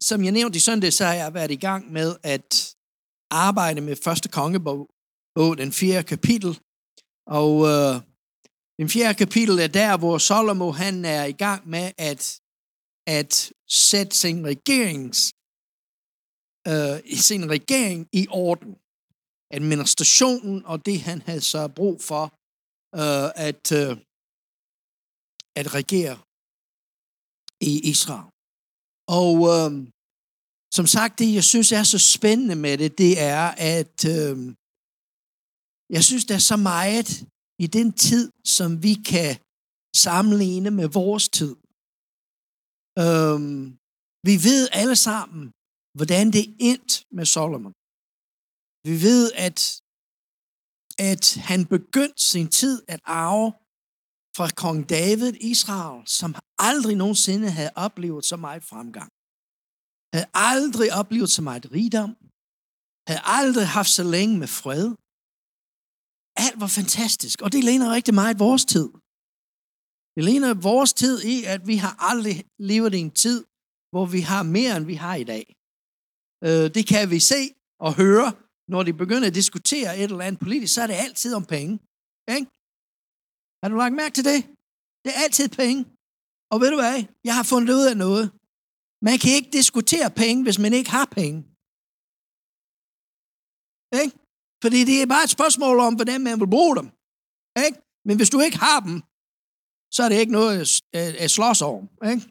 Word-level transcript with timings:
som 0.00 0.24
jeg 0.24 0.32
nævnte 0.32 0.56
i 0.56 0.60
søndag, 0.60 0.92
så 0.92 1.04
har 1.04 1.14
jeg 1.14 1.34
været 1.34 1.50
i 1.50 1.56
gang 1.56 1.92
med 1.92 2.16
at 2.22 2.74
arbejde 3.30 3.80
med 3.80 3.96
første 3.96 4.28
kongebog, 4.28 4.88
den 5.58 5.72
fjerde 5.72 6.08
kapitel. 6.08 6.60
Og 7.26 7.52
øh, 7.72 7.94
den 8.78 8.88
fjerde 8.88 9.18
kapitel 9.18 9.58
er 9.58 9.66
der, 9.66 9.98
hvor 9.98 10.18
Salomo 10.18 10.70
han 10.70 11.04
er 11.04 11.24
i 11.24 11.32
gang 11.32 11.68
med 11.68 11.92
at, 11.98 12.40
at 13.06 13.52
sætte 13.68 14.16
sin 14.16 14.46
regerings 14.46 15.32
øh, 16.70 16.96
sin 17.28 17.50
regering 17.50 18.08
i 18.12 18.26
orden. 18.30 18.72
Administrationen 19.50 20.66
og 20.66 20.86
det, 20.86 21.00
han 21.00 21.22
havde 21.22 21.40
så 21.40 21.68
brug 21.68 22.02
for 22.02 22.24
øh, 23.00 23.28
at, 23.48 23.64
øh, 23.80 23.92
at 25.60 25.74
regere 25.74 26.18
i 27.60 27.90
Israel. 27.92 28.35
Og 29.08 29.34
øh, 29.54 29.70
som 30.76 30.86
sagt, 30.86 31.18
det 31.18 31.34
jeg 31.38 31.44
synes 31.44 31.72
er 31.72 31.82
så 31.82 31.98
spændende 32.14 32.56
med 32.64 32.78
det, 32.78 32.98
det 32.98 33.12
er, 33.20 33.46
at 33.74 33.98
øh, 34.16 34.36
jeg 35.96 36.02
synes, 36.04 36.24
der 36.24 36.34
er 36.34 36.46
så 36.52 36.56
meget 36.56 37.08
i 37.64 37.66
den 37.66 37.92
tid, 37.92 38.32
som 38.56 38.82
vi 38.82 38.94
kan 39.12 39.30
sammenligne 40.04 40.70
med 40.70 40.88
vores 41.00 41.28
tid. 41.38 41.54
Øh, 43.04 43.38
vi 44.28 44.34
ved 44.48 44.62
alle 44.80 44.96
sammen, 45.08 45.42
hvordan 45.98 46.24
det 46.36 46.44
endte 46.70 46.94
med 47.16 47.26
Solomon. 47.36 47.74
Vi 48.88 48.94
ved, 49.06 49.24
at, 49.46 49.58
at 51.10 51.24
han 51.50 51.60
begyndte 51.74 52.22
sin 52.32 52.48
tid 52.60 52.76
at 52.94 53.00
arve 53.04 53.52
fra 54.36 54.48
kong 54.62 54.78
David 54.98 55.34
Israel, 55.52 55.98
som 56.18 56.30
aldrig 56.68 56.96
nogensinde 57.02 57.48
havde 57.58 57.72
oplevet 57.86 58.24
så 58.24 58.36
meget 58.46 58.62
fremgang. 58.70 59.10
Havde 60.14 60.28
aldrig 60.54 60.88
oplevet 61.00 61.30
så 61.36 61.42
meget 61.48 61.64
rigdom. 61.76 62.10
Havde 63.08 63.22
aldrig 63.38 63.66
haft 63.78 63.92
så 63.98 64.04
længe 64.14 64.34
med 64.42 64.50
fred. 64.60 64.86
Alt 66.44 66.58
var 66.62 66.70
fantastisk, 66.80 67.36
og 67.44 67.48
det 67.54 67.62
ligner 67.68 67.94
rigtig 67.96 68.14
meget 68.20 68.38
vores 68.46 68.64
tid. 68.74 68.88
Det 70.16 70.22
ligner 70.28 70.50
vores 70.70 70.92
tid 71.02 71.16
i, 71.34 71.36
at 71.54 71.60
vi 71.70 71.76
har 71.84 71.94
aldrig 72.10 72.36
levet 72.70 72.94
i 72.94 73.00
en 73.06 73.14
tid, 73.24 73.38
hvor 73.92 74.06
vi 74.14 74.20
har 74.30 74.42
mere, 74.56 74.72
end 74.76 74.86
vi 74.92 74.96
har 75.04 75.16
i 75.24 75.26
dag. 75.34 75.44
Øh, 76.46 76.66
det 76.76 76.84
kan 76.92 77.04
vi 77.14 77.20
se 77.32 77.40
og 77.86 77.92
høre, 78.02 78.28
når 78.72 78.82
de 78.82 78.92
begynder 79.02 79.28
at 79.28 79.38
diskutere 79.40 79.98
et 79.98 80.10
eller 80.10 80.28
andet 80.28 80.40
politisk, 80.44 80.74
så 80.74 80.80
er 80.82 80.88
det 80.90 81.04
altid 81.06 81.32
om 81.40 81.44
penge. 81.56 81.72
Ikke? 82.36 82.46
Har 83.60 83.68
du 83.70 83.76
lagt 83.82 83.94
mærke 84.00 84.14
til 84.14 84.24
det? 84.32 84.40
Det 85.02 85.10
er 85.14 85.20
altid 85.24 85.48
penge. 85.60 85.80
Og 86.52 86.56
ved 86.60 86.70
du 86.70 86.78
hvad? 86.82 86.96
Jeg 87.28 87.34
har 87.38 87.46
fundet 87.52 87.70
ud 87.78 87.84
af 87.92 87.96
noget. 88.04 88.24
Man 89.08 89.16
kan 89.22 89.32
ikke 89.38 89.50
diskutere 89.58 90.10
penge, 90.22 90.40
hvis 90.46 90.58
man 90.64 90.72
ikke 90.78 90.90
har 90.98 91.08
penge. 91.18 91.38
Ikke? 94.02 94.14
Fordi 94.62 94.80
det 94.88 94.96
er 95.02 95.12
bare 95.14 95.24
et 95.28 95.36
spørgsmål 95.38 95.76
om, 95.86 95.94
hvordan 95.98 96.20
man 96.28 96.40
vil 96.40 96.54
bruge 96.56 96.76
dem. 96.78 96.86
Ikke? 97.66 97.78
Men 98.06 98.14
hvis 98.16 98.30
du 98.34 98.38
ikke 98.46 98.58
har 98.68 98.80
dem, 98.88 98.96
så 99.94 100.00
er 100.04 100.08
det 100.08 100.18
ikke 100.22 100.36
noget 100.40 100.56
at 101.24 101.30
slås 101.36 101.60
over. 101.70 101.82
Ikke? 102.12 102.22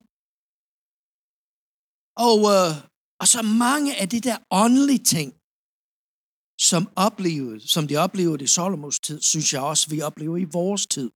Og, 2.28 2.40
øh, 2.56 2.72
og 3.22 3.28
så 3.34 3.42
mange 3.66 3.90
af 4.02 4.08
de 4.14 4.20
der 4.28 4.38
åndelige 4.64 5.04
ting, 5.16 5.30
som, 6.60 6.90
oplevede, 6.96 7.68
som 7.68 7.88
de 7.88 7.98
oplevede 7.98 8.44
i 8.44 8.48
Solomos 8.48 9.00
tid, 9.00 9.22
synes 9.22 9.54
jeg 9.54 9.62
også, 9.62 9.90
vi 9.90 10.02
oplever 10.02 10.38
i 10.38 10.44
vores 10.44 10.86
tid. 10.86 11.12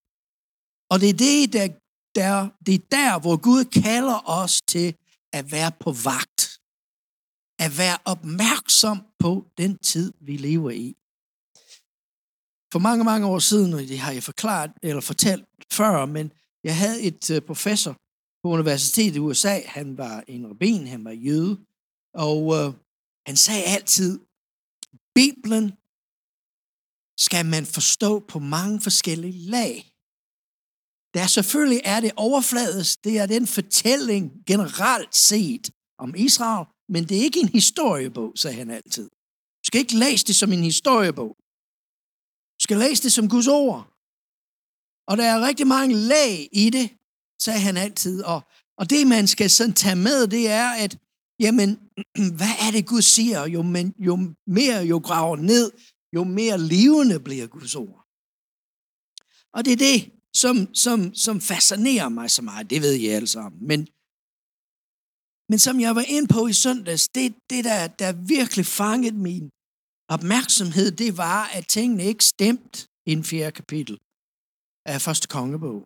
Og 0.90 1.00
det 1.00 1.10
er 1.10 1.14
det, 1.14 1.54
der, 1.54 1.68
der, 2.16 2.50
det 2.66 2.74
er 2.76 2.86
der, 2.92 3.20
hvor 3.20 3.38
Gud 3.38 3.66
kalder 3.66 4.30
os 4.30 4.62
til 4.62 4.96
at 5.34 5.52
være 5.52 5.72
på 5.80 5.92
vagt. 5.92 6.60
At 7.60 7.78
være 7.78 7.98
opmærksom 8.06 9.02
på 9.20 9.46
den 9.58 9.78
tid, 9.78 10.14
vi 10.22 10.38
lever 10.38 10.72
i. 10.72 10.96
For 12.72 12.80
mange, 12.80 13.04
mange 13.04 13.28
år 13.28 13.40
siden, 13.40 13.74
og 13.74 13.80
det 13.80 14.00
har 14.00 14.12
jeg 14.12 14.24
forklaret 14.24 14.72
eller 14.84 15.02
fortalt 15.02 15.46
før, 15.72 16.06
men 16.06 16.32
jeg 16.64 16.78
havde 16.78 17.02
et 17.02 17.32
øh, 17.32 17.42
professor 17.42 17.92
på 18.44 18.50
universitetet 18.50 19.16
i 19.16 19.20
USA. 19.20 19.62
Han 19.66 19.98
var 19.98 20.24
en 20.28 20.50
rabin, 20.50 20.88
han 20.88 21.06
var 21.06 21.12
jøde, 21.12 21.58
og 22.14 22.56
øh, 22.56 22.74
han 23.26 23.38
sagde 23.38 23.64
altid, 23.64 24.20
Bibelen 25.22 25.66
skal 27.26 27.46
man 27.46 27.66
forstå 27.78 28.12
på 28.32 28.40
mange 28.40 28.78
forskellige 28.88 29.40
lag. 29.56 29.76
Der 31.16 31.28
selvfølgelig 31.28 31.82
er 31.94 32.00
det 32.06 32.12
overfladisk, 32.28 33.04
det 33.04 33.14
er 33.22 33.26
den 33.36 33.48
fortælling 33.48 34.24
generelt 34.52 35.16
set 35.16 35.66
om 36.04 36.10
Israel, 36.28 36.66
men 36.94 37.02
det 37.08 37.18
er 37.18 37.24
ikke 37.28 37.40
en 37.40 37.54
historiebog, 37.60 38.30
sagde 38.42 38.58
han 38.58 38.70
altid. 38.70 39.08
Du 39.62 39.66
skal 39.70 39.82
ikke 39.84 39.98
læse 40.06 40.26
det 40.30 40.36
som 40.36 40.52
en 40.52 40.64
historiebog. 40.72 41.32
Du 42.58 42.62
skal 42.66 42.78
læse 42.78 43.04
det 43.04 43.12
som 43.18 43.30
Guds 43.34 43.48
ord. 43.48 43.82
Og 45.10 45.14
der 45.18 45.28
er 45.34 45.48
rigtig 45.48 45.68
mange 45.68 45.96
lag 45.96 46.50
i 46.64 46.70
det, 46.78 46.88
sagde 47.46 47.62
han 47.68 47.78
altid. 47.78 48.24
Og, 48.24 48.40
og 48.80 48.90
det, 48.90 49.08
man 49.08 49.28
skal 49.28 49.50
sådan 49.50 49.80
tage 49.84 50.02
med, 50.08 50.28
det 50.36 50.44
er, 50.62 50.70
at 50.86 50.92
jamen, 51.40 51.70
hvad 52.40 52.56
er 52.66 52.72
det, 52.72 52.88
Gud 52.88 53.02
siger? 53.02 53.46
Jo, 53.46 53.62
men, 53.62 53.94
jo 54.00 54.36
mere 54.48 54.80
jo 54.92 54.98
graver 54.98 55.36
ned, 55.36 55.72
jo 56.16 56.24
mere 56.24 56.58
levende 56.58 57.20
bliver 57.20 57.48
Guds 57.48 57.76
ord. 57.76 58.00
Og 59.56 59.66
det 59.66 59.74
er 59.74 59.82
det, 59.90 60.00
som, 60.42 60.56
som, 60.76 61.14
som 61.26 61.42
fascinerer 61.42 62.10
mig 62.10 62.32
så 62.32 62.42
meget. 62.42 62.70
Det 62.70 62.82
ved 62.82 62.94
jeg 62.94 63.16
alle 63.16 63.28
sammen. 63.28 63.68
Men, 63.68 63.80
men 65.50 65.60
som 65.60 65.80
jeg 65.80 65.96
var 65.96 66.06
inde 66.16 66.28
på 66.28 66.48
i 66.48 66.54
søndags, 66.54 67.08
det, 67.16 67.36
det 67.50 67.66
der, 67.66 67.88
der 67.88 68.12
virkelig 68.36 68.66
fangede 68.66 69.18
min 69.18 69.50
opmærksomhed, 70.16 70.92
det 70.92 71.18
var, 71.18 71.42
at 71.58 71.68
tingene 71.68 72.04
ikke 72.04 72.26
stemte 72.26 72.88
i 73.06 73.12
en 73.12 73.24
fjerde 73.24 73.52
kapitel 73.52 73.96
af 74.86 75.02
første 75.02 75.28
kongebog. 75.28 75.82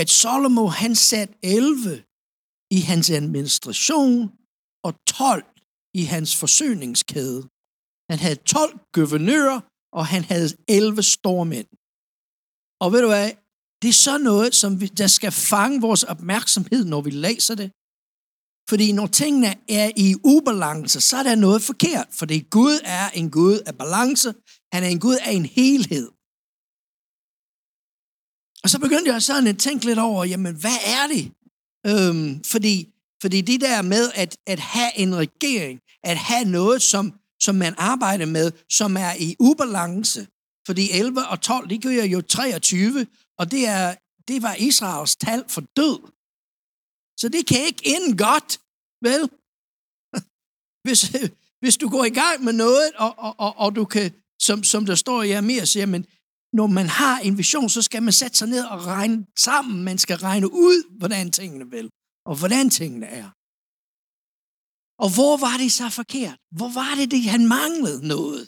At 0.00 0.08
Salomo, 0.10 0.66
han 0.66 0.94
satte 0.94 1.34
11 1.42 2.04
i 2.70 2.80
hans 2.80 3.10
administration 3.10 4.32
og 4.84 4.92
12 5.06 5.44
i 5.94 6.02
hans 6.02 6.36
forsyningskæde. 6.36 7.42
Han 8.10 8.18
havde 8.18 8.34
12 8.34 8.78
guvernører, 8.92 9.60
og 9.92 10.06
han 10.06 10.24
havde 10.24 10.48
11 10.68 11.02
stormænd. 11.02 11.68
Og 12.82 12.92
ved 12.92 13.00
du 13.02 13.08
hvad? 13.08 13.30
Det 13.82 13.88
er 13.88 14.00
så 14.08 14.18
noget, 14.18 14.54
som 14.54 14.80
vi, 14.80 14.86
der 14.86 15.06
skal 15.06 15.32
fange 15.32 15.80
vores 15.80 16.02
opmærksomhed, 16.02 16.84
når 16.84 17.00
vi 17.00 17.10
læser 17.10 17.54
det. 17.54 17.70
Fordi 18.70 18.92
når 18.92 19.06
tingene 19.06 19.50
er 19.68 19.90
i 19.96 20.14
ubalance, 20.24 21.00
så 21.00 21.16
er 21.16 21.22
der 21.22 21.34
noget 21.34 21.62
forkert. 21.62 22.08
Fordi 22.10 22.38
Gud 22.50 22.80
er 22.84 23.10
en 23.10 23.30
Gud 23.30 23.58
af 23.66 23.74
balance. 23.78 24.34
Han 24.72 24.82
er 24.84 24.88
en 24.88 25.00
Gud 25.00 25.16
af 25.26 25.32
en 25.32 25.46
helhed. 25.46 26.06
Og 28.62 28.70
så 28.70 28.78
begyndte 28.84 29.12
jeg 29.12 29.22
sådan 29.22 29.46
at 29.46 29.58
tænke 29.58 29.84
lidt 29.84 29.98
over, 29.98 30.24
jamen 30.24 30.54
hvad 30.62 30.78
er 30.98 31.06
det? 31.14 31.24
Øhm, 31.86 32.44
fordi, 32.44 32.94
fordi 33.22 33.40
det 33.40 33.60
der 33.60 33.82
med 33.82 34.10
at, 34.14 34.36
at 34.46 34.58
have 34.58 34.98
en 34.98 35.16
regering, 35.16 35.80
at 36.02 36.16
have 36.16 36.44
noget, 36.44 36.82
som, 36.82 37.20
som 37.40 37.54
man 37.54 37.74
arbejder 37.78 38.26
med, 38.26 38.52
som 38.70 38.96
er 38.96 39.12
i 39.18 39.36
ubalance, 39.38 40.26
fordi 40.66 40.90
11 40.90 41.28
og 41.28 41.40
12, 41.40 41.68
det 41.70 41.82
gør 41.82 42.04
jo 42.04 42.20
23, 42.20 43.06
og 43.38 43.50
det, 43.50 43.68
er, 43.68 43.94
det 44.28 44.42
var 44.42 44.54
Israels 44.54 45.16
tal 45.16 45.44
for 45.48 45.60
død. 45.60 45.98
Så 47.20 47.28
det 47.28 47.46
kan 47.46 47.60
ikke 47.66 47.82
ende 47.84 48.16
godt, 48.16 48.60
vel? 49.02 49.30
Hvis, 50.86 51.12
hvis 51.60 51.76
du 51.76 51.88
går 51.88 52.04
i 52.04 52.10
gang 52.10 52.44
med 52.44 52.52
noget, 52.52 52.92
og, 52.96 53.14
og, 53.18 53.34
og, 53.38 53.56
og 53.56 53.76
du 53.76 53.84
kan, 53.84 54.12
som, 54.38 54.64
som 54.64 54.86
der 54.86 54.94
står 54.94 55.22
i 55.22 55.30
Amir, 55.30 55.64
siger, 55.64 55.86
men 55.86 56.06
når 56.58 56.66
man 56.78 56.88
har 57.00 57.16
en 57.26 57.38
vision, 57.38 57.68
så 57.76 57.82
skal 57.82 58.02
man 58.02 58.12
sætte 58.20 58.36
sig 58.38 58.48
ned 58.48 58.64
og 58.74 58.78
regne 58.94 59.26
sammen. 59.46 59.84
Man 59.84 59.98
skal 60.04 60.16
regne 60.28 60.48
ud, 60.66 60.98
hvordan 60.98 61.26
tingene 61.38 61.66
vil, 61.74 61.86
og 62.30 62.34
hvordan 62.40 62.70
tingene 62.78 63.06
er. 63.06 63.28
Og 65.04 65.08
hvor 65.16 65.34
var 65.46 65.56
det 65.62 65.70
så 65.80 65.86
forkert? 66.00 66.38
Hvor 66.58 66.70
var 66.80 66.92
det, 66.98 67.10
det 67.14 67.22
han 67.34 67.42
manglede 67.58 68.00
noget? 68.14 68.42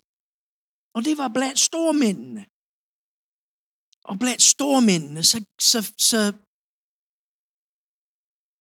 Og 0.97 1.01
det 1.07 1.15
var 1.23 1.29
blandt 1.39 1.59
stormændene. 1.69 2.43
Og 4.11 4.15
blandt 4.23 4.43
stormændene, 4.55 5.23
så, 5.31 5.39
så, 5.71 5.81
så 6.09 6.21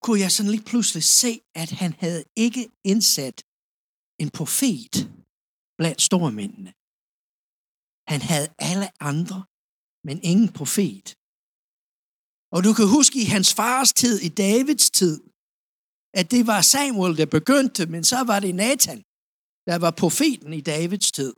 kunne 0.04 0.20
jeg 0.20 0.32
sådan 0.32 0.52
lige 0.52 0.70
pludselig 0.72 1.04
se, 1.04 1.32
at 1.56 1.70
han 1.82 1.94
havde 2.04 2.24
ikke 2.36 2.64
indsat 2.92 3.38
en 4.24 4.30
profet 4.38 4.94
blandt 5.80 6.02
stormændene. 6.02 6.72
Han 8.07 8.21
havde 8.21 8.50
alle 8.59 8.89
andre, 9.12 9.45
men 10.07 10.18
ingen 10.24 10.50
profet. 10.59 11.07
Og 12.56 12.59
du 12.65 12.71
kan 12.77 12.88
huske 12.98 13.21
i 13.21 13.27
hans 13.36 13.54
fars 13.54 13.94
tid, 13.94 14.15
i 14.27 14.30
Davids 14.30 14.89
tid, 14.89 15.18
at 16.19 16.31
det 16.31 16.48
var 16.48 16.62
Samuel, 16.62 17.18
der 17.18 17.25
begyndte, 17.25 17.86
men 17.86 18.04
så 18.04 18.19
var 18.24 18.39
det 18.39 18.56
Nathan, 18.56 19.01
der 19.69 19.77
var 19.86 19.92
profeten 19.92 20.54
i 20.54 20.62
Davids 20.62 21.12
tid. 21.12 21.33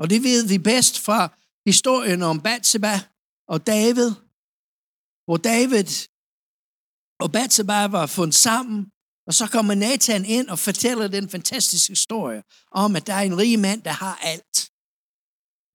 Og 0.00 0.10
det 0.10 0.22
ved 0.22 0.48
vi 0.48 0.58
bedst 0.58 1.00
fra 1.06 1.20
historien 1.66 2.22
om 2.22 2.40
Bathsheba 2.40 2.94
og 3.48 3.66
David, 3.66 4.10
hvor 5.26 5.36
David 5.36 5.90
og 7.20 7.32
Bathsheba 7.32 7.86
var 7.86 8.06
fundet 8.06 8.34
sammen, 8.34 8.78
Og 9.28 9.34
så 9.34 9.46
kommer 9.46 9.74
Nathan 9.74 10.24
ind 10.24 10.48
og 10.48 10.58
fortæller 10.58 11.08
den 11.08 11.28
fantastiske 11.28 11.90
historie 11.90 12.42
om, 12.70 12.96
at 12.96 13.06
der 13.06 13.14
er 13.14 13.20
en 13.20 13.38
rig 13.38 13.58
mand, 13.58 13.82
der 13.82 13.90
har 13.90 14.16
alt. 14.16 14.70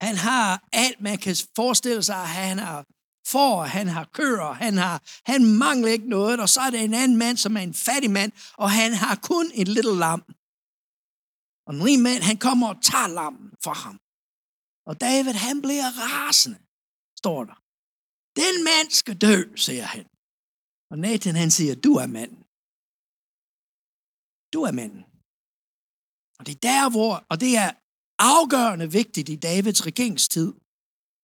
Han 0.03 0.15
har 0.15 0.67
alt, 0.83 1.01
man 1.01 1.17
kan 1.17 1.35
forestille 1.55 2.03
sig. 2.03 2.15
Han 2.15 2.59
har 2.59 2.85
får, 3.27 3.63
han 3.77 3.87
har 3.87 4.05
køer, 4.19 4.51
han, 4.65 4.73
har, 4.77 4.97
han 5.31 5.41
mangler 5.63 5.89
ikke 5.95 6.09
noget. 6.09 6.39
Og 6.39 6.49
så 6.49 6.59
er 6.61 6.69
der 6.69 6.81
en 6.81 6.93
anden 6.93 7.17
mand, 7.17 7.37
som 7.37 7.57
er 7.57 7.61
en 7.61 7.73
fattig 7.87 8.11
mand, 8.11 8.31
og 8.63 8.71
han 8.71 8.91
har 9.03 9.15
kun 9.31 9.45
et 9.61 9.67
lille 9.67 9.95
lam. 10.03 10.21
Og 11.65 11.71
en 11.75 11.83
rig 11.87 11.99
mand, 12.07 12.21
han 12.29 12.37
kommer 12.47 12.67
og 12.73 12.83
tager 12.91 13.07
lammen 13.19 13.47
for 13.65 13.75
ham. 13.83 13.97
Og 14.89 15.01
David, 15.01 15.35
han 15.47 15.57
bliver 15.65 15.89
rasende, 16.05 16.59
står 17.21 17.39
der. 17.49 17.57
Den 18.41 18.55
mand 18.69 18.89
skal 18.99 19.17
dø, 19.27 19.37
siger 19.65 19.85
han. 19.95 20.05
Og 20.91 20.97
Nathan, 20.99 21.35
han 21.43 21.51
siger, 21.57 21.75
du 21.75 21.91
er 22.03 22.07
manden. 22.17 22.43
Du 24.53 24.59
er 24.69 24.73
manden. 24.79 25.03
Og 26.39 26.41
det 26.45 26.53
er 26.55 26.63
der, 26.71 26.83
hvor, 26.89 27.13
og 27.31 27.35
det 27.43 27.51
er 27.63 27.71
afgørende 28.31 28.87
vigtigt 28.99 29.29
i 29.29 29.37
Davids 29.49 29.81
regeringstid, 29.89 30.51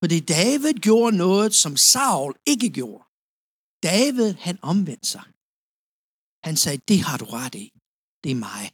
fordi 0.01 0.17
David 0.37 0.73
gjorde 0.87 1.17
noget, 1.25 1.51
som 1.63 1.73
Saul 1.91 2.31
ikke 2.53 2.69
gjorde. 2.79 3.03
David, 3.91 4.29
han 4.47 4.57
omvendte 4.71 5.09
sig. 5.13 5.25
Han 6.47 6.55
sagde, 6.63 6.79
det 6.89 6.99
har 7.07 7.17
du 7.21 7.25
ret 7.39 7.55
i. 7.65 7.65
Det 8.23 8.31
er 8.31 8.39
mig. 8.49 8.65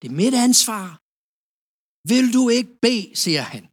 Det 0.00 0.06
er 0.10 0.16
mit 0.22 0.36
ansvar. 0.46 0.88
Vil 2.12 2.26
du 2.36 2.42
ikke 2.58 2.72
bede, 2.84 3.16
siger 3.22 3.44
han 3.54 3.64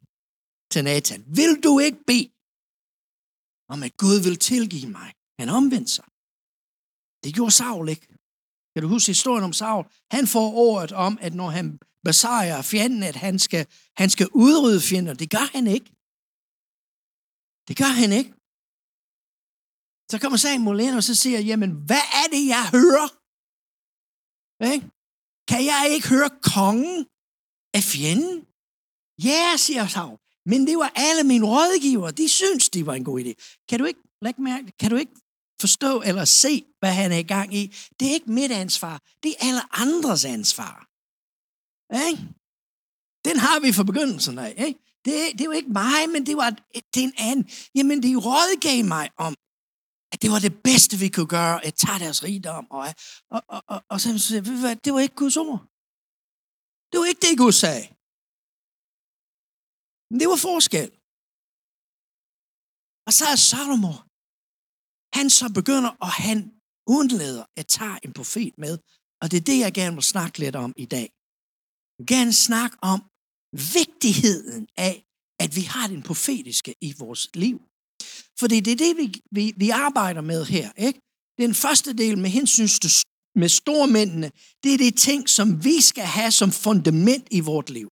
til 0.72 0.84
Nathan. 0.84 1.22
Vil 1.40 1.54
du 1.66 1.74
ikke 1.88 2.02
bede 2.10 2.30
om, 3.74 3.80
at 3.88 3.98
Gud 4.04 4.18
vil 4.26 4.38
tilgive 4.50 4.90
mig? 5.00 5.10
Han 5.40 5.50
omvendte 5.60 5.92
sig. 5.98 6.08
Det 7.24 7.30
gjorde 7.36 7.56
Saul 7.62 7.86
ikke. 7.94 8.08
Kan 8.72 8.84
du 8.84 8.88
huske 8.96 9.10
historien 9.16 9.44
om 9.50 9.54
Saul? 9.62 9.86
Han 10.16 10.26
får 10.34 10.48
ordet 10.68 10.92
om, 10.92 11.14
at 11.22 11.34
når 11.34 11.50
han 11.58 11.68
besejrer 12.04 12.62
fjenden, 12.62 13.04
at 13.04 13.16
han 13.16 13.40
skal, 13.40 13.68
han 13.98 14.10
skal 14.10 14.28
udrydde 14.34 14.82
fjender. 14.82 15.14
Det 15.14 15.30
gør 15.30 15.48
han 15.56 15.68
ikke. 15.68 15.90
Det 17.68 17.78
gør 17.78 17.94
han 18.02 18.12
ikke. 18.20 18.32
Så 20.12 20.20
kommer 20.22 20.38
Samuel 20.38 20.80
ind 20.80 20.96
og 20.96 21.04
så 21.04 21.16
siger, 21.16 21.40
jamen, 21.40 21.72
hvad 21.72 22.06
er 22.22 22.28
det, 22.34 22.48
jeg 22.48 22.64
hører? 22.78 23.10
Ik? 24.74 24.84
Kan 25.50 25.66
jeg 25.66 25.90
ikke 25.94 26.10
høre 26.10 26.30
kongen 26.56 27.08
af 27.74 27.84
fjenden? 27.94 28.48
Ja, 29.24 29.58
siger 29.58 29.88
Saul. 29.88 30.18
Men 30.46 30.68
det 30.68 30.78
var 30.78 30.92
alle 30.96 31.24
mine 31.24 31.46
rådgivere. 31.46 32.12
De 32.12 32.30
synes, 32.30 32.70
det 32.70 32.86
var 32.86 32.94
en 32.94 33.04
god 33.04 33.20
idé. 33.20 33.34
Kan 33.70 33.80
du 33.80 33.86
ikke, 33.86 34.00
lægge 34.22 34.42
mærke, 34.42 34.72
kan 34.80 34.90
du 34.90 34.96
ikke 34.96 35.16
forstå 35.62 36.02
eller 36.02 36.26
se, 36.26 36.66
hvad 36.80 36.94
han 36.94 37.12
er 37.12 37.18
i 37.18 37.24
gang 37.24 37.56
i? 37.56 37.76
Det 38.00 38.08
er 38.08 38.14
ikke 38.14 38.32
mit 38.32 38.52
ansvar. 38.52 39.02
Det 39.24 39.32
er 39.32 39.48
alle 39.48 39.62
andres 39.72 40.26
ansvar. 40.26 40.87
Ikke? 41.94 42.24
Den 43.28 43.38
har 43.46 43.60
vi 43.60 43.74
fra 43.74 43.84
begyndelsen 43.84 44.40
af. 44.40 44.54
Ikke? 44.68 44.80
Det, 45.06 45.14
det 45.32 45.42
er 45.42 45.46
jo 45.46 45.52
ikke 45.52 45.70
mig, 45.70 46.10
men 46.14 46.26
det 46.26 46.38
var 46.38 46.50
det 46.94 47.00
er 47.04 47.08
en 47.12 47.14
anden. 47.18 47.50
Jamen, 47.76 48.04
de 48.04 48.16
rådgav 48.16 48.86
mig 48.86 49.10
om, 49.18 49.34
at 50.12 50.22
det 50.22 50.30
var 50.32 50.40
det 50.40 50.64
bedste, 50.70 50.98
vi 51.04 51.10
kunne 51.10 51.34
gøre, 51.40 51.66
at 51.66 51.74
tage 51.74 52.00
deres 52.00 52.24
rigdom. 52.24 52.72
Og, 52.72 52.88
og, 53.36 53.42
og, 53.48 53.62
og, 53.68 53.80
og 53.90 54.02
så 54.02 54.20
sagde 54.20 54.76
det 54.86 54.94
var 54.94 55.00
ikke 55.00 55.16
Guds 55.16 55.38
ord. 55.38 55.62
Det 56.90 56.98
var 57.00 57.06
ikke 57.12 57.26
det, 57.28 57.38
Gud 57.44 57.56
sagde. 57.64 57.86
Men 60.10 60.20
det 60.20 60.28
var 60.34 60.40
forskel. 60.50 60.90
Og 63.08 63.14
så 63.18 63.26
er 63.34 63.38
Salomo, 63.50 63.94
han 65.18 65.28
så 65.40 65.46
begynder, 65.60 65.92
og 66.06 66.12
han 66.28 66.38
undlader 66.96 67.46
at 67.60 67.68
tage 67.68 68.00
en 68.06 68.14
profet 68.14 68.54
med. 68.58 68.78
Og 69.22 69.32
det 69.32 69.38
er 69.38 69.46
det, 69.52 69.60
jeg 69.60 69.74
gerne 69.74 69.96
vil 69.96 70.04
snakke 70.04 70.40
lidt 70.40 70.56
om 70.56 70.74
i 70.78 70.86
dag. 70.86 71.17
Jeg 72.00 72.04
vil 72.04 72.18
gerne 72.18 72.34
snakke 72.34 72.78
om 72.82 73.04
vigtigheden 73.52 74.68
af, 74.78 75.06
at 75.40 75.56
vi 75.56 75.62
har 75.62 75.88
den 75.88 76.02
profetiske 76.04 76.76
i 76.82 76.94
vores 76.98 77.30
liv. 77.34 77.62
For 78.40 78.48
det 78.48 78.58
er 78.58 78.62
det, 78.62 78.98
vi, 78.98 79.22
vi, 79.32 79.54
vi 79.58 79.70
arbejder 79.70 80.22
med 80.22 80.46
her. 80.46 80.72
Ikke? 80.78 81.00
Den 81.38 81.56
første 81.56 81.94
del 81.94 82.18
med 82.18 82.30
hensyn 82.30 82.68
til 82.68 82.92
med 83.36 83.50
stormændene, 83.50 84.32
det 84.64 84.74
er 84.74 84.78
det 84.78 84.98
ting, 84.98 85.30
som 85.30 85.64
vi 85.64 85.82
skal 85.82 86.04
have 86.04 86.32
som 86.32 86.52
fundament 86.52 87.28
i 87.32 87.40
vort 87.40 87.70
liv. 87.70 87.90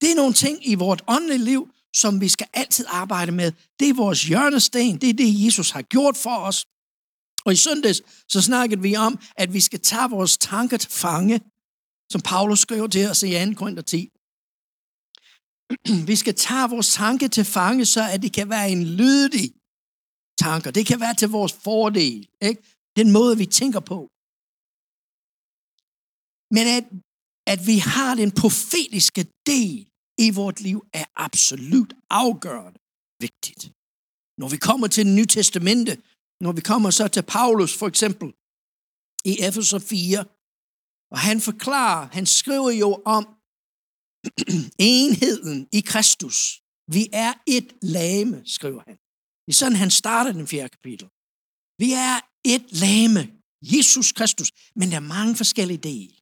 Det 0.00 0.10
er 0.10 0.14
nogle 0.14 0.34
ting 0.34 0.68
i 0.68 0.74
vort 0.74 1.04
åndelige 1.08 1.44
liv, 1.44 1.68
som 1.96 2.20
vi 2.20 2.28
skal 2.28 2.46
altid 2.52 2.84
arbejde 2.88 3.32
med. 3.32 3.52
Det 3.80 3.88
er 3.88 3.94
vores 3.94 4.24
hjørnesten. 4.24 4.98
Det 5.00 5.08
er 5.10 5.14
det, 5.14 5.44
Jesus 5.44 5.70
har 5.70 5.82
gjort 5.82 6.16
for 6.16 6.36
os. 6.36 6.64
Og 7.44 7.52
i 7.52 7.56
søndags, 7.56 8.02
så 8.28 8.42
snakkede 8.42 8.82
vi 8.82 8.96
om, 8.96 9.18
at 9.36 9.52
vi 9.52 9.60
skal 9.60 9.80
tage 9.80 10.10
vores 10.10 10.38
tanker 10.38 10.76
til 10.76 10.90
fange, 10.90 11.40
som 12.12 12.20
Paulus 12.20 12.60
skriver 12.66 12.86
til 12.86 13.04
os 13.10 13.22
i 13.22 13.32
2. 13.32 13.54
Korinther 13.60 13.82
10. 13.82 14.10
Vi 16.10 16.16
skal 16.22 16.34
tage 16.46 16.70
vores 16.74 16.88
tanke 17.02 17.26
til 17.28 17.44
fange, 17.44 17.84
så 17.94 18.02
at 18.14 18.22
det 18.24 18.32
kan 18.38 18.48
være 18.54 18.68
en 18.70 18.84
lydig 19.00 19.46
tanker. 20.44 20.70
Det 20.70 20.84
kan 20.90 21.00
være 21.04 21.14
til 21.14 21.28
vores 21.28 21.52
fordel. 21.66 22.28
Ikke? 22.48 22.60
Den 23.00 23.08
måde, 23.16 23.34
vi 23.42 23.46
tænker 23.60 23.82
på. 23.92 23.98
Men 26.56 26.64
at, 26.76 26.84
at 27.52 27.60
vi 27.70 27.76
har 27.94 28.12
den 28.22 28.30
profetiske 28.40 29.22
del 29.50 29.78
i 30.26 30.28
vort 30.40 30.58
liv, 30.66 30.78
er 31.00 31.06
absolut 31.26 31.92
afgørende 32.10 32.80
vigtigt. 33.24 33.62
Når 34.40 34.48
vi 34.54 34.58
kommer 34.68 34.86
til 34.94 35.02
det 35.06 35.14
nye 35.18 35.30
testamente, 35.36 35.92
når 36.44 36.52
vi 36.58 36.62
kommer 36.70 36.90
så 36.90 37.04
til 37.08 37.24
Paulus 37.36 37.72
for 37.80 37.88
eksempel, 37.92 38.28
i 39.30 39.32
Efeser 39.48 39.78
4, 39.78 40.24
og 41.12 41.18
han 41.18 41.40
forklarer, 41.40 42.08
han 42.12 42.26
skriver 42.26 42.70
jo 42.70 42.90
om 43.16 43.24
enheden 44.96 45.68
i 45.72 45.80
Kristus. 45.80 46.38
Vi 46.96 47.08
er 47.12 47.32
et 47.46 47.68
lame, 47.82 48.42
skriver 48.56 48.82
han. 48.86 48.96
Det 49.44 49.52
er 49.52 49.60
sådan, 49.62 49.82
han 49.84 49.90
starter 49.90 50.32
den 50.32 50.46
fjerde 50.46 50.68
kapitel. 50.68 51.08
Vi 51.82 51.88
er 51.92 52.16
et 52.54 52.66
lame, 52.84 53.22
Jesus 53.74 54.12
Kristus, 54.12 54.50
men 54.78 54.90
der 54.90 54.96
er 54.96 55.10
mange 55.16 55.36
forskellige 55.36 55.82
dele. 55.90 56.16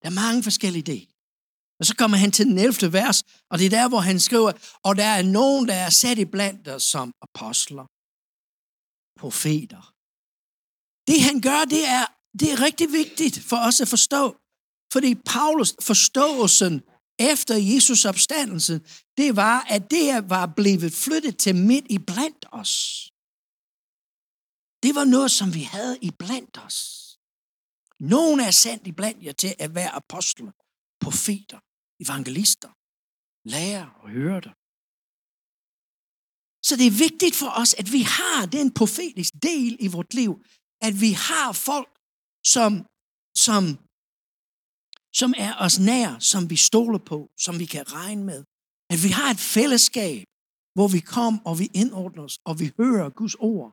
Der 0.00 0.08
er 0.12 0.20
mange 0.24 0.42
forskellige 0.42 0.86
dele. 0.92 1.12
Og 1.80 1.86
så 1.86 1.94
kommer 1.96 2.16
han 2.16 2.32
til 2.32 2.46
den 2.46 2.58
11. 2.58 2.92
vers, 2.92 3.18
og 3.50 3.58
det 3.58 3.66
er 3.66 3.74
der, 3.78 3.88
hvor 3.88 4.02
han 4.10 4.20
skriver, 4.20 4.52
og 4.86 4.92
der 4.96 5.10
er 5.18 5.22
nogen, 5.22 5.68
der 5.68 5.74
er 5.74 5.90
sat 5.90 6.18
i 6.18 6.24
blandt 6.24 6.68
os 6.68 6.82
som 6.82 7.06
apostler, 7.26 7.86
profeter. 9.22 9.82
Det 11.08 11.18
han 11.28 11.36
gør, 11.48 11.60
det 11.74 11.84
er, 11.98 12.04
det 12.40 12.52
er 12.52 12.60
rigtig 12.60 12.92
vigtigt 12.92 13.38
for 13.38 13.56
os 13.56 13.80
at 13.80 13.88
forstå. 13.88 14.36
Fordi 14.92 15.14
Paulus 15.14 15.74
forståelsen 15.80 16.82
efter 17.18 17.54
Jesus 17.54 18.04
opstandelse, 18.04 18.80
det 19.16 19.36
var, 19.36 19.66
at 19.74 19.90
det 19.90 20.30
var 20.30 20.46
blevet 20.46 20.92
flyttet 20.92 21.38
til 21.38 21.56
midt 21.56 21.86
i 21.90 21.98
blandt 21.98 22.46
os. 22.52 22.72
Det 24.82 24.94
var 24.94 25.04
noget, 25.04 25.30
som 25.30 25.54
vi 25.54 25.62
havde 25.62 25.98
i 26.02 26.10
blandt 26.10 26.58
os. 26.66 26.78
Nogen 28.00 28.40
er 28.40 28.50
sendt 28.50 28.86
i 28.86 28.92
blandt 28.92 29.24
jer 29.24 29.32
til 29.32 29.54
at 29.58 29.74
være 29.74 29.90
apostle, 29.90 30.52
profeter, 31.00 31.60
evangelister, 32.04 32.70
lærer 33.48 33.86
og 34.02 34.08
hørter. 34.10 34.54
Så 36.66 36.76
det 36.76 36.86
er 36.86 36.98
vigtigt 37.08 37.36
for 37.36 37.50
os, 37.62 37.74
at 37.74 37.92
vi 37.92 38.02
har 38.02 38.46
den 38.46 38.74
profetiske 38.74 39.38
del 39.38 39.76
i 39.80 39.88
vort 39.88 40.14
liv, 40.14 40.32
at 40.80 41.00
vi 41.00 41.10
har 41.28 41.52
folk, 41.52 41.91
som, 42.44 42.86
som 43.36 43.78
som 45.14 45.34
er 45.36 45.54
os 45.58 45.78
nær, 45.78 46.18
som 46.18 46.50
vi 46.50 46.56
stoler 46.56 46.98
på, 46.98 47.30
som 47.38 47.58
vi 47.58 47.66
kan 47.66 47.92
regne 47.92 48.24
med. 48.24 48.44
At 48.90 49.02
vi 49.04 49.08
har 49.08 49.30
et 49.30 49.40
fællesskab, 49.40 50.26
hvor 50.74 50.88
vi 50.88 51.00
kom 51.00 51.46
og 51.46 51.58
vi 51.58 51.70
indordner 51.74 52.22
os, 52.22 52.38
og 52.44 52.60
vi 52.60 52.72
hører 52.76 53.10
Guds 53.10 53.34
ord. 53.34 53.72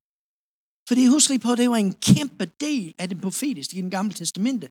Fordi 0.87 1.05
husk 1.05 1.29
lige 1.29 1.39
på, 1.39 1.55
det 1.55 1.69
var 1.69 1.75
en 1.75 1.93
kæmpe 1.93 2.45
del 2.45 2.93
af 2.97 3.09
det 3.09 3.21
profetiske 3.21 3.77
i 3.77 3.81
den 3.81 3.91
gamle 3.91 4.13
testamente. 4.13 4.69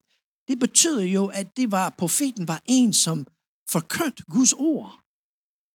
Det 0.48 0.58
betyder 0.58 1.02
jo, 1.02 1.26
at 1.26 1.56
det 1.56 1.70
var, 1.70 1.94
profeten 1.98 2.48
var 2.48 2.62
en, 2.64 2.92
som 2.92 3.26
forkyndte 3.70 4.22
Guds 4.22 4.52
ord. 4.52 5.00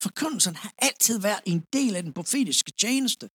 Forkyndelsen 0.03 0.56
har 0.56 0.74
altid 0.77 1.20
været 1.20 1.42
en 1.46 1.63
del 1.74 1.96
af 1.96 2.03
den 2.03 2.13
profetiske 2.13 2.72
tjeneste. 2.72 3.30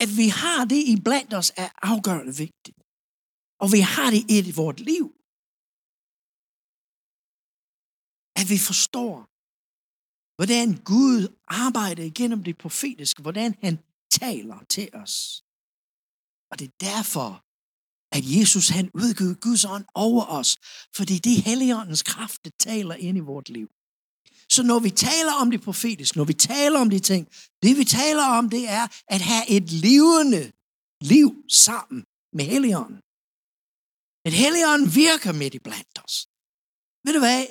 At 0.00 0.16
vi 0.16 0.28
har 0.28 0.64
det 0.64 0.82
i 0.92 1.00
blandt 1.04 1.34
os 1.34 1.52
er 1.56 1.68
afgørende 1.82 2.36
vigtigt. 2.36 2.79
Og 3.60 3.72
vi 3.72 3.80
har 3.80 4.10
det 4.10 4.30
i 4.30 4.52
vores 4.52 4.80
liv. 4.80 5.20
at 8.40 8.50
vi 8.50 8.58
forstår, 8.58 9.14
hvordan 10.36 10.66
Gud 10.84 11.28
arbejder 11.48 12.02
igennem 12.02 12.44
det 12.44 12.58
profetiske, 12.58 13.22
hvordan 13.22 13.54
han 13.62 13.78
taler 14.10 14.58
til 14.68 14.88
os. 14.92 15.44
Og 16.50 16.58
det 16.58 16.66
er 16.66 16.76
derfor, 16.80 17.44
at 18.16 18.22
Jesus 18.36 18.68
han 18.68 18.90
udgiver 18.94 19.34
Guds 19.34 19.64
ånd 19.64 19.84
over 19.94 20.24
os, 20.24 20.58
fordi 20.96 21.18
det 21.18 21.32
er 21.38 21.42
Helligåndens 21.42 22.02
kraft, 22.02 22.44
der 22.44 22.50
taler 22.58 22.94
ind 22.94 23.16
i 23.18 23.20
vort 23.20 23.48
liv. 23.48 23.68
Så 24.48 24.62
når 24.62 24.78
vi 24.78 24.90
taler 24.90 25.32
om 25.32 25.50
det 25.50 25.62
profetiske, 25.62 26.16
når 26.18 26.24
vi 26.24 26.34
taler 26.34 26.78
om 26.80 26.90
de 26.90 26.98
ting, 26.98 27.28
det 27.62 27.78
vi 27.78 27.84
taler 27.84 28.24
om, 28.38 28.50
det 28.50 28.68
er 28.68 28.84
at 29.08 29.20
have 29.20 29.50
et 29.50 29.72
levende 29.72 30.52
liv 31.00 31.44
sammen 31.48 32.04
med 32.32 32.44
Helligånden. 32.44 33.00
Men 34.24 34.32
Helligånden 34.32 34.94
virker 34.94 35.32
midt 35.32 35.54
i 35.54 35.58
blandt 35.58 35.96
os. 36.04 36.28
Ved 37.04 37.12
du 37.12 37.18
hvad? 37.18 37.46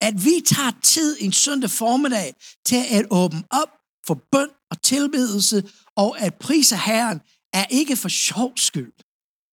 At 0.00 0.14
vi 0.24 0.34
tager 0.54 0.80
tid 0.82 1.16
en 1.20 1.32
søndag 1.32 1.70
formiddag 1.70 2.34
til 2.66 2.82
at 2.90 3.06
åbne 3.10 3.44
op 3.50 3.72
for 4.06 4.14
bøn 4.32 4.50
og 4.70 4.82
tilbedelse, 4.82 5.70
og 5.96 6.20
at 6.20 6.34
prise 6.34 6.76
Herren 6.76 7.20
er 7.52 7.66
ikke 7.70 7.96
for 7.96 8.08
sjov 8.08 8.52
skyld. 8.56 8.92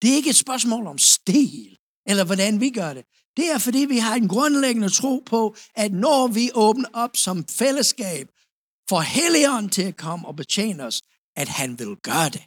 Det 0.02 0.12
er 0.12 0.16
ikke 0.16 0.30
et 0.30 0.36
spørgsmål 0.36 0.88
om 0.88 0.98
stil, 0.98 1.78
eller 2.06 2.26
hvordan 2.26 2.60
vi 2.60 2.70
gør 2.70 2.94
det. 2.94 3.06
Det 3.38 3.52
er 3.52 3.58
fordi, 3.58 3.80
vi 3.80 3.98
har 3.98 4.16
en 4.16 4.28
grundlæggende 4.28 4.90
tro 4.90 5.24
på, 5.26 5.56
at 5.76 5.92
når 5.94 6.28
vi 6.28 6.52
åbner 6.54 6.90
op 6.94 7.18
som 7.18 7.48
fællesskab, 7.48 8.28
for 8.90 9.00
Helligånden 9.00 9.72
til 9.72 9.82
at 9.82 9.98
komme 9.98 10.28
og 10.28 10.36
betjene 10.36 10.84
os, 10.84 11.02
at 11.36 11.48
han 11.48 11.80
vil 11.80 11.96
gøre 12.10 12.30
det. 12.30 12.44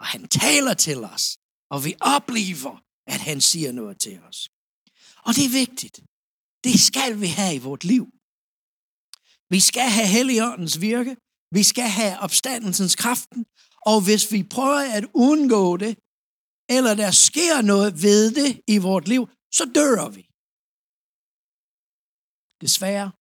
Og 0.00 0.06
han 0.06 0.28
taler 0.28 0.74
til 0.74 1.04
os, 1.04 1.38
og 1.70 1.84
vi 1.84 1.94
oplever, 2.00 2.74
at 3.06 3.20
han 3.20 3.40
siger 3.40 3.72
noget 3.72 4.00
til 4.00 4.20
os. 4.28 4.48
Og 5.26 5.34
det 5.36 5.44
er 5.44 5.58
vigtigt. 5.64 5.96
Det 6.64 6.80
skal 6.88 7.20
vi 7.20 7.26
have 7.26 7.54
i 7.54 7.64
vort 7.68 7.84
liv. 7.84 8.04
Vi 9.54 9.60
skal 9.60 9.88
have 9.96 10.08
Helligåndens 10.16 10.80
virke. 10.80 11.16
Vi 11.56 11.62
skal 11.62 11.88
have 12.00 12.18
opstandelsens 12.18 12.96
kraften. 12.96 13.46
Og 13.90 13.98
hvis 14.06 14.32
vi 14.32 14.42
prøver 14.42 14.82
at 14.98 15.04
undgå 15.14 15.76
det, 15.76 15.98
eller 16.76 16.94
der 16.94 17.10
sker 17.10 17.62
noget 17.62 18.02
ved 18.02 18.34
det 18.38 18.50
i 18.74 18.78
vort 18.78 19.08
liv, 19.08 19.22
så 19.58 19.64
dør 19.78 20.08
vi. 20.16 20.22
Desværre 22.60 23.12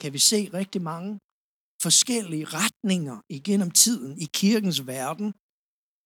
kan 0.00 0.12
vi 0.12 0.18
se 0.18 0.50
rigtig 0.54 0.82
mange 0.82 1.12
forskellige 1.82 2.44
retninger 2.44 3.16
igennem 3.28 3.70
tiden 3.70 4.18
i 4.24 4.28
kirkens 4.40 4.86
verden, 4.86 5.28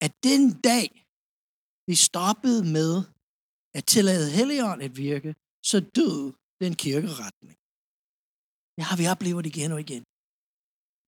at 0.00 0.12
den 0.23 0.61
dag, 0.61 0.88
vi 1.88 1.95
stoppede 2.09 2.62
med 2.76 2.92
at 3.78 3.85
tillade 3.95 4.26
Helligånd 4.37 4.80
at 4.88 4.97
virke, 5.07 5.30
så 5.71 5.78
døde 5.97 6.28
den 6.62 6.73
kirkeretning. 6.85 7.57
Det 8.76 8.85
har 8.88 8.97
vi 9.00 9.04
oplevet 9.12 9.47
igen 9.52 9.71
og 9.76 9.80
igen. 9.87 10.04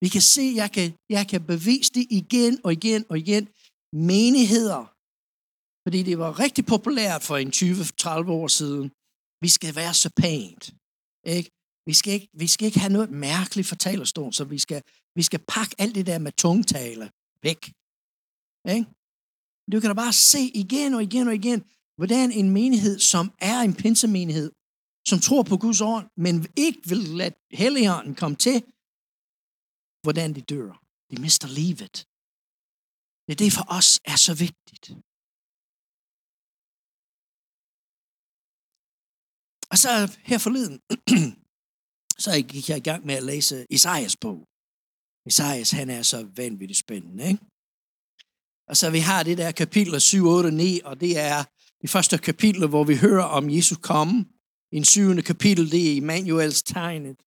Vi 0.03 0.09
kan 0.15 0.25
se, 0.35 0.45
jeg 0.61 0.69
kan, 0.75 0.87
jeg 1.17 1.23
kan 1.31 1.41
bevise 1.53 1.91
det 1.97 2.05
igen 2.21 2.53
og 2.65 2.71
igen 2.77 3.01
og 3.11 3.17
igen. 3.23 3.43
Menigheder, 4.11 4.83
fordi 5.85 5.99
det 6.09 6.15
var 6.23 6.31
rigtig 6.43 6.63
populært 6.73 7.21
for 7.29 7.37
en 7.43 7.51
20-30 7.59 8.39
år 8.39 8.47
siden. 8.59 8.85
Vi 9.43 9.49
skal 9.57 9.71
være 9.81 9.93
så 10.03 10.09
pænt. 10.23 10.63
Ikke? 11.37 11.49
Vi, 11.89 11.93
skal 11.99 12.11
ikke, 12.17 12.29
vi 12.43 12.47
skal 12.53 12.65
ikke 12.69 12.79
have 12.83 12.95
noget 12.97 13.09
mærkeligt 13.29 13.67
for 13.67 13.77
talerstolen, 13.87 14.33
så 14.39 14.43
vi 14.53 14.59
skal, 14.65 14.81
vi 15.17 15.23
skal 15.29 15.41
pakke 15.53 15.73
alt 15.83 15.95
det 15.95 16.05
der 16.11 16.19
med 16.25 16.31
tungtale 16.43 17.05
væk. 17.47 17.61
Ikke? 18.75 18.85
Du 19.71 19.75
kan 19.79 19.89
da 19.89 19.95
bare 20.03 20.15
se 20.31 20.41
igen 20.63 20.93
og 20.97 21.01
igen 21.07 21.27
og 21.27 21.35
igen, 21.41 21.59
hvordan 21.99 22.27
en 22.39 22.49
menighed, 22.59 22.99
som 22.99 23.25
er 23.51 23.57
en 23.67 23.75
pinsemenighed, 23.83 24.49
som 25.09 25.17
tror 25.27 25.43
på 25.43 25.55
Guds 25.63 25.81
ord, 25.91 26.03
men 26.25 26.33
ikke 26.65 26.81
vil 26.91 27.03
lade 27.19 27.35
Helligånden 27.61 28.15
komme 28.21 28.37
til, 28.45 28.57
hvordan 30.05 30.29
de 30.35 30.41
dør. 30.53 30.71
De 31.11 31.15
mister 31.25 31.47
livet. 31.61 31.95
Det 33.25 33.31
er 33.35 33.41
det 33.43 33.51
for 33.57 33.65
os 33.77 33.89
er 34.13 34.17
så 34.27 34.33
vigtigt. 34.45 34.85
Og 39.71 39.77
så 39.83 39.89
her 40.29 40.39
forleden, 40.45 40.77
så 42.25 42.31
gik 42.51 42.65
jeg 42.69 42.77
i 42.77 42.87
gang 42.89 43.01
med 43.05 43.15
at 43.19 43.27
læse 43.31 43.55
Isaias 43.77 44.15
bog. 44.23 44.39
Isaias, 45.31 45.71
han 45.79 45.89
er 45.97 46.01
så 46.13 46.19
vanvittigt 46.41 46.79
spændende, 46.85 47.23
ikke? 47.31 47.50
Og 48.71 48.77
så 48.77 48.89
vi 48.89 48.99
har 48.99 49.23
det 49.23 49.37
der 49.37 49.51
kapitel 49.51 50.01
7, 50.01 50.27
8 50.27 50.51
9, 50.51 50.81
og 50.83 51.01
det 51.01 51.19
er 51.19 51.43
det 51.81 51.89
første 51.89 52.17
kapitel, 52.17 52.67
hvor 52.67 52.83
vi 52.83 52.95
hører 52.95 53.23
om 53.23 53.49
Jesus 53.49 53.77
komme. 53.81 54.25
I 54.71 54.77
en 54.77 54.85
syvende 54.85 55.21
kapitel, 55.21 55.71
det 55.71 55.91
er 55.91 55.95
Immanuels 55.95 56.63
tegnet. 56.63 57.17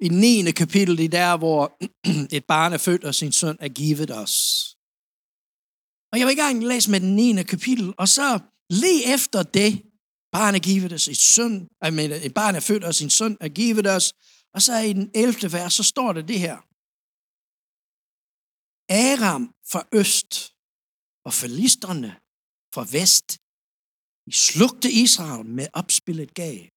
I 0.00 0.08
den 0.08 0.20
9. 0.20 0.50
kapitel, 0.50 0.98
det 0.98 1.04
er 1.04 1.08
der, 1.08 1.36
hvor 1.36 1.78
et 2.36 2.44
barn 2.44 2.72
er 2.72 2.78
født, 2.78 3.04
og 3.04 3.14
sin 3.14 3.32
søn 3.32 3.56
er 3.60 3.68
givet 3.68 4.10
os. 4.10 4.36
Og 6.12 6.18
jeg 6.18 6.26
vil 6.26 6.32
i 6.32 6.40
gang 6.40 6.64
læse 6.64 6.90
med 6.90 7.00
den 7.00 7.16
9. 7.16 7.42
kapitel, 7.42 7.94
og 7.98 8.08
så 8.08 8.38
lige 8.70 9.14
efter 9.14 9.42
det, 9.42 9.82
barn 10.32 10.54
er 10.54 10.58
givet 10.58 10.92
os, 10.92 11.08
et, 11.08 11.16
søn, 11.16 11.68
I 11.86 11.90
mean, 11.90 12.12
et 12.12 12.34
barn 12.34 12.54
er 12.54 12.60
født, 12.60 12.84
og 12.84 12.94
sin 12.94 13.10
søn 13.10 13.36
er 13.40 13.48
givet 13.48 13.86
os, 13.86 14.14
og 14.54 14.62
så 14.62 14.78
i 14.78 14.92
den 14.92 15.10
11. 15.14 15.52
vers, 15.52 15.72
så 15.72 15.82
står 15.82 16.12
der 16.12 16.22
det 16.22 16.40
her. 16.40 16.67
Aram 18.88 19.44
fra 19.70 19.82
øst 20.00 20.30
og 21.26 21.32
filisterne 21.40 22.10
fra 22.74 22.84
vest. 22.96 23.28
De 24.26 24.32
slugte 24.48 24.88
Israel 25.04 25.46
med 25.58 25.66
opspillet 25.80 26.30
gab. 26.42 26.72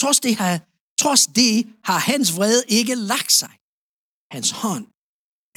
Trods 0.00 0.20
det, 0.26 0.34
har, 0.42 0.54
trods 1.02 1.22
det 1.40 1.54
har 1.88 1.98
hans 2.10 2.28
vrede 2.36 2.64
ikke 2.78 2.94
lagt 3.12 3.32
sig. 3.42 3.54
Hans 4.34 4.50
hånd 4.62 4.86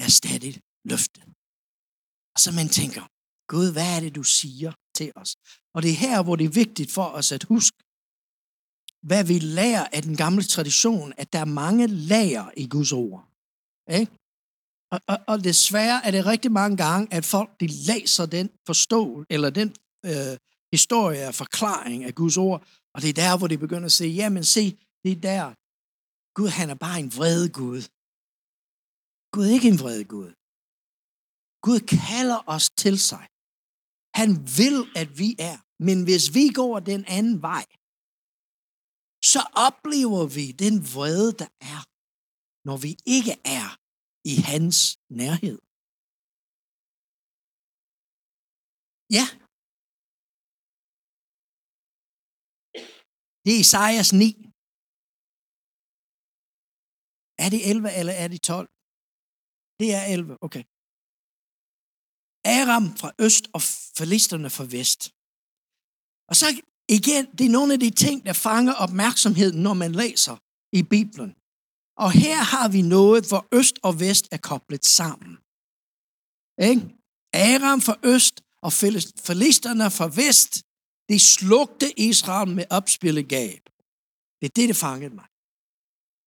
er 0.04 0.10
stadig 0.20 0.54
løftet. 0.92 1.26
Og 2.34 2.40
så 2.44 2.50
man 2.60 2.70
tænker, 2.80 3.04
Gud, 3.54 3.68
hvad 3.76 3.90
er 3.96 4.00
det, 4.06 4.16
du 4.20 4.24
siger 4.24 4.72
til 4.98 5.10
os? 5.22 5.32
Og 5.76 5.80
det 5.84 5.92
er 5.92 6.02
her, 6.06 6.24
hvor 6.24 6.36
det 6.36 6.46
er 6.46 6.60
vigtigt 6.64 6.92
for 6.98 7.08
os 7.20 7.30
at 7.38 7.44
huske, 7.44 7.78
hvad 9.10 9.24
vi 9.32 9.38
lærer 9.60 9.86
af 9.96 10.02
den 10.08 10.16
gamle 10.24 10.44
tradition, 10.44 11.14
at 11.22 11.34
der 11.34 11.40
er 11.40 11.56
mange 11.64 11.88
lager 11.88 12.52
i 12.64 12.66
Guds 12.74 12.92
ord. 12.92 13.22
Ikke? 14.00 14.12
Og, 14.94 15.00
og, 15.08 15.18
og 15.28 15.44
desværre 15.44 16.06
er 16.06 16.12
det 16.12 16.26
rigtig 16.26 16.52
mange 16.52 16.78
gange, 16.78 17.14
at 17.14 17.26
folk 17.26 17.60
de 17.60 17.68
læser 17.68 18.26
den 18.26 18.50
forståelse, 18.66 19.26
eller 19.30 19.50
den 19.50 19.70
øh, 20.06 20.36
historie 20.76 21.28
og 21.28 21.36
forklaring 21.36 22.04
af 22.04 22.16
Guds 22.16 22.38
ord, 22.38 22.60
og 22.94 23.02
det 23.02 23.10
er 23.10 23.14
der, 23.24 23.38
hvor 23.38 23.48
de 23.48 23.58
begynder 23.58 23.86
at 23.86 23.92
sige, 23.92 24.14
jamen 24.14 24.44
se, 24.44 24.64
det 25.04 25.12
er 25.12 25.22
der. 25.32 25.46
Gud, 26.38 26.50
han 26.60 26.70
er 26.70 26.80
bare 26.86 27.00
en 27.00 27.12
vred 27.18 27.50
Gud. 27.60 27.82
Gud 29.34 29.44
er 29.48 29.54
ikke 29.58 29.72
en 29.74 29.80
vred 29.84 30.02
Gud. 30.16 30.32
Gud 31.66 31.80
kalder 32.10 32.40
os 32.56 32.70
til 32.84 33.00
sig. 33.00 33.26
Han 34.20 34.30
vil, 34.60 34.78
at 35.02 35.10
vi 35.22 35.30
er. 35.50 35.58
Men 35.88 35.98
hvis 36.08 36.26
vi 36.38 36.46
går 36.60 36.80
den 36.80 37.02
anden 37.18 37.42
vej, 37.42 37.66
så 39.32 39.42
oplever 39.68 40.24
vi 40.38 40.46
den 40.52 40.76
vrede, 40.94 41.32
der 41.42 41.50
er, 41.74 41.82
når 42.68 42.78
vi 42.86 42.92
ikke 43.18 43.36
er 43.60 43.79
i 44.32 44.34
hans 44.50 44.78
nærhed. 45.22 45.60
Ja. 49.18 49.26
Det 53.44 53.52
er 53.56 53.60
Isaias 53.66 54.12
9. 54.14 54.28
Er 57.44 57.50
det 57.54 57.62
11 57.72 58.00
eller 58.00 58.14
er 58.24 58.28
det 58.34 58.42
12? 58.42 58.68
Det 59.80 59.90
er 60.00 60.04
11, 60.16 60.38
okay. 60.46 60.64
Aram 62.58 62.86
fra 63.02 63.12
øst 63.26 63.46
og 63.56 63.62
falisterne 64.00 64.50
fra 64.56 64.66
vest. 64.76 65.02
Og 66.30 66.36
så 66.42 66.48
igen, 66.98 67.24
det 67.38 67.46
er 67.46 67.56
nogle 67.58 67.74
af 67.76 67.80
de 67.86 67.92
ting, 68.04 68.18
der 68.28 68.34
fanger 68.48 68.74
opmærksomheden, 68.86 69.58
når 69.68 69.76
man 69.84 69.92
læser 70.02 70.36
i 70.80 70.82
Bibelen. 70.94 71.32
Og 72.04 72.12
her 72.12 72.40
har 72.54 72.68
vi 72.70 72.82
noget, 72.82 73.28
hvor 73.28 73.48
øst 73.52 73.80
og 73.84 74.00
vest 74.00 74.28
er 74.32 74.38
koblet 74.38 74.86
sammen. 74.86 75.34
Ikke? 76.70 76.82
Aram 77.34 77.82
fra 77.82 77.96
øst 78.04 78.44
og 78.62 78.74
filisterne 79.28 79.92
fra 79.92 80.08
vest, 80.08 80.64
de 81.10 81.20
slugte 81.20 82.00
Israel 82.00 82.50
med 82.56 82.66
opspillet 82.70 83.28
gab. 83.28 83.62
Det 84.40 84.46
er 84.50 84.56
det, 84.56 84.70
der 84.70 84.74
fangede 84.74 85.16
mig. 85.16 85.26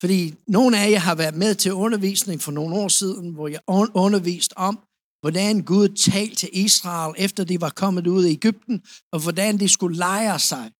Fordi 0.02 0.34
nogle 0.46 0.80
af 0.80 0.90
jer 0.90 0.98
har 0.98 1.14
været 1.14 1.34
med 1.34 1.54
til 1.54 1.72
undervisning 1.72 2.40
for 2.40 2.52
nogle 2.52 2.76
år 2.76 2.88
siden, 2.88 3.34
hvor 3.34 3.48
jeg 3.48 3.60
undervist 4.04 4.52
om, 4.56 4.74
hvordan 5.20 5.64
Gud 5.64 5.88
talte 5.88 6.34
til 6.34 6.50
Israel, 6.52 7.14
efter 7.18 7.44
de 7.44 7.60
var 7.60 7.70
kommet 7.70 8.06
ud 8.06 8.24
af 8.24 8.30
Ægypten, 8.30 8.82
og 9.12 9.22
hvordan 9.22 9.60
de 9.60 9.68
skulle 9.68 9.96
lejre 9.96 10.38
sig, 10.38 10.72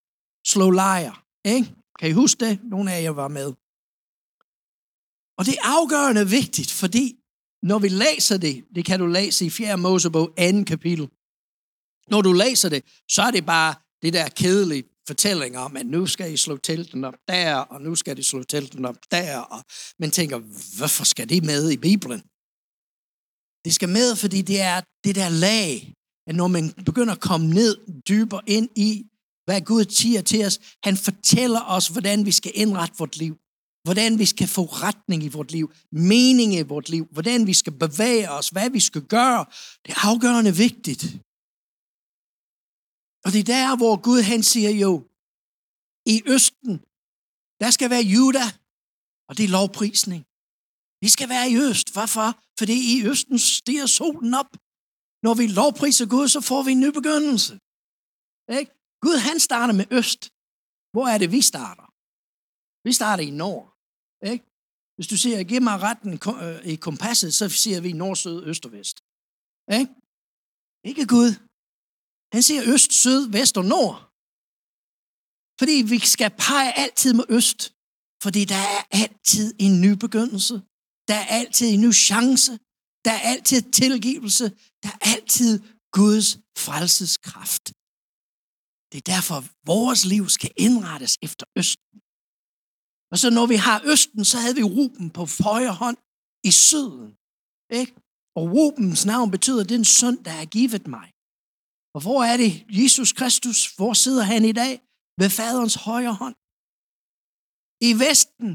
slå 0.47 0.71
lejr. 0.71 1.25
Ikke? 1.45 1.75
Kan 1.99 2.09
I 2.11 2.13
huske 2.13 2.45
det? 2.45 2.61
Nogle 2.63 2.93
af 2.93 3.03
jer 3.03 3.11
var 3.11 3.29
med. 3.29 3.53
Og 5.39 5.47
det 5.47 5.55
er 5.55 5.79
afgørende 5.79 6.29
vigtigt, 6.29 6.71
fordi 6.71 7.17
når 7.63 7.79
vi 7.79 7.89
læser 7.89 8.37
det, 8.37 8.65
det 8.75 8.85
kan 8.85 9.01
du 9.01 9.07
læse 9.07 9.47
i 9.47 9.51
4. 9.51 9.77
Mosebog 9.77 10.29
2. 10.29 10.65
kapitel. 10.67 11.09
Når 12.11 12.23
du 12.23 12.33
læser 12.33 12.69
det, 12.69 12.85
så 13.11 13.23
er 13.23 13.31
det 13.31 13.47
bare 13.47 13.75
det 14.03 14.13
der 14.13 14.29
kedelige 14.29 14.85
fortælling 15.07 15.59
om, 15.59 15.77
at 15.77 15.87
nu 15.87 16.07
skal 16.07 16.33
I 16.33 16.37
slå 16.37 16.57
telten 16.57 17.05
op 17.05 17.15
der, 17.29 17.55
og 17.55 17.81
nu 17.81 17.95
skal 17.95 18.17
de 18.17 18.23
slå 18.23 18.43
telten 18.43 18.85
op 18.85 18.97
der. 19.11 19.39
Og 19.39 19.65
man 19.99 20.11
tænker, 20.11 20.39
hvorfor 20.79 21.05
skal 21.05 21.29
det 21.29 21.45
med 21.45 21.71
i 21.71 21.77
Bibelen? 21.77 22.23
Det 23.65 23.75
skal 23.75 23.89
med, 23.89 24.17
fordi 24.17 24.43
det 24.43 24.61
er 24.61 24.81
det 25.05 25.15
der 25.15 25.29
lag, 25.29 25.95
at 26.27 26.35
når 26.35 26.49
man 26.49 26.73
begynder 26.73 27.15
at 27.15 27.21
komme 27.21 27.47
ned 27.47 28.03
dybere 28.09 28.43
ind 28.47 28.69
i, 28.77 29.05
hvad 29.45 29.61
Gud 29.61 29.85
siger 29.91 30.23
til 30.23 30.47
os, 30.47 30.61
han 30.85 30.97
fortæller 30.97 31.61
os, 31.61 31.89
hvordan 31.89 32.27
vi 32.27 32.33
skal 32.33 32.53
indrette 32.55 32.95
vort 32.99 33.17
liv. 33.17 33.39
Hvordan 33.87 34.19
vi 34.19 34.27
skal 34.27 34.49
få 34.49 34.65
retning 34.65 35.23
i 35.25 35.29
vort 35.29 35.53
liv, 35.53 35.73
mening 35.93 36.55
i 36.55 36.63
vort 36.63 36.89
liv, 36.89 37.05
hvordan 37.17 37.47
vi 37.47 37.55
skal 37.55 37.73
bevæge 37.85 38.31
os, 38.31 38.49
hvad 38.49 38.71
vi 38.71 38.81
skal 38.81 39.05
gøre. 39.17 39.45
Det 39.83 39.91
er 39.95 40.07
afgørende 40.11 40.55
vigtigt. 40.67 41.03
Og 43.25 43.29
det 43.33 43.41
er 43.41 43.49
der, 43.57 43.77
hvor 43.77 43.95
Gud 44.09 44.21
han 44.23 44.43
siger 44.43 44.73
jo, 44.85 44.93
i 46.15 46.17
Østen, 46.35 46.75
der 47.63 47.71
skal 47.71 47.91
være 47.91 48.05
Juda, 48.15 48.47
og 49.29 49.33
det 49.37 49.45
er 49.45 49.55
lovprisning. 49.59 50.23
Vi 51.05 51.09
skal 51.09 51.29
være 51.29 51.51
i 51.51 51.57
øst. 51.69 51.93
Hvorfor? 51.93 52.29
Fordi 52.59 52.77
i 52.95 53.07
østen 53.11 53.39
stiger 53.39 53.87
solen 53.87 54.35
op. 54.35 54.51
Når 55.23 55.35
vi 55.35 55.47
lovpriser 55.47 56.07
Gud, 56.15 56.29
så 56.29 56.41
får 56.41 56.63
vi 56.63 56.73
en 56.73 56.81
ny 56.81 56.91
begyndelse. 56.99 57.53
Ikke? 58.59 58.73
Gud, 59.05 59.17
han 59.29 59.41
starter 59.41 59.75
med 59.75 59.87
øst. 59.91 60.23
Hvor 60.93 61.07
er 61.13 61.19
det, 61.19 61.33
vi 61.33 61.41
starter? 61.41 61.87
Vi 62.87 62.93
starter 62.93 63.25
i 63.25 63.31
nord. 63.31 63.72
Ikke? 64.33 64.45
Hvis 64.97 65.09
du 65.13 65.17
siger, 65.17 65.45
giv 65.51 65.63
mig 65.63 65.77
retten 65.87 66.13
øh, 66.45 66.67
i 66.73 66.75
kompasset, 66.77 67.35
så 67.35 67.49
siger 67.49 67.81
vi 67.81 67.93
nord, 67.93 68.17
syd, 68.17 68.39
øst 68.51 68.67
og 68.67 68.73
vest. 68.73 68.97
Ikke? 69.79 69.91
Ikke 70.91 71.05
Gud. 71.15 71.31
Han 72.35 72.43
siger 72.49 72.63
øst, 72.75 72.93
syd, 73.03 73.21
vest 73.37 73.57
og 73.61 73.67
nord. 73.75 73.97
Fordi 75.61 75.77
vi 75.93 75.99
skal 76.15 76.31
pege 76.47 76.71
altid 76.85 77.13
med 77.21 77.27
øst. 77.39 77.61
Fordi 78.25 78.43
der 78.53 78.63
er 78.77 78.83
altid 79.03 79.47
en 79.67 79.75
ny 79.85 79.93
begyndelse. 80.05 80.55
Der 81.09 81.17
er 81.23 81.27
altid 81.41 81.67
en 81.75 81.81
ny 81.87 81.93
chance. 82.09 82.53
Der 83.05 83.13
er 83.19 83.23
altid 83.33 83.61
tilgivelse. 83.81 84.45
Der 84.83 84.89
er 84.89 84.99
altid 85.15 85.53
Guds 85.99 86.29
frelseskraft. 86.65 87.65
Det 88.91 88.99
er 89.03 89.07
derfor, 89.15 89.39
vores 89.73 90.05
liv 90.13 90.25
skal 90.37 90.53
indrettes 90.67 91.15
efter 91.27 91.47
Østen. 91.61 91.95
Og 93.13 93.17
så 93.23 93.29
når 93.39 93.47
vi 93.53 93.59
har 93.67 93.79
Østen, 93.93 94.25
så 94.31 94.37
havde 94.43 94.57
vi 94.61 94.65
Ruben 94.77 95.07
på 95.17 95.23
højre 95.49 95.75
hånd 95.83 95.99
i 96.51 96.53
syden. 96.67 97.11
Ikke? 97.81 97.93
Og 98.39 98.45
Rubens 98.55 99.03
navn 99.13 99.29
betyder, 99.37 99.65
den 99.75 99.85
søn, 99.85 100.17
der 100.27 100.35
er 100.43 100.49
givet 100.57 100.87
mig. 100.97 101.09
Og 101.95 102.01
hvor 102.05 102.21
er 102.31 102.37
det 102.43 102.53
Jesus 102.81 103.11
Kristus? 103.19 103.59
Hvor 103.77 103.93
sidder 104.05 104.25
han 104.33 104.43
i 104.53 104.55
dag? 104.63 104.73
Ved 105.21 105.31
faderens 105.39 105.77
højre 105.89 106.15
hånd. 106.23 106.37
I 107.89 107.91
Vesten, 108.05 108.51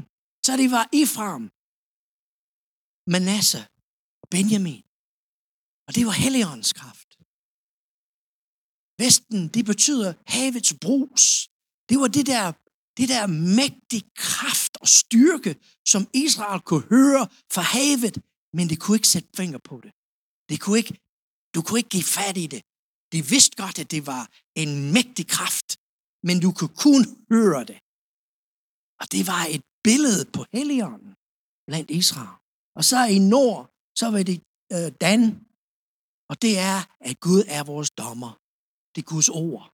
så 0.46 0.52
det 0.60 0.68
var 0.76 0.84
Ifram, 1.02 1.44
Manasse 3.14 3.60
og 4.22 4.26
Benjamin. 4.34 4.84
Og 5.86 5.90
det 5.96 6.02
var 6.08 6.16
Helligåndens 6.24 6.72
kraft. 6.80 7.10
Vesten, 9.02 9.40
det 9.54 9.64
betyder 9.70 10.10
havets 10.34 10.72
brus. 10.84 11.24
Det 11.88 11.96
var 12.02 12.08
det 12.16 12.26
der, 12.34 12.46
det 12.98 13.08
der 13.08 13.26
mægtige 13.60 14.04
kraft 14.26 14.74
og 14.82 14.88
styrke, 14.88 15.52
som 15.92 16.02
Israel 16.24 16.60
kunne 16.68 16.86
høre 16.96 17.24
fra 17.54 17.64
havet, 17.74 18.16
men 18.56 18.64
det 18.70 18.80
kunne 18.80 18.96
ikke 18.96 19.14
sætte 19.14 19.28
finger 19.40 19.58
på 19.70 19.76
det. 19.84 19.92
Det 20.48 20.56
kunne 20.62 20.78
ikke, 20.82 20.94
du 21.54 21.58
kunne 21.62 21.78
ikke 21.80 21.94
give 21.96 22.10
fat 22.18 22.36
i 22.44 22.46
det. 22.54 22.62
De 23.12 23.20
vidste 23.32 23.56
godt, 23.62 23.78
at 23.78 23.90
det 23.90 24.02
var 24.12 24.22
en 24.62 24.92
mægtig 24.96 25.26
kraft, 25.36 25.68
men 26.26 26.36
du 26.44 26.48
kunne 26.58 26.74
kun 26.86 27.02
høre 27.32 27.64
det. 27.70 27.78
Og 29.00 29.06
det 29.14 29.22
var 29.32 29.42
et 29.54 29.64
billede 29.88 30.22
på 30.34 30.40
Helligånden 30.52 31.12
blandt 31.68 31.90
Israel. 31.90 32.36
Og 32.78 32.84
så 32.90 32.98
i 33.16 33.18
nord, 33.18 33.60
så 34.00 34.06
var 34.10 34.22
det 34.30 34.38
øh, 34.74 34.90
Dan, 35.02 35.22
og 36.30 36.42
det 36.42 36.52
er, 36.70 36.78
at 37.08 37.20
Gud 37.20 37.42
er 37.56 37.62
vores 37.72 37.90
dommer. 37.90 38.32
Det 38.92 39.00
er 39.02 39.08
Guds 39.14 39.28
ord. 39.28 39.64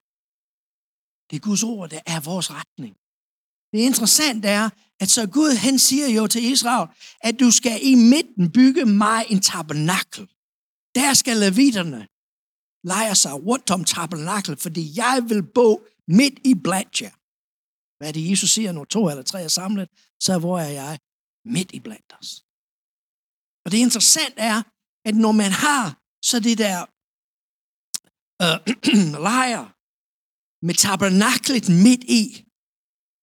Det 1.28 1.34
er 1.36 1.44
Guds 1.48 1.62
ord, 1.62 1.90
der 1.94 2.02
er 2.14 2.20
vores 2.30 2.48
retning. 2.58 2.94
Det 3.74 3.80
interessante 3.80 4.48
er, 4.48 4.70
at 5.00 5.08
så 5.10 5.26
Gud, 5.26 5.56
han 5.66 5.78
siger 5.78 6.08
jo 6.08 6.26
til 6.26 6.44
Israel, 6.44 6.88
at 7.20 7.40
du 7.40 7.50
skal 7.50 7.78
i 7.82 7.94
midten 7.94 8.52
bygge 8.52 8.84
mig 8.84 9.24
en 9.28 9.40
tabernakel. 9.40 10.24
Der 10.94 11.14
skal 11.14 11.36
leviterne 11.36 12.00
lege 12.92 13.14
sig 13.14 13.34
rundt 13.48 13.70
om 13.70 13.84
tabernakel, 13.84 14.56
fordi 14.56 14.92
jeg 14.96 15.24
vil 15.28 15.42
bo 15.42 15.86
midt 16.08 16.38
i 16.44 16.54
blandt 16.64 17.00
jer. 17.02 17.14
Hvad 17.96 18.08
er 18.08 18.12
det, 18.12 18.30
Jesus 18.30 18.50
siger, 18.50 18.72
når 18.72 18.84
to 18.84 19.08
eller 19.10 19.22
tre 19.22 19.42
er 19.42 19.48
samlet? 19.48 19.88
Så 20.20 20.38
hvor 20.38 20.58
er 20.58 20.72
jeg? 20.82 20.98
Midt 21.44 21.70
i 21.72 21.80
blandt 21.80 22.10
os. 22.20 22.30
Og 23.64 23.68
det 23.72 23.78
interessante 23.78 24.40
er, 24.40 24.62
at 25.08 25.14
når 25.24 25.32
man 25.32 25.52
har 25.64 25.84
så 26.22 26.40
det 26.40 26.58
der 26.58 26.78
øh, 28.44 28.56
lejr 29.28 29.64
med 30.66 30.74
tabernaklet 30.74 31.66
midt 31.84 32.04
i, 32.20 32.44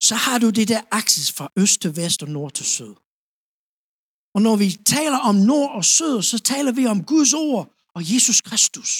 så 0.08 0.14
har 0.14 0.38
du 0.38 0.50
det 0.50 0.68
der 0.68 0.82
aksis 0.90 1.32
fra 1.32 1.52
øst 1.56 1.80
til 1.82 1.96
vest 1.96 2.22
og 2.22 2.28
nord 2.28 2.52
til 2.52 2.66
syd. 2.66 2.94
Og 4.34 4.42
når 4.42 4.56
vi 4.56 4.68
taler 4.96 5.18
om 5.18 5.34
nord 5.34 5.70
og 5.78 5.84
syd, 5.84 6.22
så 6.22 6.38
taler 6.38 6.72
vi 6.72 6.86
om 6.86 7.04
Guds 7.04 7.32
ord 7.34 7.74
og 7.94 8.14
Jesus 8.14 8.40
Kristus. 8.40 8.90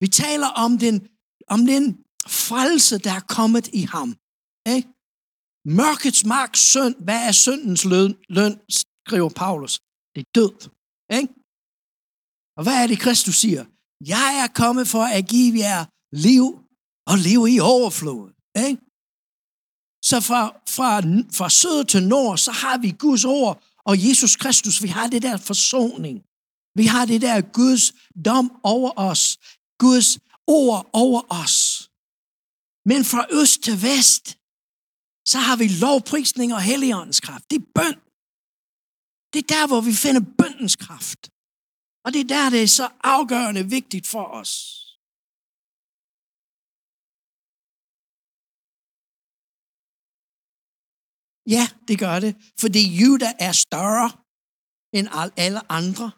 Vi 0.00 0.08
taler 0.08 0.46
om 0.64 0.78
den, 0.78 1.08
om 1.48 1.66
den 1.66 1.84
frelse, 2.26 2.98
der 2.98 3.12
er 3.12 3.20
kommet 3.36 3.66
i 3.80 3.82
ham. 3.82 4.08
Ikke? 4.74 4.88
Mørkets 5.64 6.24
magt, 6.24 6.58
søn, 6.58 6.94
hvad 6.98 7.20
er 7.28 7.32
syndens 7.32 7.84
løn, 7.84 8.16
løn, 8.28 8.60
skriver 8.68 9.28
Paulus. 9.28 9.80
Det 10.14 10.20
er 10.20 10.30
død. 10.34 10.54
Ikke? 11.18 11.34
Og 12.56 12.62
hvad 12.62 12.76
er 12.82 12.86
det, 12.86 12.98
Kristus 12.98 13.36
siger? 13.36 13.64
Jeg 14.14 14.30
er 14.44 14.48
kommet 14.62 14.88
for 14.88 15.04
at 15.16 15.28
give 15.28 15.58
jer 15.58 15.84
liv 16.26 16.44
og 17.10 17.16
liv 17.18 17.40
i 17.54 17.58
overflod. 17.60 18.24
Ikke? 18.66 18.87
Så 20.08 20.20
fra, 20.20 20.42
fra, 20.76 21.00
fra 21.38 21.50
syd 21.50 21.84
til 21.84 22.02
nord, 22.02 22.38
så 22.38 22.52
har 22.52 22.78
vi 22.78 22.90
Guds 22.98 23.24
ord 23.24 23.62
og 23.84 24.08
Jesus 24.08 24.36
Kristus. 24.36 24.82
Vi 24.82 24.88
har 24.88 25.06
det 25.06 25.22
der 25.22 25.36
forsoning. 25.36 26.16
Vi 26.74 26.86
har 26.86 27.04
det 27.06 27.20
der 27.22 27.40
Guds 27.40 27.92
dom 28.24 28.60
over 28.62 28.92
os. 28.96 29.38
Guds 29.78 30.18
ord 30.46 30.90
over 30.92 31.22
os. 31.42 31.56
Men 32.84 33.04
fra 33.04 33.26
øst 33.40 33.62
til 33.62 33.82
vest, 33.82 34.26
så 35.30 35.38
har 35.38 35.56
vi 35.56 35.68
lovprisning 35.68 36.54
og 36.54 36.62
helligåndens 36.62 37.20
kraft. 37.20 37.50
Det 37.50 37.56
er 37.56 37.66
bøn. 37.74 37.98
Det 39.32 39.38
er 39.38 39.48
der, 39.56 39.66
hvor 39.66 39.80
vi 39.80 39.92
finder 39.92 40.20
bøndens 40.38 40.76
kraft. 40.76 41.30
Og 42.04 42.12
det 42.12 42.20
er 42.20 42.30
der, 42.36 42.50
det 42.50 42.62
er 42.62 42.68
så 42.68 42.88
afgørende 43.04 43.70
vigtigt 43.70 44.06
for 44.06 44.24
os. 44.24 44.77
Ja, 51.48 51.68
det 51.88 51.98
gør 51.98 52.20
det. 52.20 52.36
Fordi 52.60 52.96
Juda 52.96 53.32
er 53.38 53.52
større 53.52 54.10
end 54.92 55.08
alle 55.36 55.72
andre. 55.72 56.10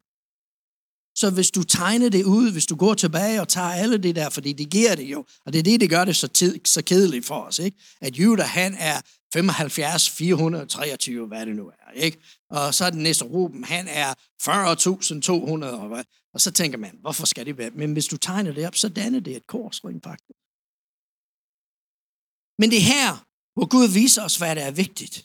Så 1.14 1.30
hvis 1.30 1.50
du 1.50 1.62
tegner 1.62 2.08
det 2.08 2.24
ud, 2.24 2.52
hvis 2.52 2.66
du 2.66 2.76
går 2.76 2.94
tilbage 2.94 3.40
og 3.40 3.48
tager 3.48 3.68
alle 3.68 3.98
det 3.98 4.16
der, 4.16 4.28
fordi 4.30 4.52
det 4.52 4.70
giver 4.70 4.94
det 4.94 5.04
jo, 5.04 5.24
og 5.46 5.52
det 5.52 5.58
er 5.58 5.62
det, 5.62 5.80
det 5.80 5.90
gør 5.90 6.04
det 6.04 6.16
så, 6.16 6.28
tid, 6.28 6.60
så 6.64 6.82
kedeligt 6.82 7.26
for 7.26 7.42
os, 7.42 7.58
ikke? 7.58 7.78
at 8.00 8.16
Juda 8.16 8.42
han 8.42 8.74
er 8.78 9.00
75, 9.32 10.10
423, 10.10 11.26
hvad 11.26 11.46
det 11.46 11.56
nu 11.56 11.68
er. 11.68 11.90
Ikke? 11.94 12.18
Og 12.50 12.74
så 12.74 12.84
er 12.84 12.90
den 12.90 13.02
næste 13.02 13.24
Ruben, 13.24 13.64
han 13.64 13.88
er 13.88 14.14
40.200, 14.42 15.66
og, 15.66 15.88
hvad? 15.88 16.04
og 16.34 16.40
så 16.40 16.50
tænker 16.50 16.78
man, 16.78 16.98
hvorfor 17.00 17.26
skal 17.26 17.46
det 17.46 17.58
være? 17.58 17.70
Men 17.70 17.92
hvis 17.92 18.06
du 18.06 18.16
tegner 18.16 18.52
det 18.52 18.66
op, 18.66 18.76
så 18.76 18.88
danner 18.88 19.20
det 19.20 19.36
et 19.36 19.46
korsring 19.46 20.00
faktisk. 20.04 20.38
Men 22.58 22.70
det 22.70 22.78
er 22.78 22.82
her, 22.82 23.29
hvor 23.54 23.66
Gud 23.74 23.88
viser 24.00 24.22
os, 24.24 24.36
hvad 24.36 24.56
der 24.56 24.64
er 24.64 24.70
vigtigt. 24.70 25.16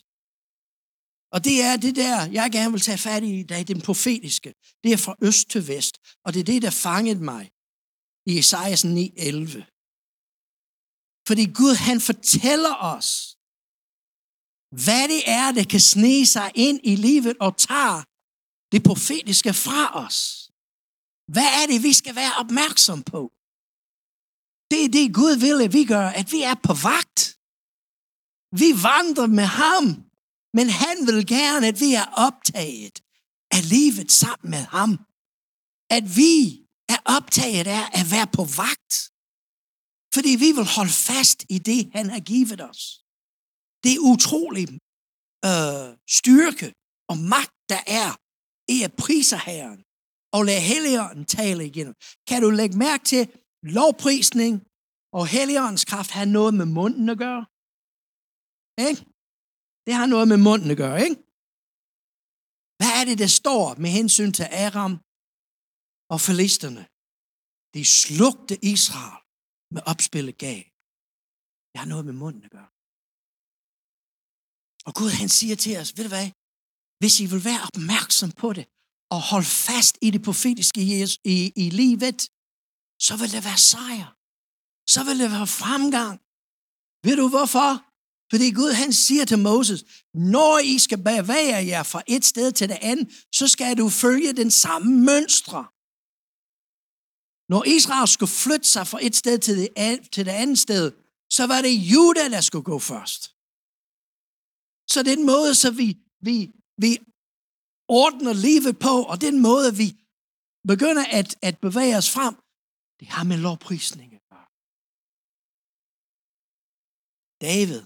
Og 1.35 1.43
det 1.43 1.61
er 1.61 1.75
det 1.77 1.95
der, 1.95 2.31
jeg 2.31 2.51
gerne 2.51 2.71
vil 2.71 2.81
tage 2.81 2.97
fat 2.97 3.23
i 3.23 3.39
i 3.39 3.43
dag, 3.43 3.67
den 3.67 3.81
profetiske. 3.81 4.53
Det 4.83 4.93
er 4.93 4.97
fra 4.97 5.15
øst 5.21 5.49
til 5.49 5.67
vest. 5.67 5.95
Og 6.25 6.33
det 6.33 6.39
er 6.39 6.43
det, 6.43 6.61
der 6.61 6.69
fangede 6.69 7.23
mig 7.23 7.51
i 8.25 8.39
Esajas 8.39 8.85
9.11. 8.85 9.71
Fordi 11.27 11.45
Gud, 11.59 11.75
han 11.75 12.01
fortæller 12.01 12.75
os, 12.93 13.37
hvad 14.83 15.07
det 15.13 15.21
er, 15.39 15.51
der 15.51 15.63
kan 15.63 15.79
snige 15.79 16.25
sig 16.25 16.51
ind 16.55 16.79
i 16.83 16.95
livet 16.95 17.37
og 17.39 17.57
tager 17.57 18.03
det 18.71 18.83
profetiske 18.83 19.53
fra 19.53 20.05
os. 20.05 20.17
Hvad 21.33 21.49
er 21.61 21.65
det, 21.71 21.83
vi 21.83 21.93
skal 21.93 22.15
være 22.15 22.33
opmærksom 22.41 23.03
på? 23.03 23.31
Det 24.71 24.85
er 24.85 24.89
det, 24.97 25.13
Gud 25.13 25.35
vil, 25.45 25.65
at 25.65 25.73
vi 25.73 25.85
gør, 25.85 26.07
at 26.07 26.31
vi 26.31 26.41
er 26.41 26.55
på 26.63 26.73
vagt. 26.73 27.34
Vi 28.61 28.69
vandrer 28.89 29.27
med 29.39 29.47
ham, 29.61 29.85
men 30.57 30.67
han 30.83 30.97
vil 31.07 31.27
gerne, 31.27 31.67
at 31.67 31.79
vi 31.79 31.93
er 31.93 32.07
optaget 32.27 32.95
af 33.51 33.69
livet 33.69 34.11
sammen 34.11 34.49
med 34.55 34.63
ham. 34.75 34.91
At 35.97 36.05
vi 36.19 36.35
er 36.93 36.99
optaget 37.17 37.67
af 37.67 37.85
at 37.99 38.05
være 38.13 38.29
på 38.37 38.43
vagt. 38.61 38.93
Fordi 40.15 40.31
vi 40.43 40.49
vil 40.57 40.67
holde 40.77 40.95
fast 41.09 41.39
i 41.49 41.57
det, 41.69 41.81
han 41.97 42.09
har 42.09 42.19
givet 42.19 42.61
os. 42.69 42.81
Det 43.83 43.91
er 43.95 44.05
utrolig 44.13 44.65
øh, 45.49 45.87
styrke 46.17 46.73
og 47.09 47.17
magt, 47.17 47.55
der 47.69 47.81
er 47.87 48.11
i 48.75 48.77
at 48.87 48.93
prise 48.93 49.37
Herren 49.37 49.81
og 50.33 50.45
lade 50.45 50.59
Helligånden 50.59 51.25
tale 51.25 51.65
igen. 51.65 51.93
Kan 52.27 52.41
du 52.41 52.49
lægge 52.49 52.77
mærke 52.77 53.03
til, 53.05 53.23
lovprisning 53.63 54.53
og 55.13 55.27
Helligåndens 55.27 55.85
kraft 55.85 56.11
har 56.11 56.25
noget 56.25 56.53
med 56.53 56.65
munden 56.65 57.09
at 57.09 57.17
gøre? 57.17 57.45
Ikke? 58.87 59.01
Det 59.85 59.93
har 59.99 60.07
noget 60.13 60.27
med 60.31 60.39
munden 60.47 60.69
at 60.73 60.79
gøre, 60.83 60.97
ikke? 61.07 61.17
Hvad 62.79 62.91
er 62.99 63.03
det, 63.09 63.17
der 63.23 63.31
står 63.41 63.65
med 63.83 63.89
hensyn 63.99 64.31
til 64.37 64.47
Aram 64.63 64.93
og 66.13 66.19
filisterne? 66.27 66.83
De 67.75 67.83
slugte 68.01 68.55
Israel 68.73 69.17
med 69.75 69.81
opspillet 69.91 70.35
gav. 70.45 70.61
Det 71.71 71.77
har 71.81 71.89
noget 71.93 72.05
med 72.09 72.15
munden 72.23 72.43
at 72.47 72.51
gøre. 72.57 72.71
Og 74.87 74.91
Gud 74.99 75.11
han 75.21 75.29
siger 75.37 75.55
til 75.63 75.73
os, 75.81 75.89
ved 75.95 76.03
du 76.07 76.11
hvad? 76.15 76.29
Hvis 77.01 77.15
I 77.23 77.25
vil 77.31 77.43
være 77.49 77.61
opmærksom 77.69 78.31
på 78.41 78.49
det, 78.57 78.65
og 79.13 79.19
holde 79.31 79.51
fast 79.67 79.95
i 80.07 80.09
det 80.15 80.21
profetiske 80.27 80.79
i, 80.89 80.95
i, 81.33 81.37
i 81.63 81.65
livet, 81.81 82.19
så 83.07 83.13
vil 83.19 83.29
det 83.35 83.41
være 83.49 83.61
sejr. 83.73 84.09
Så 84.93 84.99
vil 85.07 85.17
det 85.23 85.29
være 85.35 85.49
fremgang. 85.61 86.15
Ved 87.05 87.15
du 87.21 87.25
hvorfor? 87.35 87.69
Fordi 88.31 88.47
Gud 88.59 88.71
han 88.83 88.93
siger 88.93 89.25
til 89.25 89.39
Moses, 89.39 89.81
når 90.13 90.59
I 90.73 90.79
skal 90.79 90.97
bevæge 90.97 91.67
jer 91.71 91.83
fra 91.83 92.01
et 92.07 92.25
sted 92.25 92.51
til 92.51 92.69
det 92.69 92.77
andet, 92.81 93.07
så 93.37 93.47
skal 93.47 93.77
du 93.77 93.89
følge 93.89 94.33
den 94.33 94.51
samme 94.51 94.89
mønstre. 95.09 95.61
Når 97.53 97.63
Israel 97.77 98.07
skulle 98.07 98.35
flytte 98.43 98.67
sig 98.75 98.87
fra 98.91 98.99
et 99.07 99.15
sted 99.15 99.37
til 99.39 99.55
det, 99.57 99.69
til 100.13 100.25
det 100.25 100.35
andet 100.43 100.59
sted, 100.59 100.85
så 101.37 101.43
var 101.51 101.59
det 101.61 101.73
Juda, 101.91 102.25
der 102.35 102.41
skulle 102.41 102.67
gå 102.71 102.79
først. 102.79 103.21
Så 104.93 104.99
den 105.11 105.25
måde, 105.31 105.55
så 105.55 105.69
vi, 105.81 105.87
vi, 106.27 106.35
vi 106.83 106.91
ordner 107.87 108.33
livet 108.47 108.75
på, 108.87 108.95
og 109.11 109.21
den 109.21 109.35
måde, 109.47 109.69
vi 109.81 109.87
begynder 110.71 111.05
at, 111.19 111.29
at 111.47 111.55
bevæge 111.65 111.97
os 112.01 112.09
frem, 112.15 112.35
det 112.99 113.07
har 113.15 113.23
med 113.31 113.37
lovprisning 113.47 114.09
at 114.19 114.23
gøre. 114.31 114.47
David, 117.47 117.81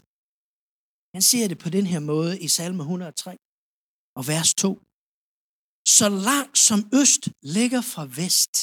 han 1.15 1.21
siger 1.21 1.47
det 1.47 1.59
på 1.65 1.69
den 1.69 1.85
her 1.85 1.99
måde 1.99 2.39
i 2.39 2.47
salme 2.47 2.83
103 2.83 3.37
og 4.17 4.27
vers 4.27 4.53
2. 4.53 4.71
Så 5.97 6.09
langt 6.29 6.57
som 6.57 6.79
øst 7.01 7.23
ligger 7.57 7.81
fra 7.81 8.03
vest, 8.19 8.55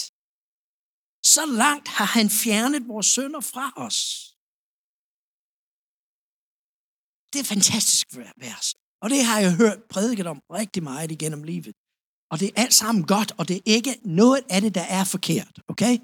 så 1.34 1.42
langt 1.62 1.88
har 1.88 2.08
han 2.16 2.28
fjernet 2.42 2.88
vores 2.92 3.08
sønder 3.16 3.42
fra 3.52 3.66
os. 3.86 3.98
Det 7.30 7.36
er 7.38 7.44
et 7.46 7.52
fantastisk 7.56 8.06
vers. 8.44 8.66
Og 9.02 9.10
det 9.10 9.20
har 9.28 9.38
jeg 9.40 9.52
hørt 9.62 9.78
prædiket 9.94 10.26
om 10.26 10.38
rigtig 10.58 10.82
meget 10.82 11.10
igennem 11.10 11.42
livet. 11.42 11.74
Og 12.30 12.40
det 12.40 12.46
er 12.48 12.62
alt 12.62 12.74
sammen 12.74 13.06
godt, 13.14 13.30
og 13.38 13.44
det 13.48 13.56
er 13.56 13.62
ikke 13.76 13.94
noget 14.04 14.42
af 14.54 14.60
det, 14.60 14.74
der 14.74 14.86
er 14.98 15.04
forkert. 15.14 15.54
Okay? 15.72 15.94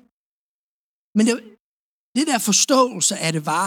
Men 1.17 1.27
det, 1.27 1.35
det 2.17 2.25
der 2.31 2.39
forståelse 2.51 3.15
af 3.27 3.33
det 3.33 3.47
var, 3.47 3.67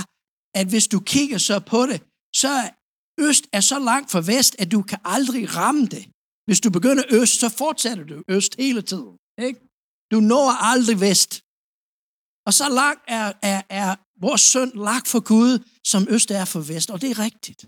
at 0.60 0.68
hvis 0.72 0.88
du 0.94 1.00
kigger 1.14 1.38
så 1.38 1.56
på 1.74 1.82
det, 1.90 2.00
så 2.42 2.54
øst 3.28 3.46
er 3.58 3.64
så 3.72 3.80
langt 3.80 4.12
fra 4.12 4.22
vest, 4.34 4.54
at 4.60 4.72
du 4.72 4.82
kan 4.82 5.00
aldrig 5.16 5.44
ramme 5.56 5.86
det. 5.96 6.04
Hvis 6.48 6.62
du 6.66 6.70
begynder 6.78 7.04
øst, 7.20 7.36
så 7.40 7.50
fortsætter 7.50 8.06
du 8.12 8.24
øst 8.36 8.56
hele 8.64 8.82
tiden. 8.92 9.14
Ikke? 9.48 9.60
Du 10.12 10.18
når 10.32 10.48
aldrig 10.72 10.98
vest. 11.08 11.32
Og 12.48 12.54
så 12.60 12.68
langt 12.82 13.04
er, 13.08 13.28
er, 13.52 13.62
er 13.82 13.90
vores 14.26 14.42
søn 14.42 14.72
lagt 14.88 15.08
for 15.14 15.22
Gud, 15.34 15.52
som 15.92 16.02
øst 16.16 16.30
er 16.32 16.46
for 16.54 16.62
vest, 16.72 16.90
og 16.94 17.02
det 17.02 17.10
er 17.12 17.20
rigtigt. 17.28 17.62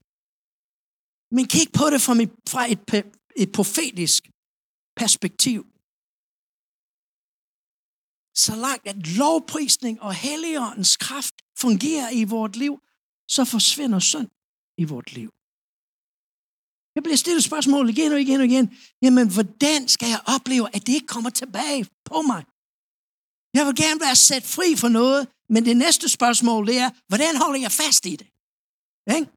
Men 1.36 1.45
kig 1.53 1.67
på 1.80 1.86
det 1.93 2.01
fra, 2.06 2.13
mit, 2.21 2.34
fra 2.53 2.63
et, 2.73 2.82
et 3.43 3.51
profetisk 3.58 4.21
perspektiv. 5.01 5.62
Så 8.43 8.53
langt 8.65 8.86
at 8.91 8.97
lovprisning 9.21 9.95
og 10.01 10.13
helligåndens 10.25 10.97
kraft 11.06 11.36
fungerer 11.63 12.10
i 12.19 12.23
vort 12.23 12.56
liv, 12.63 12.73
så 13.36 13.41
forsvinder 13.45 13.99
synd 13.99 14.30
i 14.78 14.84
vort 14.84 15.13
liv. 15.13 15.32
Jeg 16.96 17.04
bliver 17.04 17.18
stillet 17.18 17.44
spørgsmål 17.44 17.90
igen 17.90 18.12
og 18.12 18.22
igen 18.22 18.40
og 18.40 18.46
igen. 18.46 18.78
Jamen, 19.02 19.34
hvordan 19.34 19.88
skal 19.88 20.10
jeg 20.10 20.22
opleve, 20.36 20.76
at 20.76 20.88
det 20.88 20.94
ikke 20.94 21.08
kommer 21.08 21.30
tilbage 21.30 21.86
på 22.06 22.22
mig? 22.22 22.44
Jeg 23.54 23.66
vil 23.66 23.76
gerne 23.76 24.00
være 24.00 24.16
sat 24.16 24.44
fri 24.44 24.76
for 24.76 24.88
noget, 24.88 25.28
men 25.50 25.66
det 25.66 25.78
næste 25.78 26.10
spørgsmål 26.10 26.68
det 26.68 26.78
er, 26.78 26.90
hvordan 27.08 27.36
holder 27.36 27.60
jeg 27.60 27.72
fast 27.72 28.06
i 28.06 28.16
det? 28.16 28.28
Ikke? 29.18 29.32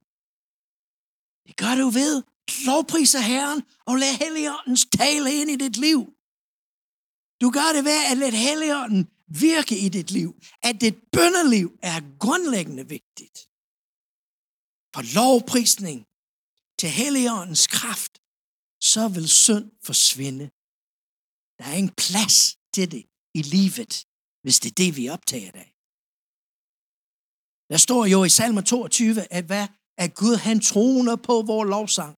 Det 1.47 1.57
gør 1.57 1.75
du 1.75 1.89
ved. 1.89 2.23
Lovpriser 2.67 3.21
Herren 3.21 3.63
og 3.87 3.97
lad 3.97 4.13
Helligåndens 4.23 4.87
tale 4.99 5.35
ind 5.35 5.51
i 5.51 5.57
dit 5.57 5.77
liv. 5.77 6.01
Du 7.41 7.51
gør 7.51 7.69
det 7.77 7.85
ved 7.85 7.99
at 8.11 8.19
lade 8.19 8.37
Helligånden 8.37 9.09
virke 9.29 9.79
i 9.79 9.89
dit 9.89 10.11
liv. 10.11 10.35
At 10.63 10.81
dit 10.81 10.97
bønneliv 11.13 11.79
er 11.83 12.19
grundlæggende 12.19 12.89
vigtigt. 12.89 13.50
For 14.95 15.03
lovprisning 15.21 15.99
til 16.81 16.91
Helligåndens 16.99 17.67
kraft, 17.79 18.13
så 18.91 19.03
vil 19.17 19.29
synd 19.29 19.67
forsvinde. 19.89 20.47
Der 21.59 21.65
er 21.71 21.77
ingen 21.81 21.97
plads 22.07 22.37
til 22.75 22.87
det 22.95 23.05
i 23.41 23.43
livet, 23.57 23.93
hvis 24.43 24.61
det 24.63 24.71
er 24.71 24.79
det, 24.83 24.91
vi 24.99 25.05
optager 25.17 25.53
af. 25.63 25.69
Der 27.71 27.79
står 27.87 28.03
jo 28.15 28.19
i 28.25 28.29
salme 28.39 28.63
22, 28.63 29.33
at 29.39 29.45
hvad 29.51 29.67
at 30.03 30.15
Gud 30.21 30.37
han 30.47 30.59
troner 30.71 31.17
på 31.29 31.35
vores 31.51 31.69
lovsang. 31.75 32.13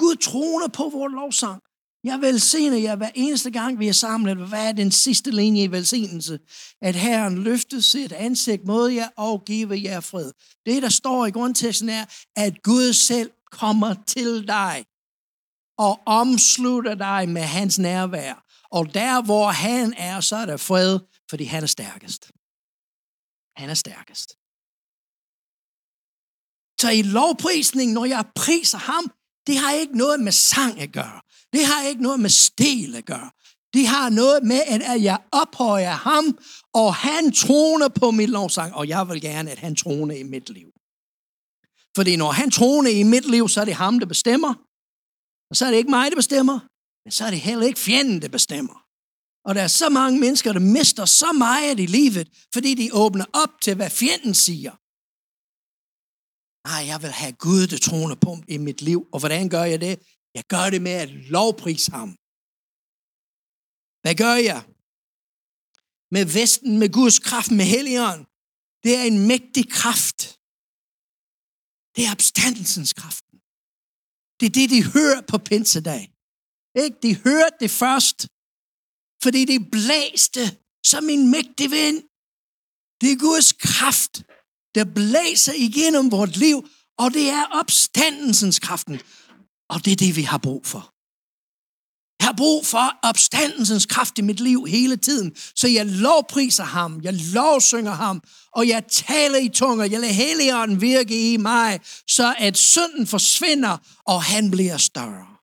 Gud 0.00 0.16
troner 0.28 0.68
på 0.78 0.84
vores 0.96 1.14
lovsang. 1.20 1.60
Jeg 2.06 2.20
velsigner 2.20 2.76
jer 2.76 2.96
hver 2.96 3.10
eneste 3.14 3.50
gang, 3.50 3.78
vi 3.78 3.88
er 3.88 3.92
samlet. 3.92 4.48
Hvad 4.48 4.68
er 4.68 4.72
den 4.72 4.92
sidste 4.92 5.30
linje 5.30 5.62
i 5.62 5.70
velsignelse? 5.70 6.38
At 6.82 6.94
Herren 6.94 7.38
løfter 7.38 7.80
sit 7.80 8.12
ansigt 8.12 8.64
mod 8.64 8.90
jer 8.90 9.08
og 9.16 9.44
giver 9.44 9.74
jer 9.74 10.00
fred. 10.00 10.32
Det, 10.66 10.82
der 10.82 10.88
står 10.88 11.26
i 11.26 11.30
grundteksten 11.30 11.88
er, 11.88 12.04
at 12.36 12.62
Gud 12.62 12.92
selv 12.92 13.30
kommer 13.50 13.94
til 14.06 14.48
dig 14.48 14.84
og 15.78 16.00
omslutter 16.06 16.94
dig 16.94 17.28
med 17.28 17.42
hans 17.42 17.78
nærvær. 17.78 18.44
Og 18.70 18.94
der, 18.94 19.22
hvor 19.22 19.50
han 19.50 19.94
er, 19.96 20.20
så 20.20 20.36
er 20.36 20.46
der 20.46 20.56
fred, 20.56 20.98
fordi 21.30 21.44
han 21.44 21.62
er 21.62 21.66
stærkest. 21.66 22.30
Han 23.56 23.70
er 23.70 23.74
stærkest. 23.74 24.30
Så 26.80 26.90
i 26.90 27.02
lovprisning, 27.02 27.92
når 27.92 28.04
jeg 28.04 28.24
priser 28.34 28.78
ham, 28.78 29.12
det 29.46 29.58
har 29.58 29.72
ikke 29.72 29.96
noget 29.96 30.20
med 30.20 30.32
sang 30.32 30.80
at 30.80 30.92
gøre. 30.92 31.20
Det 31.56 31.64
har 31.66 31.82
ikke 31.82 32.02
noget 32.02 32.20
med 32.20 32.30
stil 32.30 32.96
at 32.96 33.04
gøre. 33.04 33.30
Det 33.74 33.86
har 33.86 34.10
noget 34.10 34.42
med, 34.42 34.60
at 34.94 35.02
jeg 35.02 35.18
ophøjer 35.32 35.96
ham, 36.08 36.38
og 36.74 36.94
han 36.94 37.32
troner 37.32 37.88
på 37.88 38.10
mit 38.10 38.30
lovsang, 38.30 38.74
og 38.74 38.88
jeg 38.88 39.08
vil 39.08 39.20
gerne, 39.20 39.50
at 39.50 39.58
han 39.58 39.76
troner 39.76 40.14
i 40.14 40.22
mit 40.22 40.48
liv. 40.50 40.68
Fordi 41.96 42.16
når 42.16 42.30
han 42.32 42.50
troner 42.50 42.90
i 42.90 43.02
mit 43.02 43.30
liv, 43.30 43.48
så 43.48 43.60
er 43.60 43.64
det 43.64 43.74
ham, 43.74 43.98
der 43.98 44.06
bestemmer. 44.06 44.54
Og 45.50 45.56
så 45.56 45.66
er 45.66 45.70
det 45.70 45.78
ikke 45.78 45.90
mig, 45.90 46.10
der 46.10 46.16
bestemmer, 46.16 46.58
men 47.04 47.12
så 47.12 47.24
er 47.24 47.30
det 47.30 47.40
heller 47.40 47.66
ikke 47.66 47.80
fjenden, 47.80 48.22
der 48.22 48.28
bestemmer. 48.28 48.76
Og 49.46 49.54
der 49.54 49.62
er 49.62 49.72
så 49.82 49.88
mange 49.88 50.20
mennesker, 50.20 50.52
der 50.52 50.60
mister 50.60 51.04
så 51.04 51.32
meget 51.32 51.80
i 51.80 51.86
livet, 51.86 52.28
fordi 52.54 52.74
de 52.74 52.90
åbner 52.92 53.24
op 53.32 53.52
til, 53.62 53.74
hvad 53.74 53.90
fjenden 53.90 54.34
siger. 54.34 54.72
Nej, 56.68 56.82
jeg 56.92 57.02
vil 57.02 57.10
have 57.10 57.32
Gud, 57.32 57.66
der 57.66 57.78
troner 57.78 58.14
på 58.14 58.36
i 58.48 58.58
mit 58.58 58.82
liv. 58.82 59.06
Og 59.12 59.18
hvordan 59.18 59.48
gør 59.48 59.64
jeg 59.64 59.80
det? 59.80 59.98
Jeg 60.36 60.44
gør 60.54 60.66
det 60.74 60.82
med 60.88 60.96
at 61.04 61.10
lovprise 61.36 61.90
ham. 61.98 62.10
Hvad 64.02 64.14
gør 64.24 64.36
jeg? 64.50 64.60
Med 66.14 66.24
vesten, 66.38 66.72
med 66.82 66.90
Guds 66.98 67.18
kraft, 67.28 67.50
med 67.58 67.66
Helligånden. 67.74 68.24
Det 68.84 68.92
er 69.00 69.04
en 69.12 69.18
mægtig 69.30 69.64
kraft. 69.80 70.18
Det 71.94 72.00
er 72.06 72.12
opstandelsens 72.16 72.92
kraften. 73.00 73.36
Det 74.38 74.46
er 74.48 74.54
det, 74.58 74.68
de 74.74 74.80
hører 74.96 75.20
på 75.30 75.36
pinsedag. 75.48 76.02
Ikke? 76.84 76.96
De 77.04 77.12
hørte 77.26 77.56
det 77.62 77.70
først, 77.82 78.18
fordi 79.24 79.40
det 79.52 79.60
blæste 79.76 80.44
som 80.90 81.04
en 81.14 81.24
mægtig 81.36 81.68
vind. 81.78 81.98
Det 83.00 83.08
er 83.12 83.24
Guds 83.28 83.50
kraft, 83.68 84.14
der 84.76 84.84
blæser 84.98 85.54
igennem 85.66 86.06
vort 86.16 86.34
liv, 86.46 86.58
og 87.02 87.08
det 87.16 87.26
er 87.38 87.44
opstandelsens 87.60 88.58
kraften. 88.66 88.96
Og 89.68 89.84
det 89.84 89.92
er 89.92 89.96
det, 89.96 90.16
vi 90.16 90.22
har 90.22 90.38
brug 90.38 90.66
for. 90.66 90.92
Jeg 92.20 92.26
har 92.28 92.36
brug 92.36 92.66
for 92.66 92.86
opstandelsens 93.02 93.86
kraft 93.86 94.18
i 94.18 94.22
mit 94.22 94.40
liv 94.40 94.66
hele 94.66 94.96
tiden, 94.96 95.36
så 95.36 95.68
jeg 95.68 95.86
lovpriser 95.86 96.64
ham, 96.64 97.00
jeg 97.02 97.14
lovsynger 97.14 97.92
ham, 97.92 98.22
og 98.52 98.68
jeg 98.68 98.84
taler 98.88 99.38
i 99.38 99.48
tunger, 99.48 99.84
jeg 99.84 100.00
lader 100.00 100.12
Helligånden 100.12 100.80
virke 100.80 101.32
i 101.32 101.36
mig, 101.36 101.80
så 102.06 102.34
at 102.38 102.56
synden 102.56 103.06
forsvinder, 103.06 103.78
og 104.04 104.22
han 104.22 104.50
bliver 104.50 104.76
større. 104.76 105.36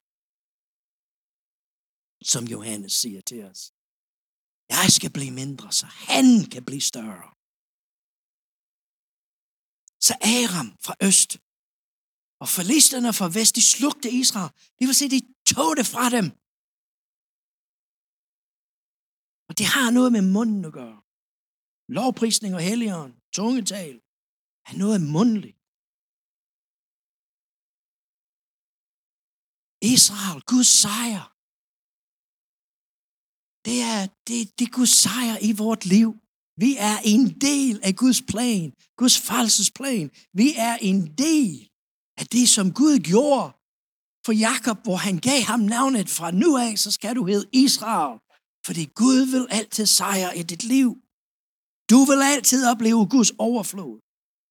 Som 2.24 2.44
Johannes 2.44 2.92
siger 2.92 3.20
til 3.20 3.44
os. 3.44 3.72
Jeg 4.70 4.86
skal 4.88 5.10
blive 5.10 5.30
mindre, 5.30 5.72
så 5.72 5.86
han 5.86 6.44
kan 6.44 6.64
blive 6.64 6.80
større 6.80 7.34
så 10.06 10.14
Aram 10.20 10.76
fra 10.80 10.94
øst 11.02 11.38
og 12.44 12.48
forlisterne 12.58 13.10
fra 13.18 13.28
vest, 13.38 13.52
de 13.58 13.64
slugte 13.74 14.08
Israel. 14.22 14.52
Det 14.78 14.84
vil 14.86 14.98
sige, 15.00 15.14
de 15.16 15.20
tog 15.52 15.70
det 15.78 15.86
fra 15.94 16.06
dem. 16.16 16.26
Og 19.48 19.52
det 19.58 19.66
har 19.76 19.88
noget 19.96 20.10
med 20.16 20.24
munden 20.36 20.62
at 20.68 20.72
gøre. 20.80 20.98
Lovprisning 21.96 22.52
og 22.58 22.62
helligånd, 22.70 23.14
tungetal, 23.38 23.96
er 24.68 24.74
noget 24.82 25.00
mundligt. 25.16 25.58
Israel, 29.94 30.40
Guds 30.52 30.72
sejr. 30.82 31.24
Det 33.66 33.78
er, 33.92 34.00
det, 34.26 34.38
det 34.56 34.64
er 34.68 34.76
Guds 34.78 34.94
sejr 35.04 35.36
i 35.48 35.50
vort 35.62 35.82
liv. 35.94 36.10
Vi 36.64 36.70
er 36.90 36.96
en 37.12 37.24
del 37.46 37.76
af 37.88 37.92
Guds 38.02 38.22
plan, 38.32 38.66
Guds 39.00 39.16
frelsesplan. 39.26 40.06
Vi 40.40 40.48
er 40.68 40.74
en 40.90 41.00
del 41.24 41.58
af 42.20 42.26
det, 42.26 42.48
som 42.48 42.66
Gud 42.80 42.98
gjorde 43.10 43.46
for 44.26 44.32
Jakob, 44.32 44.78
hvor 44.86 44.96
han 44.96 45.16
gav 45.28 45.40
ham 45.42 45.60
navnet 45.60 46.08
fra 46.10 46.30
nu 46.30 46.56
af, 46.56 46.78
så 46.78 46.90
skal 46.90 47.16
du 47.16 47.24
hedde 47.26 47.48
Israel. 47.52 48.14
Fordi 48.66 48.84
Gud 49.00 49.20
vil 49.34 49.46
altid 49.58 49.86
sejre 49.86 50.38
i 50.40 50.42
dit 50.42 50.64
liv. 50.64 50.90
Du 51.90 51.98
vil 52.10 52.20
altid 52.34 52.60
opleve 52.72 53.08
Guds 53.14 53.32
overflod. 53.48 53.94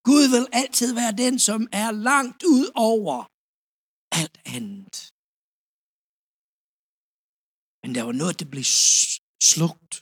Gud 0.09 0.25
vil 0.35 0.45
altid 0.61 0.93
være 0.93 1.13
den, 1.23 1.39
som 1.39 1.67
er 1.71 1.91
langt 1.91 2.43
ud 2.43 2.65
over 2.75 3.17
alt 4.21 4.37
andet. 4.57 4.95
Men 7.81 7.95
der 7.95 8.03
var 8.03 8.15
noget, 8.21 8.39
der 8.39 8.45
blev 8.53 8.65
slugt 9.53 9.93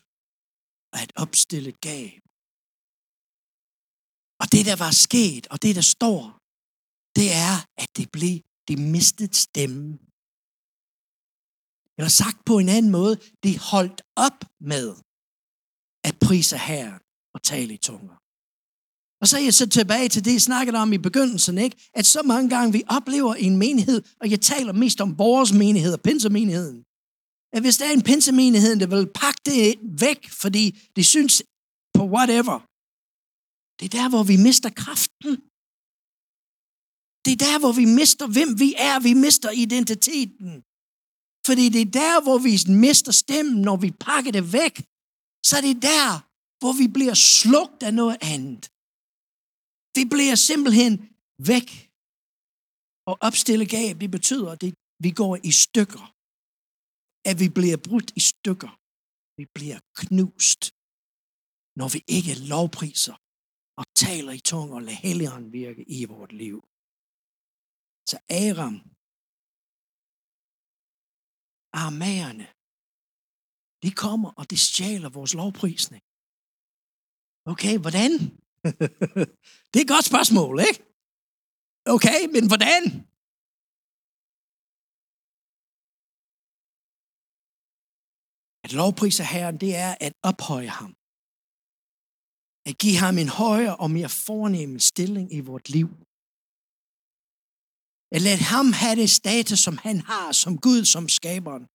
af 0.95 1.03
et 1.03 1.13
opstillet 1.23 1.81
gab. 1.89 2.21
Og 4.41 4.45
det, 4.53 4.63
der 4.69 4.77
var 4.85 4.91
sket, 5.07 5.43
og 5.53 5.57
det, 5.63 5.75
der 5.75 5.85
står, 5.95 6.40
det 7.15 7.27
er, 7.49 7.55
at 7.83 7.89
det 7.97 8.11
blev 8.11 8.35
det 8.67 8.77
mistede 8.95 9.33
stemme. 9.33 9.99
Eller 11.97 12.09
sagt 12.21 12.45
på 12.45 12.55
en 12.59 12.69
anden 12.69 12.91
måde, 12.91 13.15
det 13.43 13.57
holdt 13.71 14.01
op 14.15 14.39
med 14.71 14.87
at 16.03 16.15
prise 16.25 16.57
Herren 16.57 17.01
og 17.35 17.43
tale 17.43 17.73
i 17.73 17.77
tunger. 17.77 18.15
Og 19.21 19.27
så 19.27 19.37
er 19.37 19.41
jeg 19.41 19.53
så 19.53 19.69
tilbage 19.69 20.09
til 20.09 20.25
det, 20.25 20.33
jeg 20.33 20.41
snakkede 20.41 20.77
om 20.77 20.93
i 20.93 20.97
begyndelsen, 20.97 21.57
ikke? 21.57 21.89
at 21.93 22.05
så 22.05 22.21
mange 22.23 22.49
gange 22.49 22.73
vi 22.73 22.83
oplever 22.87 23.33
en 23.35 23.57
menighed, 23.57 24.01
og 24.21 24.31
jeg 24.31 24.41
taler 24.41 24.73
mest 24.73 25.01
om 25.01 25.17
vores 25.17 25.53
menighed 25.53 25.93
og 25.93 26.01
pinsemenigheden, 26.01 26.83
at 27.55 27.61
hvis 27.61 27.77
der 27.77 27.85
er 27.85 27.91
en 27.91 28.01
pinsemenighed, 28.01 28.75
der 28.79 28.87
vil 28.87 29.07
pakke 29.21 29.41
det 29.45 29.75
væk, 30.05 30.29
fordi 30.29 30.79
de 30.95 31.03
synes 31.03 31.43
på 31.93 32.03
whatever, 32.15 32.57
det 33.77 33.85
er 33.85 33.93
der, 33.99 34.09
hvor 34.09 34.23
vi 34.23 34.37
mister 34.47 34.69
kraften. 34.69 35.50
Det 37.25 37.31
er 37.33 37.41
der, 37.47 37.57
hvor 37.59 37.73
vi 37.81 37.85
mister, 37.99 38.25
hvem 38.35 38.49
vi 38.63 38.69
er. 38.89 38.95
Vi 39.07 39.13
mister 39.25 39.49
identiteten. 39.65 40.51
Fordi 41.47 41.65
det 41.75 41.81
er 41.81 41.91
der, 42.03 42.15
hvor 42.25 42.37
vi 42.47 42.53
mister 42.87 43.11
stemmen, 43.23 43.61
når 43.67 43.77
vi 43.85 43.89
pakker 43.91 44.31
det 44.37 44.45
væk. 44.59 44.75
Så 45.47 45.53
er 45.59 45.63
det 45.69 45.77
der, 45.91 46.09
hvor 46.61 46.73
vi 46.81 46.87
bliver 46.97 47.17
slugt 47.37 47.79
af 47.87 47.93
noget 48.01 48.17
andet. 48.33 48.63
Vi 49.97 50.03
bliver 50.13 50.35
simpelthen 50.49 50.93
væk. 51.51 51.69
Og 53.09 53.15
opstille 53.27 53.65
gab, 53.75 53.93
det 54.03 54.11
betyder, 54.17 54.49
at 54.51 54.61
vi 55.05 55.11
går 55.21 55.33
i 55.49 55.51
stykker. 55.65 56.03
At 57.29 57.35
vi 57.41 57.49
bliver 57.57 57.77
brudt 57.87 58.09
i 58.19 58.21
stykker. 58.31 58.71
Vi 59.39 59.45
bliver 59.55 59.79
knust, 60.01 60.61
når 61.79 61.87
vi 61.95 61.99
ikke 62.17 62.33
lovpriser 62.53 63.15
og 63.79 63.85
taler 63.95 64.31
i 64.31 64.39
tunger 64.39 64.75
og 64.75 64.81
lader 64.81 64.97
helligånden 65.07 65.53
virke 65.53 65.83
i 65.97 66.05
vores 66.05 66.31
liv. 66.31 66.57
Så 68.11 68.17
Aram, 68.41 68.75
armagerne, 71.85 72.47
de 73.83 73.91
kommer, 74.03 74.29
og 74.39 74.43
de 74.51 74.57
stjæler 74.67 75.09
vores 75.17 75.33
lovprisning. 75.41 76.03
Okay, 77.51 77.75
hvordan? 77.83 78.11
det 79.69 79.77
er 79.79 79.85
et 79.87 79.93
godt 79.95 80.07
spørgsmål, 80.11 80.55
ikke? 80.69 80.79
Okay, 81.95 82.19
men 82.35 82.43
hvordan? 82.51 82.83
At 88.65 88.71
lovprise 88.79 89.23
Herren, 89.33 89.57
det 89.63 89.71
er 89.85 89.91
at 90.05 90.13
ophøje 90.29 90.71
ham. 90.79 90.91
At 92.69 92.75
give 92.83 92.97
ham 93.03 93.15
en 93.23 93.31
højere 93.43 93.75
og 93.83 93.89
mere 93.97 94.11
fornem 94.27 94.73
stilling 94.89 95.27
i 95.37 95.39
vort 95.49 95.67
liv. 95.77 95.89
At 98.15 98.21
ham 98.51 98.67
have 98.81 98.95
det 99.01 99.09
status, 99.09 99.59
som 99.59 99.77
han 99.85 99.97
har, 100.11 100.27
som 100.31 100.53
Gud, 100.65 100.81
som 100.93 101.03
skaberen. 101.17 101.65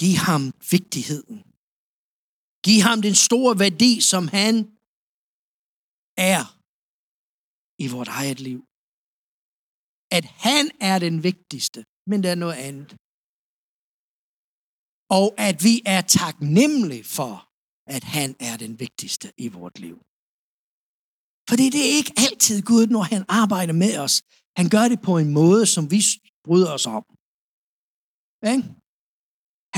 Giv 0.00 0.16
ham 0.28 0.42
vigtigheden. 0.74 1.38
Giv 2.66 2.80
ham 2.88 2.98
den 3.08 3.16
store 3.26 3.54
værdi, 3.64 3.92
som 4.12 4.24
han 4.38 4.54
er 6.32 6.42
i 7.84 7.86
vort 7.94 8.10
eget 8.20 8.40
liv. 8.48 8.60
At 10.16 10.24
han 10.46 10.64
er 10.90 10.96
den 11.06 11.16
vigtigste, 11.28 11.80
men 12.10 12.18
der 12.22 12.30
er 12.30 12.40
noget 12.44 12.58
andet. 12.68 12.90
Og 15.18 15.26
at 15.48 15.56
vi 15.66 15.74
er 15.94 16.00
taknemmelige 16.20 17.06
for, 17.18 17.34
at 17.96 18.04
han 18.16 18.30
er 18.48 18.56
den 18.64 18.72
vigtigste 18.84 19.32
i 19.44 19.48
vort 19.48 19.78
liv. 19.78 20.07
Fordi 21.48 21.70
det 21.70 21.80
er 21.88 21.92
ikke 22.00 22.12
altid 22.16 22.62
Gud, 22.62 22.86
når 22.86 23.02
han 23.02 23.24
arbejder 23.28 23.72
med 23.72 23.98
os. 23.98 24.22
Han 24.56 24.68
gør 24.68 24.88
det 24.88 25.00
på 25.02 25.18
en 25.18 25.30
måde, 25.40 25.66
som 25.66 25.90
vi 25.90 26.00
bryder 26.44 26.70
os 26.72 26.86
om. 26.86 27.04
Ikke? 28.52 28.64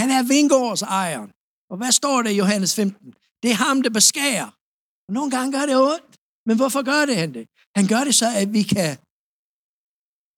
Han 0.00 0.08
er 0.16 0.22
vingårds 0.34 0.82
ejeren. 0.82 1.30
Og 1.70 1.76
hvad 1.76 1.92
står 1.92 2.22
der 2.22 2.30
i 2.30 2.36
Johannes 2.36 2.74
15? 2.74 3.14
Det 3.42 3.50
er 3.50 3.54
ham, 3.54 3.82
der 3.82 3.90
beskærer. 3.90 4.48
Og 5.06 5.14
nogle 5.14 5.30
gange 5.30 5.52
gør 5.58 5.66
det 5.66 5.76
ondt. 5.76 6.16
Men 6.46 6.56
hvorfor 6.56 6.82
gør 6.82 7.06
det 7.06 7.16
han 7.16 7.34
det? 7.34 7.48
Han 7.76 7.86
gør 7.92 8.04
det 8.04 8.14
så, 8.14 8.28
at 8.42 8.52
vi 8.52 8.62
kan, 8.62 8.90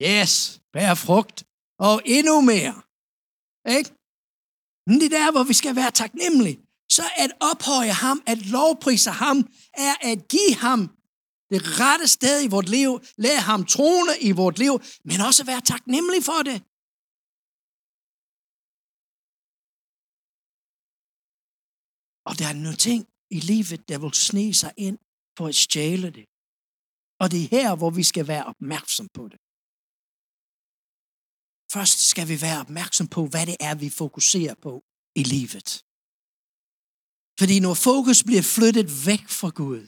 yes, 0.09 0.61
bære 0.73 0.95
frugt. 0.95 1.37
Og 1.79 2.01
endnu 2.05 2.41
mere. 2.41 2.75
Ikke? 3.77 3.89
Men 4.87 4.95
det 4.99 5.05
er 5.05 5.17
der, 5.19 5.31
hvor 5.31 5.43
vi 5.43 5.53
skal 5.53 5.75
være 5.75 5.91
taknemmelige. 5.91 6.59
Så 6.91 7.03
at 7.23 7.31
ophøje 7.49 7.95
ham, 8.03 8.17
at 8.31 8.37
lovprise 8.55 9.11
ham, 9.11 9.37
er 9.73 9.95
at 10.11 10.27
give 10.27 10.55
ham 10.65 10.79
det 11.53 11.61
rette 11.79 12.07
sted 12.17 12.35
i 12.43 12.49
vort 12.55 12.69
liv, 12.77 12.91
Lad 13.25 13.37
ham 13.49 13.61
trone 13.75 14.13
i 14.27 14.31
vort 14.41 14.57
liv, 14.63 14.73
men 15.09 15.17
også 15.29 15.41
være 15.51 15.61
taknemmelig 15.71 16.21
for 16.29 16.41
det. 16.49 16.57
Og 22.27 22.33
der 22.39 22.47
er 22.51 22.57
nogle 22.65 22.81
ting 22.87 23.01
i 23.37 23.39
livet, 23.51 23.81
der 23.89 23.97
vil 24.03 24.13
sne 24.27 24.53
sig 24.61 24.73
ind 24.87 24.97
for 25.37 25.45
at 25.51 25.55
stjæle 25.65 26.09
det. 26.17 26.25
Og 27.21 27.25
det 27.31 27.39
er 27.43 27.49
her, 27.57 27.69
hvor 27.79 27.91
vi 27.99 28.03
skal 28.11 28.25
være 28.33 28.45
opmærksom 28.51 29.07
på 29.17 29.23
det. 29.31 29.39
Først 31.75 31.97
skal 32.11 32.25
vi 32.31 32.37
være 32.45 32.59
opmærksom 32.65 33.07
på, 33.15 33.21
hvad 33.31 33.45
det 33.49 33.57
er, 33.59 33.75
vi 33.75 33.89
fokuserer 33.89 34.55
på 34.65 34.73
i 35.21 35.23
livet. 35.35 35.69
Fordi 37.39 37.55
når 37.59 37.75
fokus 37.89 38.19
bliver 38.29 38.45
flyttet 38.55 38.87
væk 39.09 39.23
fra 39.39 39.49
Gud, 39.61 39.83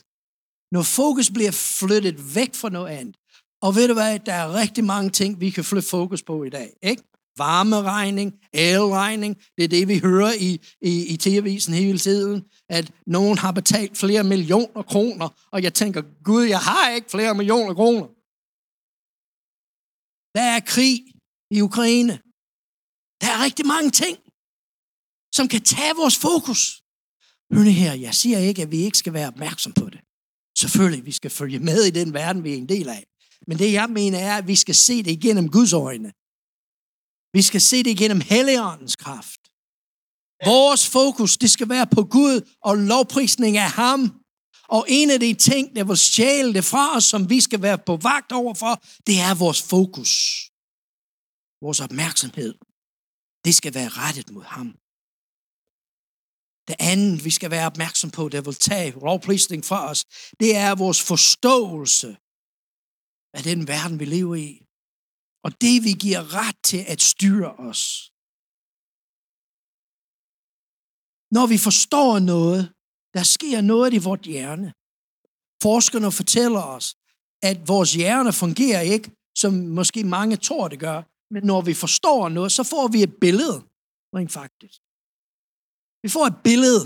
når 0.76 0.84
fokus 0.84 1.30
bliver 1.32 1.52
flyttet 1.52 2.36
væk 2.36 2.56
fra 2.56 2.70
noget 2.70 2.92
andet, 3.00 3.16
og 3.62 3.76
ved 3.76 3.88
du 3.88 3.94
hvad, 3.94 4.20
der 4.20 4.34
er 4.34 4.54
rigtig 4.54 4.84
mange 4.84 5.10
ting, 5.10 5.40
vi 5.40 5.50
kan 5.50 5.64
flytte 5.64 5.90
fokus 5.90 6.24
på 6.24 6.44
i 6.44 6.50
dag, 6.50 6.70
ikke? 6.84 7.04
Varmeregning, 7.38 8.30
elregning, 8.54 9.38
det 9.58 9.64
er 9.64 9.68
det, 9.68 9.88
vi 9.88 10.00
hører 10.00 10.34
i, 10.48 10.52
i, 10.82 10.94
i 11.14 11.18
TV-avisen 11.18 11.74
hele 11.74 12.00
tiden, 12.00 12.46
at 12.70 12.92
nogen 13.08 13.38
har 13.38 13.52
betalt 13.52 13.98
flere 13.98 14.24
millioner 14.24 14.82
kroner, 14.82 15.30
og 15.52 15.64
jeg 15.64 15.74
tænker, 15.74 16.02
Gud, 16.24 16.44
jeg 16.44 16.60
har 16.60 16.90
ikke 16.90 17.12
flere 17.12 17.36
millioner 17.36 17.74
kroner. 17.74 18.08
Der 20.38 20.46
er 20.56 20.60
krig 20.74 20.96
i 21.52 21.62
Ukraine. 21.62 22.14
Der 23.22 23.28
er 23.34 23.44
rigtig 23.44 23.66
mange 23.66 23.92
ting, 24.04 24.18
som 25.36 25.48
kan 25.48 25.62
tage 25.62 25.96
vores 26.02 26.18
fokus. 26.28 26.62
Hør 27.54 27.70
her, 27.82 27.94
jeg 27.94 28.14
siger 28.14 28.40
ikke, 28.40 28.62
at 28.62 28.72
vi 28.72 28.78
ikke 28.78 28.98
skal 28.98 29.14
være 29.14 29.28
opmærksom 29.28 29.74
på 29.74 29.90
det. 29.90 29.95
Selvfølgelig, 30.58 31.06
vi 31.06 31.12
skal 31.12 31.32
følge 31.32 31.60
med 31.60 31.84
i 31.84 31.92
den 31.92 32.14
verden, 32.14 32.44
vi 32.44 32.54
er 32.54 32.58
en 32.58 32.70
del 32.70 32.90
af. 32.90 33.06
Men 33.48 33.60
det, 33.60 33.74
jeg 33.74 33.90
mener, 33.90 34.20
er, 34.20 34.38
at 34.38 34.48
vi 34.48 34.56
skal 34.56 34.76
se 34.76 35.04
det 35.04 35.12
igennem 35.12 35.50
Guds 35.50 35.74
øjne. 35.74 36.12
Vi 37.34 37.42
skal 37.42 37.62
se 37.62 37.78
det 37.84 37.92
igennem 37.92 38.22
Helligåndens 38.22 38.96
kraft. 38.96 39.42
Vores 40.46 40.90
fokus, 40.90 41.38
det 41.38 41.52
skal 41.52 41.70
være 41.70 41.88
på 41.88 42.04
Gud 42.04 42.42
og 42.62 42.78
lovprisning 42.78 43.58
af 43.58 43.72
ham. 43.72 44.22
Og 44.68 44.86
en 44.90 45.10
af 45.10 45.20
de 45.20 45.34
ting, 45.34 45.76
der 45.76 45.84
vil 45.84 45.98
stjæle 45.98 46.54
det 46.54 46.66
fra 46.66 46.96
os, 46.96 47.06
som 47.06 47.30
vi 47.30 47.42
skal 47.42 47.62
være 47.62 47.78
på 47.78 47.96
vagt 47.98 48.32
overfor, 48.32 48.84
det 49.08 49.20
er 49.20 49.36
vores 49.36 49.62
fokus. 49.62 50.12
Vores 51.62 51.80
opmærksomhed. 51.80 52.54
Det 53.46 53.56
skal 53.56 53.74
være 53.74 53.90
rettet 53.90 54.30
mod 54.32 54.44
ham. 54.44 54.76
Det 56.68 56.76
andet, 56.80 57.26
vi 57.26 57.30
skal 57.30 57.52
være 57.52 57.66
opmærksom 57.66 58.12
på, 58.12 58.30
der 58.30 58.42
vil 58.42 58.56
tage 58.56 58.92
lovprisning 58.92 59.66
fra 59.66 59.90
os, 59.90 60.06
det 60.40 60.56
er 60.56 60.76
vores 60.76 61.02
forståelse 61.12 62.18
af 63.38 63.44
den 63.44 63.68
verden, 63.68 64.00
vi 64.00 64.06
lever 64.06 64.36
i. 64.36 64.52
Og 65.46 65.62
det, 65.62 65.84
vi 65.84 65.94
giver 66.06 66.34
ret 66.40 66.58
til 66.64 66.82
at 66.94 67.02
styre 67.02 67.52
os. 67.70 67.82
Når 71.32 71.46
vi 71.54 71.58
forstår 71.58 72.20
noget, 72.20 72.74
der 73.14 73.24
sker 73.24 73.62
noget 73.62 73.94
i 73.94 73.98
vores 73.98 74.22
hjerne. 74.22 74.74
Forskerne 75.62 76.12
fortæller 76.12 76.64
os, 76.78 76.96
at 77.50 77.58
vores 77.68 77.94
hjerne 77.94 78.34
fungerer 78.34 78.82
ikke, 78.82 79.12
som 79.38 79.54
måske 79.54 80.04
mange 80.04 80.36
tror, 80.38 80.68
det 80.68 80.80
gør. 80.80 81.00
Men 81.34 81.44
når 81.44 81.62
vi 81.62 81.74
forstår 81.74 82.30
noget, 82.30 82.52
så 82.52 82.64
får 82.64 82.88
vi 82.88 83.04
et 83.04 83.14
billede, 83.22 83.58
rent 84.16 84.32
faktisk. 84.32 84.85
Vi 86.06 86.10
får 86.10 86.26
et 86.26 86.40
billede. 86.44 86.82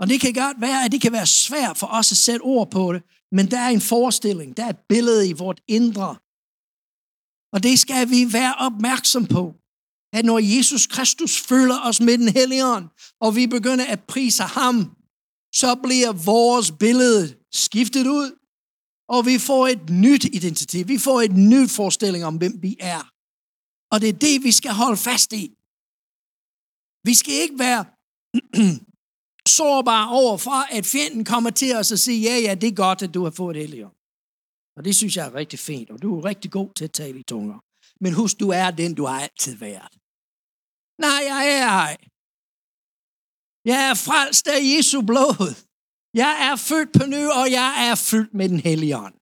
Og 0.00 0.04
det 0.10 0.20
kan 0.20 0.32
godt 0.44 0.60
være, 0.60 0.84
at 0.84 0.92
det 0.92 1.00
kan 1.00 1.12
være 1.12 1.26
svært 1.26 1.78
for 1.78 1.86
os 1.86 2.12
at 2.12 2.18
sætte 2.26 2.42
ord 2.42 2.70
på 2.70 2.92
det, 2.92 3.02
men 3.32 3.50
der 3.50 3.58
er 3.58 3.68
en 3.68 3.80
forestilling, 3.80 4.56
der 4.56 4.64
er 4.64 4.68
et 4.68 4.84
billede 4.88 5.28
i 5.28 5.32
vort 5.32 5.60
indre. 5.68 6.16
Og 7.54 7.62
det 7.62 7.78
skal 7.78 8.10
vi 8.10 8.32
være 8.32 8.54
opmærksom 8.54 9.26
på, 9.26 9.54
at 10.12 10.24
når 10.24 10.38
Jesus 10.38 10.86
Kristus 10.86 11.40
følger 11.40 11.78
os 11.88 12.00
med 12.00 12.18
den 12.18 12.28
hellige 12.28 12.66
ånd, 12.66 12.86
og 13.20 13.36
vi 13.36 13.46
begynder 13.46 13.86
at 13.86 14.04
prise 14.04 14.42
ham, 14.42 14.76
så 15.54 15.74
bliver 15.82 16.12
vores 16.12 16.72
billede 16.72 17.36
skiftet 17.52 18.06
ud, 18.06 18.28
og 19.08 19.26
vi 19.26 19.38
får 19.38 19.68
et 19.68 19.90
nyt 19.90 20.24
identitet. 20.24 20.88
Vi 20.88 20.98
får 20.98 21.20
et 21.20 21.36
nyt 21.36 21.70
forestilling 21.70 22.24
om, 22.24 22.36
hvem 22.36 22.62
vi 22.62 22.76
er. 22.80 23.02
Og 23.92 24.00
det 24.00 24.08
er 24.08 24.18
det, 24.26 24.42
vi 24.42 24.52
skal 24.52 24.72
holde 24.72 24.96
fast 24.96 25.32
i. 25.32 25.59
Vi 27.08 27.14
skal 27.20 27.34
ikke 27.44 27.58
være 27.58 27.82
sårbare 29.58 30.08
over 30.20 30.36
for, 30.46 30.76
at 30.76 30.86
fjenden 30.86 31.24
kommer 31.24 31.50
til 31.50 31.76
os 31.76 31.92
og 31.92 31.98
siger, 31.98 32.20
ja, 32.28 32.36
ja, 32.46 32.54
det 32.54 32.68
er 32.68 32.82
godt, 32.86 33.02
at 33.02 33.14
du 33.14 33.24
har 33.24 33.34
fået 33.40 33.56
helion. 33.56 33.94
Og 34.76 34.84
det 34.84 34.94
synes 34.96 35.16
jeg 35.16 35.26
er 35.26 35.34
rigtig 35.34 35.58
fint, 35.58 35.90
og 35.90 36.02
du 36.02 36.18
er 36.18 36.24
rigtig 36.24 36.50
god 36.50 36.70
til 36.76 36.84
at 36.84 36.92
tale 36.92 37.18
i 37.20 37.22
tunger. 37.22 37.58
Men 38.02 38.12
husk, 38.20 38.40
du 38.40 38.48
er 38.48 38.70
den, 38.70 38.94
du 38.94 39.04
har 39.04 39.20
altid 39.20 39.54
været. 39.56 39.94
Nej, 41.04 41.20
jeg 41.32 41.42
er 41.58 41.68
ej. 41.86 41.96
Jeg 43.70 43.80
er 43.90 43.94
frelst 44.06 44.46
af 44.54 44.60
Jesu 44.72 44.98
blod. 45.10 45.50
Jeg 46.22 46.32
er 46.48 46.56
født 46.56 46.90
på 46.98 47.04
ny, 47.14 47.22
og 47.40 47.46
jeg 47.58 47.70
er 47.88 47.94
fyldt 48.10 48.34
med 48.34 48.48
den 48.48 48.60
hellige 48.60 48.96
ånd. 49.04 49.14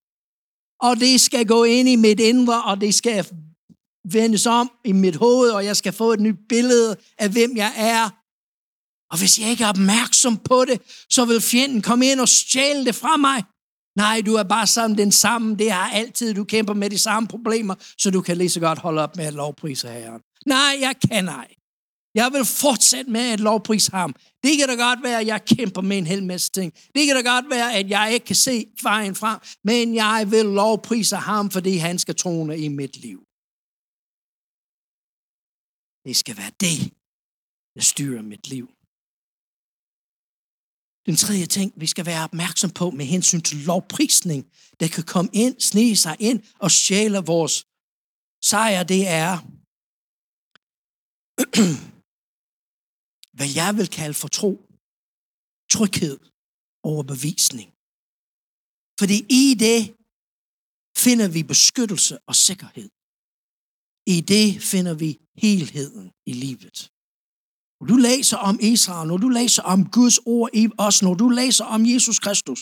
Og 0.87 0.93
det 1.05 1.21
skal 1.21 1.45
gå 1.55 1.65
ind 1.65 1.89
i 1.89 1.97
mit 1.97 2.21
indre, 2.21 2.59
og 2.71 2.81
det 2.81 2.95
skal 2.95 3.27
vendes 4.13 4.47
om 4.47 4.71
i 4.85 4.93
mit 4.93 5.17
hoved, 5.17 5.51
og 5.51 5.65
jeg 5.65 5.77
skal 5.77 5.93
få 5.93 6.13
et 6.13 6.21
nyt 6.21 6.37
billede 6.49 6.97
af, 7.19 7.29
hvem 7.31 7.57
jeg 7.57 7.73
er. 7.77 8.11
Og 9.11 9.19
hvis 9.19 9.39
jeg 9.39 9.51
ikke 9.51 9.65
er 9.65 9.69
opmærksom 9.69 10.37
på 10.37 10.65
det, 10.65 10.81
så 11.11 11.25
vil 11.25 11.41
fjenden 11.41 11.83
komme 11.83 12.07
ind 12.07 12.21
og 12.21 12.29
stjæle 12.29 12.85
det 12.85 12.95
fra 12.95 13.17
mig. 13.17 13.43
Nej, 13.97 14.21
du 14.27 14.35
er 14.35 14.43
bare 14.43 14.67
sammen 14.67 14.99
den 14.99 15.13
samme. 15.13 15.57
Det 15.57 15.71
er 15.71 15.91
altid, 15.93 16.35
du 16.35 16.45
kæmper 16.45 16.75
med 16.75 16.91
de 16.91 16.99
samme 16.99 17.29
problemer, 17.29 17.75
så 17.99 18.11
du 18.11 18.21
kan 18.21 18.37
lige 18.37 18.51
så 18.51 18.61
godt 18.61 18.79
holde 18.79 19.03
op 19.03 19.17
med 19.17 19.25
at 19.25 19.35
lovprise 19.35 19.89
Herren. 19.89 20.21
Nej, 20.47 20.77
jeg 20.81 20.95
kan 21.11 21.29
ej. 21.29 21.49
Jeg 22.15 22.31
vil 22.33 22.45
fortsætte 22.45 23.11
med 23.11 23.21
at 23.21 23.41
lovprise 23.41 23.91
ham. 23.91 24.15
Det 24.45 24.59
kan 24.59 24.69
da 24.69 24.75
godt 24.75 25.03
være, 25.03 25.21
at 25.21 25.27
jeg 25.27 25.45
kæmper 25.45 25.81
med 25.81 25.99
en 25.99 26.07
hel 26.07 26.25
masse 26.25 26.51
ting. 26.51 26.73
Det 26.95 27.07
kan 27.07 27.17
da 27.17 27.31
godt 27.31 27.51
være, 27.51 27.75
at 27.75 27.91
jeg 27.91 28.11
ikke 28.15 28.27
kan 28.27 28.37
se 28.37 28.67
vejen 28.83 29.15
frem, 29.15 29.39
men 29.65 29.95
jeg 29.95 30.27
vil 30.31 30.45
lovprise 30.45 31.17
ham, 31.17 31.51
fordi 31.51 31.77
han 31.77 31.99
skal 31.99 32.15
trone 32.15 32.59
i 32.59 32.69
mit 32.69 32.97
liv. 32.97 33.28
Det 36.09 36.17
skal 36.17 36.37
være 36.43 36.53
det, 36.67 36.79
der 37.75 37.85
styrer 37.93 38.23
mit 38.33 38.45
liv. 38.55 38.67
Den 41.09 41.17
tredje 41.23 41.47
ting, 41.57 41.69
vi 41.83 41.87
skal 41.87 42.07
være 42.07 42.25
opmærksom 42.29 42.71
på 42.71 42.87
med 42.99 43.07
hensyn 43.15 43.43
til 43.49 43.59
lovprisning, 43.71 44.41
der 44.81 44.89
kan 44.89 45.05
komme 45.15 45.31
ind, 45.43 45.55
snige 45.71 45.97
sig 46.05 46.17
ind 46.29 46.39
og 46.65 46.71
stjæle 46.71 47.21
vores 47.33 47.55
sejr, 48.51 48.83
det 48.95 49.03
er, 49.23 49.33
hvad 53.37 53.51
jeg 53.61 53.71
vil 53.79 53.89
kalde 53.99 54.17
for 54.23 54.29
tro, 54.39 54.53
tryghed, 55.75 56.19
overbevisning. 56.91 57.69
Fordi 59.01 59.19
i 59.41 59.45
det 59.67 59.81
finder 61.05 61.29
vi 61.37 61.43
beskyttelse 61.55 62.15
og 62.29 62.35
sikkerhed. 62.49 62.91
I 64.17 64.21
det 64.21 64.63
finder 64.63 64.95
vi 64.95 65.11
helheden 65.45 66.07
i 66.27 66.33
livet. 66.33 66.79
Når 67.81 67.87
du 67.87 67.97
læser 67.97 68.37
om 68.37 68.59
Israel, 68.63 69.09
når 69.09 69.17
du 69.17 69.29
læser 69.29 69.63
om 69.63 69.91
Guds 69.91 70.19
ord 70.19 70.51
i 70.55 70.69
os, 70.79 71.03
når 71.03 71.15
du 71.15 71.29
læser 71.29 71.65
om 71.65 71.87
Jesus 71.87 72.19
Kristus, 72.19 72.61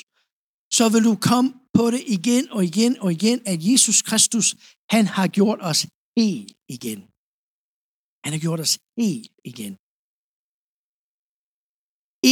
så 0.76 0.88
vil 0.92 1.04
du 1.04 1.14
komme 1.30 1.50
på 1.74 1.90
det 1.90 2.02
igen 2.06 2.44
og 2.50 2.64
igen 2.64 2.98
og 3.00 3.12
igen, 3.12 3.40
at 3.46 3.58
Jesus 3.70 4.02
Kristus, 4.02 4.56
han 4.90 5.06
har 5.06 5.26
gjort 5.26 5.58
os 5.62 5.86
helt 6.16 6.52
igen. 6.68 7.00
Han 8.24 8.32
har 8.32 8.40
gjort 8.40 8.60
os 8.60 8.78
helt 8.98 9.32
igen. 9.44 9.72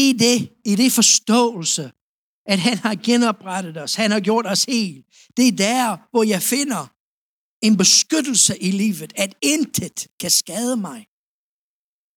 I 0.02 0.04
det, 0.24 0.38
i 0.64 0.74
det 0.82 0.92
forståelse, 0.92 1.92
at 2.46 2.58
han 2.58 2.78
har 2.78 2.94
genoprettet 2.94 3.76
os, 3.76 3.94
han 3.94 4.10
har 4.10 4.20
gjort 4.20 4.46
os 4.46 4.64
helt. 4.64 5.06
Det 5.36 5.48
er 5.48 5.56
der, 5.56 5.96
hvor 6.10 6.22
jeg 6.22 6.42
finder 6.42 6.93
en 7.66 7.76
beskyttelse 7.82 8.54
i 8.68 8.70
livet, 8.82 9.12
at 9.24 9.32
intet 9.54 9.98
kan 10.20 10.32
skade 10.42 10.76
mig. 10.88 11.00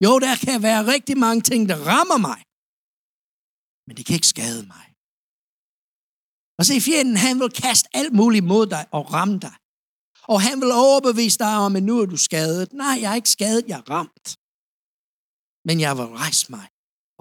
Jo, 0.05 0.13
der 0.25 0.35
kan 0.45 0.57
være 0.67 0.81
rigtig 0.93 1.17
mange 1.25 1.41
ting, 1.49 1.61
der 1.71 1.77
rammer 1.91 2.19
mig, 2.29 2.39
men 3.85 3.93
det 3.97 4.03
kan 4.05 4.15
ikke 4.19 4.33
skade 4.35 4.63
mig. 4.75 4.85
Og 6.59 6.63
se, 6.65 6.75
fjenden, 6.87 7.17
han 7.25 7.35
vil 7.41 7.51
kaste 7.63 7.87
alt 7.99 8.13
muligt 8.19 8.45
mod 8.45 8.65
dig 8.75 8.83
og 8.97 9.03
ramme 9.13 9.39
dig. 9.47 9.55
Og 10.33 10.37
han 10.47 10.61
vil 10.61 10.71
overbevise 10.71 11.39
dig 11.45 11.53
om, 11.65 11.75
at 11.75 11.83
nu 11.83 11.93
er 12.01 12.05
du 12.05 12.17
skadet. 12.17 12.73
Nej, 12.73 12.95
jeg 13.01 13.11
er 13.11 13.15
ikke 13.21 13.35
skadet, 13.37 13.63
jeg 13.71 13.79
er 13.79 13.89
ramt. 13.95 14.27
Men 15.67 15.75
jeg 15.85 15.93
vil 15.97 16.05
rejse 16.23 16.45
mig, 16.55 16.67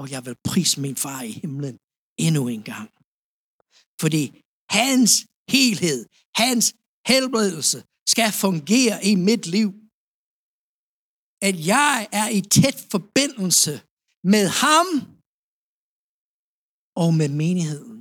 og 0.01 0.11
jeg 0.11 0.21
vil 0.27 0.37
prise 0.49 0.81
min 0.81 0.97
far 1.05 1.23
i 1.23 1.33
himlen 1.43 1.77
endnu 2.27 2.43
en 2.49 2.62
gang. 2.62 2.89
Fordi 4.03 4.25
hans 4.79 5.11
helhed, 5.55 6.01
hans 6.43 6.65
helbredelse 7.11 7.79
skal 8.12 8.31
fungere 8.45 8.97
i 9.11 9.14
mit 9.29 9.45
liv 9.57 9.71
at 11.49 11.57
jeg 11.75 12.09
er 12.21 12.29
i 12.38 12.40
tæt 12.57 12.79
forbindelse 12.95 13.75
med 14.33 14.45
ham 14.62 14.88
og 17.03 17.11
med 17.21 17.29
menigheden. 17.42 17.99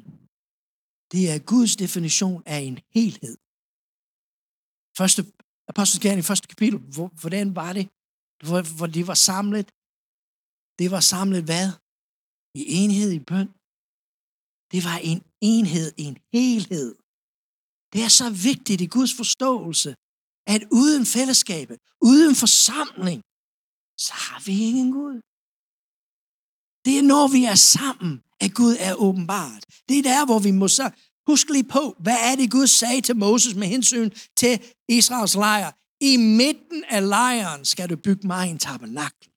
Det 1.14 1.24
er 1.34 1.40
Guds 1.54 1.74
definition 1.84 2.44
af 2.54 2.60
en 2.70 2.78
helhed. 2.96 3.36
Første 5.00 5.22
Apostelsgærning 5.72 6.24
i 6.24 6.30
første 6.32 6.48
kapitel, 6.54 6.80
hvordan 7.22 7.48
var 7.62 7.72
det? 7.78 7.86
Hvor, 8.48 8.60
hvor 8.78 8.90
de 8.96 9.02
var 9.12 9.20
samlet. 9.30 9.68
Det 10.80 10.88
var 10.96 11.04
samlet 11.14 11.44
hvad? 11.50 11.68
I 12.60 12.62
enhed 12.82 13.12
i 13.20 13.22
bøn. 13.32 13.50
Det 14.72 14.82
var 14.88 14.98
en 15.12 15.20
enhed, 15.54 15.88
en 16.06 16.16
helhed. 16.34 16.90
Det 17.96 18.04
er 18.04 18.14
så 18.22 18.30
vigtigt 18.30 18.82
i 18.82 18.86
Guds 18.86 19.14
forståelse, 19.14 19.96
at 20.48 20.62
uden 20.72 21.06
fællesskabet, 21.06 21.78
uden 22.02 22.36
forsamling, 22.36 23.22
så 24.06 24.14
har 24.14 24.40
vi 24.46 24.54
ingen 24.70 24.92
Gud. 24.92 25.18
Det 26.86 26.94
er, 27.00 27.04
når 27.14 27.28
vi 27.28 27.42
er 27.44 27.56
sammen, 27.56 28.24
at 28.40 28.54
Gud 28.54 28.76
er 28.80 28.94
åbenbart. 28.94 29.64
Det 29.90 29.98
er 29.98 30.02
der, 30.04 30.26
hvor 30.26 30.40
vi 30.40 30.52
må 30.52 30.68
så 30.68 30.90
huske 31.28 31.54
lige 31.54 31.70
på, 31.78 31.96
hvad 32.00 32.18
er 32.30 32.36
det, 32.36 32.52
Gud 32.52 32.68
sagde 32.68 33.02
til 33.02 33.16
Moses 33.16 33.56
med 33.56 33.68
hensyn 33.68 34.10
til 34.38 34.54
Israels 34.90 35.36
lejr. 35.36 35.72
I 36.02 36.18
midten 36.18 36.84
af 36.90 37.08
lejren 37.08 37.66
skal 37.66 37.90
du 37.90 37.96
bygge 37.96 38.28
mig 38.28 38.50
en 38.50 38.60
tabernakel. 38.60 39.30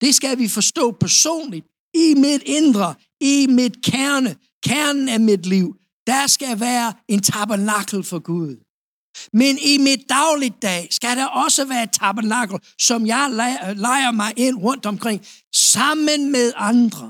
Det 0.00 0.14
skal 0.14 0.38
vi 0.38 0.48
forstå 0.48 0.90
personligt. 0.90 1.66
I 1.94 2.14
mit 2.14 2.42
indre, 2.42 2.94
i 3.20 3.46
mit 3.46 3.84
kerne, 3.84 4.36
kernen 4.62 5.08
af 5.08 5.20
mit 5.20 5.46
liv, 5.46 5.81
der 6.06 6.26
skal 6.26 6.60
være 6.60 6.94
en 7.08 7.22
tabernakel 7.22 8.04
for 8.04 8.18
Gud. 8.18 8.54
Men 9.32 9.58
i 9.58 9.78
mit 9.78 10.08
dagligdag 10.08 10.92
skal 10.92 11.16
der 11.16 11.26
også 11.26 11.64
være 11.64 11.82
et 11.82 11.92
tabernakel, 11.92 12.58
som 12.78 13.06
jeg 13.06 13.24
leger 13.76 14.10
mig 14.10 14.32
ind 14.36 14.56
rundt 14.56 14.86
omkring, 14.86 15.26
sammen 15.54 16.32
med 16.32 16.52
andre, 16.56 17.08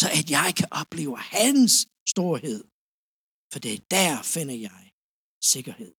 så 0.00 0.06
at 0.18 0.30
jeg 0.30 0.54
kan 0.56 0.68
opleve 0.70 1.18
hans 1.18 1.72
storhed. 2.08 2.64
For 3.52 3.58
det 3.58 3.72
er 3.74 3.82
der 3.90 4.22
finder 4.22 4.54
jeg 4.54 4.92
sikkerhed. 5.52 5.92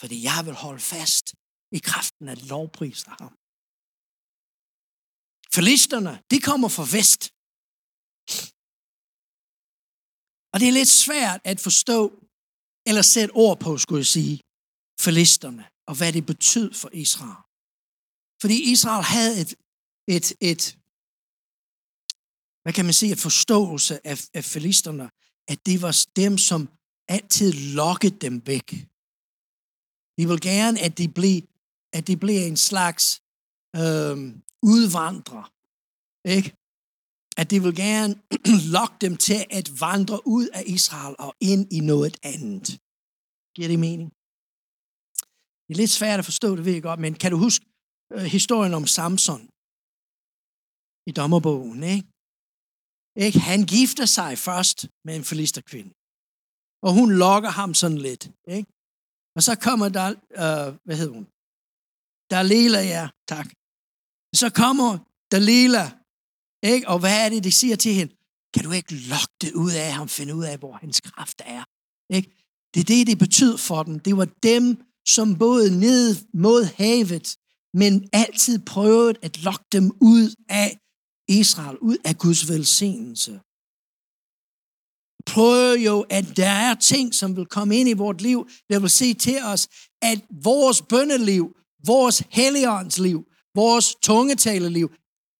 Fordi 0.00 0.16
jeg 0.30 0.40
vil 0.46 0.54
holde 0.54 0.80
fast 0.94 1.26
i 1.72 1.78
kraften 1.78 2.28
af 2.28 2.48
lovpriser 2.48 3.12
ham. 3.20 3.34
Filisterne, 5.56 6.22
de 6.30 6.40
kommer 6.48 6.68
fra 6.76 6.86
vest. 6.96 7.22
Og 10.52 10.60
det 10.60 10.68
er 10.68 10.72
lidt 10.72 10.88
svært 10.88 11.40
at 11.44 11.60
forstå, 11.60 12.00
eller 12.86 13.02
sætte 13.02 13.32
ord 13.32 13.60
på, 13.60 13.78
skulle 13.78 13.98
jeg 13.98 14.06
sige, 14.06 14.40
filisterne, 15.00 15.64
og 15.86 15.94
hvad 15.96 16.12
det 16.12 16.26
betød 16.26 16.74
for 16.74 16.90
Israel. 16.92 17.42
Fordi 18.40 18.72
Israel 18.72 19.04
havde 19.04 19.40
et, 19.40 19.54
et, 20.08 20.32
et 20.40 20.62
hvad 22.62 22.72
kan 22.72 22.84
man 22.84 22.94
sige, 22.94 23.12
et 23.12 23.18
forståelse 23.18 24.06
af, 24.06 24.28
af 24.34 24.44
filisterne, 24.44 25.10
at 25.48 25.66
det 25.66 25.82
var 25.82 26.06
dem, 26.16 26.38
som 26.38 26.68
altid 27.08 27.52
lokkede 27.52 28.16
dem 28.26 28.46
væk. 28.46 28.70
De 30.18 30.28
vil 30.28 30.40
gerne, 30.40 30.80
at 30.80 30.98
de 30.98 31.08
blev, 31.08 31.42
at 31.92 32.06
de 32.06 32.16
blev 32.16 32.46
en 32.46 32.56
slags 32.56 33.22
øh, 33.76 34.16
udvandrer. 34.62 35.52
Ikke? 36.36 36.56
At 37.40 37.50
de 37.50 37.62
vil 37.64 37.74
gerne 37.84 38.12
lokke 38.76 38.96
dem 39.04 39.14
til 39.26 39.40
at 39.58 39.66
vandre 39.84 40.18
ud 40.36 40.46
af 40.58 40.62
Israel 40.76 41.14
og 41.18 41.32
ind 41.40 41.72
i 41.72 41.80
noget 41.92 42.16
andet. 42.32 42.68
Giver 43.54 43.68
det 43.68 43.78
mening? 43.88 44.08
Det 45.64 45.72
er 45.74 45.80
lidt 45.82 45.98
svært 46.00 46.18
at 46.18 46.24
forstå, 46.24 46.56
det 46.56 46.64
ved 46.64 46.72
jeg 46.72 46.82
godt, 46.82 47.00
men 47.00 47.14
kan 47.14 47.30
du 47.30 47.38
huske 47.46 47.64
øh, 48.12 48.26
historien 48.36 48.74
om 48.74 48.86
Samson? 48.86 49.42
i 51.10 51.12
dommerbogen, 51.20 51.82
ikke? 51.94 52.06
ikke? 53.24 53.38
Han 53.50 53.60
gifter 53.76 54.06
sig 54.16 54.38
først 54.48 54.78
med 55.06 55.14
en 55.16 55.24
filisterkvinde. 55.30 55.92
Og 56.86 56.90
hun 56.98 57.08
lokker 57.24 57.52
ham 57.60 57.70
sådan 57.74 58.02
lidt. 58.08 58.24
Ikke? 58.56 58.68
Og 59.36 59.42
så 59.46 59.52
kommer 59.66 59.88
der, 59.98 60.08
øh, 60.42 60.68
hvad 60.86 60.96
hedder 61.00 61.14
hun? 61.18 61.26
Dalila, 62.32 62.80
ja, 62.96 63.04
tak. 63.32 63.48
Så 64.40 64.46
kommer 64.62 64.90
Dalila, 65.32 65.84
ikke? 66.62 66.88
og 66.88 66.98
hvad 66.98 67.24
er 67.24 67.28
det, 67.28 67.44
de 67.44 67.52
siger 67.52 67.76
til 67.76 67.94
hende? 67.94 68.14
Kan 68.54 68.64
du 68.64 68.70
ikke 68.70 68.94
lokke 68.94 69.34
det 69.40 69.52
ud 69.52 69.72
af 69.72 69.92
ham, 69.92 70.08
finde 70.08 70.34
ud 70.34 70.44
af, 70.44 70.58
hvor 70.58 70.72
hans 70.72 71.00
kraft 71.00 71.42
er? 71.44 71.64
Ikke? 72.14 72.30
Det 72.74 72.80
er 72.80 72.84
det, 72.84 73.06
det 73.06 73.18
betød 73.18 73.58
for 73.58 73.82
dem. 73.82 74.00
Det 74.00 74.16
var 74.16 74.28
dem, 74.42 74.82
som 75.08 75.38
både 75.38 75.78
ned 75.78 76.16
mod 76.34 76.64
havet, 76.64 77.36
men 77.74 78.08
altid 78.12 78.58
prøvede 78.58 79.18
at 79.22 79.42
lokke 79.42 79.64
dem 79.72 79.92
ud 80.00 80.34
af 80.48 80.78
Israel, 81.28 81.78
ud 81.78 81.96
af 82.04 82.18
Guds 82.18 82.48
velsignelse. 82.48 83.40
Prøv 85.26 85.76
jo, 85.76 86.06
at 86.10 86.36
der 86.36 86.48
er 86.48 86.74
ting, 86.74 87.14
som 87.14 87.36
vil 87.36 87.46
komme 87.46 87.76
ind 87.76 87.88
i 87.88 87.92
vores 87.92 88.20
liv, 88.20 88.48
der 88.70 88.78
vil 88.78 88.90
sige 88.90 89.14
til 89.14 89.38
os, 89.44 89.68
at 90.02 90.20
vores 90.30 90.82
bønneliv, 90.82 91.56
vores 91.86 92.22
helligåndsliv, 92.30 93.24
vores 93.54 93.94
tungetaleliv, 94.02 94.90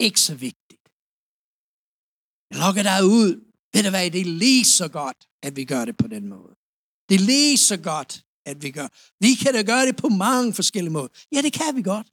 ikke 0.01 0.21
så 0.21 0.35
vigtigt. 0.35 0.60
Jeg 2.51 2.59
lokker 2.59 2.83
dig 2.83 3.05
ud. 3.05 3.31
Ved 3.75 3.83
du 3.83 3.91
hvad, 3.91 4.11
det 4.11 4.21
er 4.21 4.25
lige 4.25 4.65
så 4.65 4.89
godt, 4.89 5.29
at 5.43 5.57
vi 5.57 5.65
gør 5.65 5.85
det 5.85 5.97
på 5.97 6.07
den 6.09 6.29
måde. 6.29 6.55
Det 7.09 7.15
er 7.15 7.25
lige 7.35 7.57
så 7.59 7.77
godt, 7.77 8.25
at 8.47 8.63
vi 8.63 8.71
gør. 8.71 8.89
Vi 9.21 9.35
kan 9.35 9.55
da 9.55 9.63
gøre 9.63 9.87
det 9.87 9.97
på 9.97 10.09
mange 10.09 10.55
forskellige 10.55 10.93
måder. 10.93 11.09
Ja, 11.33 11.43
det 11.43 11.53
kan 11.53 11.77
vi 11.77 11.83
godt. 11.83 12.09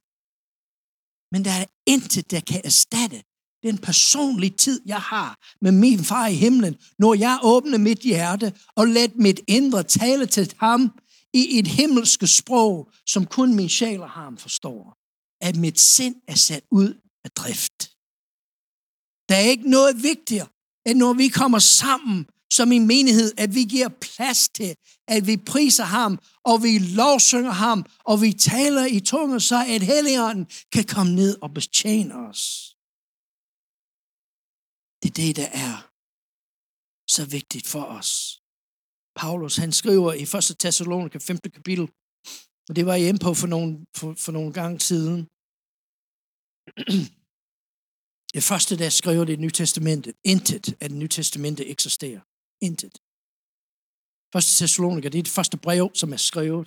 Men 1.32 1.44
der 1.44 1.50
er 1.50 1.64
intet, 1.86 2.30
der 2.30 2.40
kan 2.40 2.60
erstatte 2.64 3.22
den 3.62 3.78
personlige 3.78 4.56
tid, 4.56 4.80
jeg 4.86 5.00
har 5.00 5.38
med 5.60 5.72
min 5.72 6.04
far 6.04 6.26
i 6.26 6.34
himlen, 6.34 6.76
når 6.98 7.14
jeg 7.14 7.38
åbner 7.42 7.78
mit 7.78 7.98
hjerte 7.98 8.54
og 8.76 8.86
let 8.86 9.16
mit 9.16 9.40
indre 9.48 9.82
tale 9.82 10.26
til 10.26 10.54
ham 10.58 10.98
i 11.34 11.58
et 11.58 11.66
himmelske 11.66 12.26
sprog, 12.26 12.90
som 13.06 13.26
kun 13.26 13.54
min 13.54 13.68
sjæl 13.68 14.00
og 14.00 14.10
ham 14.10 14.36
forstår. 14.36 14.96
At 15.40 15.56
mit 15.56 15.80
sind 15.80 16.16
er 16.28 16.34
sat 16.34 16.64
ud 16.70 17.00
af 17.24 17.30
drift. 17.30 17.97
Der 19.28 19.36
er 19.36 19.40
ikke 19.40 19.70
noget 19.70 20.02
vigtigere, 20.02 20.48
end 20.86 20.98
når 20.98 21.12
vi 21.12 21.28
kommer 21.28 21.58
sammen 21.58 22.26
som 22.50 22.72
en 22.72 22.86
menighed, 22.86 23.32
at 23.36 23.54
vi 23.54 23.64
giver 23.64 23.88
plads 23.88 24.48
til, 24.48 24.76
at 25.08 25.26
vi 25.26 25.36
priser 25.36 25.84
ham, 25.84 26.18
og 26.44 26.62
vi 26.62 26.78
lovsynger 26.78 27.50
ham, 27.50 27.86
og 28.04 28.22
vi 28.22 28.32
taler 28.32 28.84
i 28.86 29.00
tunge, 29.00 29.40
så 29.40 29.58
at 29.74 29.82
Helligånden 29.82 30.46
kan 30.72 30.84
komme 30.84 31.14
ned 31.14 31.38
og 31.42 31.54
betjene 31.54 32.14
os. 32.14 32.42
Det 35.02 35.08
er 35.10 35.18
det, 35.22 35.36
der 35.36 35.48
er 35.66 35.74
så 37.10 37.24
vigtigt 37.30 37.66
for 37.66 37.84
os. 37.98 38.40
Paulus, 39.16 39.56
han 39.56 39.72
skriver 39.72 40.12
i 40.12 40.22
1. 40.22 40.56
Thessaloniker 40.60 41.18
5. 41.18 41.38
kapitel, 41.38 41.88
og 42.68 42.76
det 42.76 42.86
var 42.86 42.94
jeg 42.94 43.02
hjemme 43.02 43.18
på 43.18 43.34
for 43.34 43.46
nogle, 43.46 43.86
for, 43.96 44.14
for 44.24 44.32
nogle 44.32 44.52
gange 44.52 44.80
siden. 44.80 45.20
Det 48.38 48.44
første, 48.52 48.78
der 48.82 48.90
skriver 49.00 49.24
det 49.24 49.32
i 49.32 49.42
Nye 49.44 49.56
Testamentet, 49.60 50.14
intet 50.32 50.66
af 50.82 50.88
det 50.88 50.98
Nye 50.98 51.12
Testamentet 51.18 51.70
eksisterer. 51.74 52.22
Intet. 52.68 52.94
Første 54.34 54.52
Thessaloniker, 54.58 55.08
det 55.10 55.18
er 55.18 55.26
det 55.28 55.36
første 55.38 55.56
brev, 55.66 55.84
som 56.00 56.12
er 56.16 56.22
skrevet. 56.30 56.66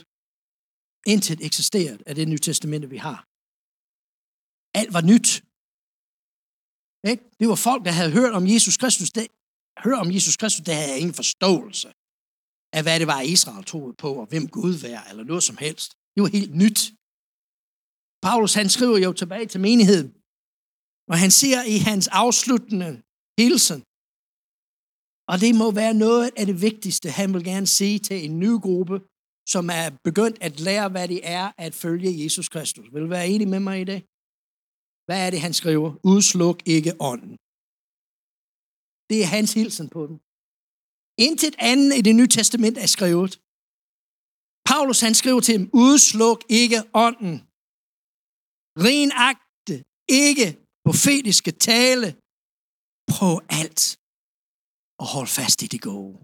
Intet 1.14 1.40
eksisterer 1.48 1.98
af 2.10 2.16
det 2.16 2.28
Nye 2.28 2.44
Testamente, 2.48 2.88
vi 2.96 3.00
har. 3.08 3.20
Alt 4.80 4.94
var 4.98 5.04
nyt. 5.12 5.30
Ikke? 7.12 7.24
Det 7.40 7.48
var 7.52 7.60
folk, 7.68 7.82
der 7.88 7.94
havde 8.00 8.12
hørt 8.20 8.34
om 8.40 8.48
Jesus 8.54 8.78
Kristus. 8.78 9.12
Det, 9.18 9.28
hørt 9.86 10.00
om 10.06 10.12
Jesus 10.16 10.38
Kristus, 10.42 10.66
der 10.66 10.74
havde 10.74 11.00
ingen 11.00 11.18
forståelse 11.22 11.88
af, 12.78 12.82
hvad 12.84 13.00
det 13.00 13.08
var, 13.14 13.22
Israel 13.22 13.66
troede 13.66 13.96
på, 14.04 14.10
og 14.22 14.26
hvem 14.32 14.46
Gud 14.58 14.74
var, 14.86 15.04
eller 15.10 15.24
noget 15.24 15.44
som 15.44 15.58
helst. 15.66 15.90
Det 16.14 16.20
var 16.24 16.32
helt 16.40 16.56
nyt. 16.64 16.80
Paulus, 18.28 18.54
han 18.54 18.70
skriver 18.70 18.98
jo 18.98 19.14
tilbage 19.14 19.46
til 19.46 19.60
menigheden, 19.60 20.21
og 21.12 21.18
han 21.24 21.32
siger 21.40 21.62
i 21.76 21.78
hans 21.90 22.08
afsluttende 22.24 22.90
hilsen, 23.42 23.80
og 25.32 25.36
det 25.44 25.52
må 25.62 25.68
være 25.82 25.96
noget 26.06 26.28
af 26.40 26.46
det 26.52 26.58
vigtigste, 26.68 27.08
han 27.20 27.34
vil 27.34 27.44
gerne 27.52 27.70
sige 27.80 28.00
til 28.08 28.18
en 28.26 28.34
ny 28.44 28.52
gruppe, 28.66 28.96
som 29.54 29.66
er 29.80 29.88
begyndt 30.08 30.38
at 30.48 30.54
lære, 30.68 30.88
hvad 30.94 31.08
det 31.14 31.22
er 31.38 31.46
at 31.66 31.74
følge 31.84 32.24
Jesus 32.24 32.48
Kristus. 32.54 32.88
Vil 32.94 33.02
du 33.06 33.10
være 33.18 33.30
enig 33.34 33.48
med 33.54 33.62
mig 33.68 33.78
i 33.82 33.88
det? 33.92 34.00
Hvad 35.08 35.20
er 35.26 35.30
det, 35.34 35.40
han 35.46 35.54
skriver? 35.62 35.90
Udsluk 36.12 36.58
ikke 36.76 36.94
ånden. 37.10 37.34
Det 39.10 39.18
er 39.24 39.30
hans 39.38 39.52
hilsen 39.60 39.88
på 39.96 40.02
dem. 40.10 40.18
Intet 41.28 41.56
andet 41.72 41.92
i 42.00 42.02
det 42.08 42.16
nye 42.20 42.32
testament 42.40 42.78
er 42.86 42.90
skrevet. 42.96 43.32
Paulus 44.70 45.00
han 45.06 45.16
skriver 45.22 45.42
til 45.48 45.56
dem, 45.60 45.66
udsluk 45.86 46.40
ikke 46.62 46.80
ånden. 47.06 47.36
Renagte 48.88 49.76
ikke 50.26 50.48
profetiske 50.92 51.52
tale. 51.52 52.08
Prøv 53.14 53.34
alt 53.62 53.82
og 55.02 55.08
hold 55.16 55.28
fast 55.28 55.58
i 55.66 55.68
det 55.74 55.82
gode. 55.82 56.16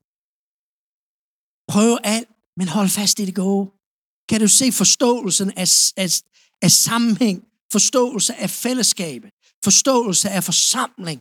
Prøv 1.72 1.92
alt, 2.04 2.30
men 2.60 2.68
hold 2.68 2.90
fast 3.00 3.20
i 3.20 3.26
det 3.30 3.36
gode. 3.36 3.66
Kan 4.30 4.40
du 4.42 4.48
se 4.48 4.72
forståelsen 4.72 5.50
af, 5.64 5.70
af, 6.04 6.10
af 6.66 6.72
sammenhæng 6.72 7.38
forståelse 7.72 8.36
af 8.36 8.50
fællesskabet, 8.50 9.32
forståelse 9.64 10.30
af 10.30 10.44
forsamling. 10.44 11.20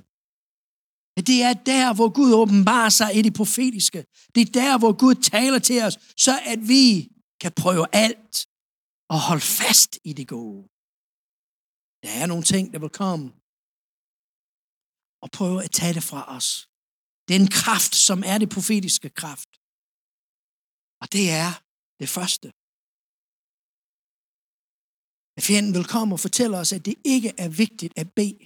Det 1.31 1.43
er 1.43 1.53
der, 1.53 1.95
hvor 1.95 2.09
Gud 2.19 2.33
åbenbarer 2.43 2.89
sig 2.89 3.11
i 3.19 3.23
det 3.23 3.35
profetiske. 3.35 4.05
Det 4.35 4.41
er 4.41 4.53
der, 4.53 4.79
hvor 4.79 4.93
Gud 5.03 5.15
taler 5.15 5.59
til 5.59 5.83
os, 5.83 5.99
så 6.17 6.41
at 6.53 6.69
vi 6.69 7.09
kan 7.41 7.53
prøve 7.63 7.87
alt 7.93 8.47
og 9.09 9.19
holde 9.21 9.47
fast 9.61 9.99
i 10.05 10.13
det 10.13 10.29
gode. 10.29 10.76
Der 12.07 12.15
er 12.23 12.27
nogle 12.33 12.47
ting, 12.53 12.65
der 12.73 12.81
vil 12.85 12.99
komme 13.03 13.27
og 15.25 15.29
prøve 15.39 15.59
at 15.67 15.73
tage 15.79 15.95
det 15.99 16.05
fra 16.11 16.23
os. 16.37 16.49
Den 17.33 17.45
kraft, 17.59 17.95
som 18.07 18.19
er 18.33 18.39
det 18.43 18.51
profetiske 18.57 19.11
kraft. 19.21 19.51
Og 21.03 21.07
det 21.15 21.25
er 21.45 21.51
det 22.01 22.09
første. 22.17 22.49
At 25.39 25.43
fjenden 25.49 25.73
vil 25.77 25.87
komme 25.95 26.11
og 26.15 26.21
fortælle 26.27 26.57
os, 26.63 26.71
at 26.77 26.83
det 26.89 26.97
ikke 27.15 27.31
er 27.45 27.51
vigtigt 27.63 27.93
at 28.03 28.09
bede. 28.19 28.45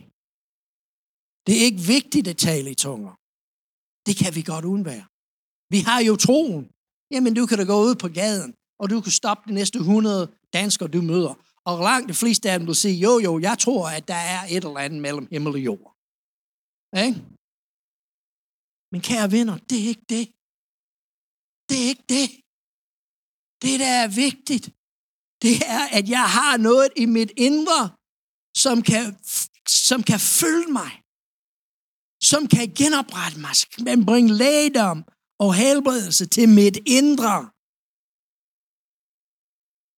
Det 1.46 1.52
er 1.56 1.64
ikke 1.68 1.82
vigtigt 1.96 2.26
at 2.32 2.38
tale 2.48 2.68
i 2.74 2.78
tunger. 2.86 3.12
Det 4.06 4.14
kan 4.20 4.32
vi 4.36 4.42
godt 4.52 4.66
undvære. 4.74 5.06
Vi 5.74 5.80
har 5.88 6.00
jo 6.08 6.14
troen. 6.26 6.64
Jamen, 7.14 7.32
du 7.38 7.42
kan 7.46 7.58
da 7.58 7.64
gå 7.72 7.76
ud 7.88 7.94
på 8.04 8.08
gaden, 8.20 8.50
og 8.80 8.86
du 8.92 8.96
kan 9.04 9.12
stoppe 9.20 9.42
de 9.48 9.54
næste 9.61 9.78
100 9.78 10.36
danskere, 10.58 10.88
du 10.96 11.02
møder. 11.12 11.34
Og 11.71 11.77
langt 11.89 12.09
de 12.11 12.21
fleste 12.23 12.45
af 12.51 12.59
dem 12.59 12.66
vil 12.68 12.83
sige, 12.85 12.97
jo, 13.07 13.12
jo, 13.27 13.33
jeg 13.49 13.57
tror, 13.64 13.85
at 13.99 14.05
der 14.12 14.21
er 14.35 14.43
et 14.55 14.64
eller 14.68 14.85
andet 14.87 15.01
mellem 15.07 15.27
himmel 15.33 15.53
og 15.59 15.62
jord. 15.68 15.91
Ikke? 17.05 17.16
Men 18.93 19.01
kære 19.09 19.29
venner, 19.37 19.57
det 19.68 19.77
er 19.83 19.89
ikke 19.93 20.07
det. 20.14 20.25
Det 21.68 21.77
er 21.83 21.89
ikke 21.93 22.07
det. 22.16 22.29
Det, 23.64 23.75
der 23.85 23.93
er 24.03 24.09
vigtigt, 24.25 24.66
det 25.45 25.55
er, 25.77 25.83
at 25.99 26.05
jeg 26.16 26.27
har 26.39 26.55
noget 26.68 26.89
i 27.03 27.07
mit 27.16 27.33
indre, 27.49 27.83
som 28.64 28.77
kan, 28.91 29.05
som 29.89 30.01
kan 30.11 30.21
følge 30.41 30.71
mig. 30.81 30.93
Som 32.31 32.43
kan 32.55 32.66
genoprette 32.81 33.39
mig, 33.45 33.55
som 33.61 33.68
kan 33.77 34.07
bringe 34.11 34.33
lægedom 34.43 34.99
og 35.45 35.51
helbredelse 35.62 36.25
til 36.35 36.47
mit 36.61 36.79
indre. 36.99 37.37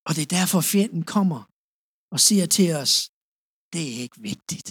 Og 0.07 0.11
det 0.16 0.23
er 0.27 0.33
derfor 0.39 0.61
fjenden 0.73 1.05
kommer 1.14 1.41
og 2.14 2.18
siger 2.26 2.46
til 2.56 2.68
os, 2.82 2.92
det 3.72 3.82
er 3.90 3.96
ikke 4.04 4.20
vigtigt. 4.30 4.68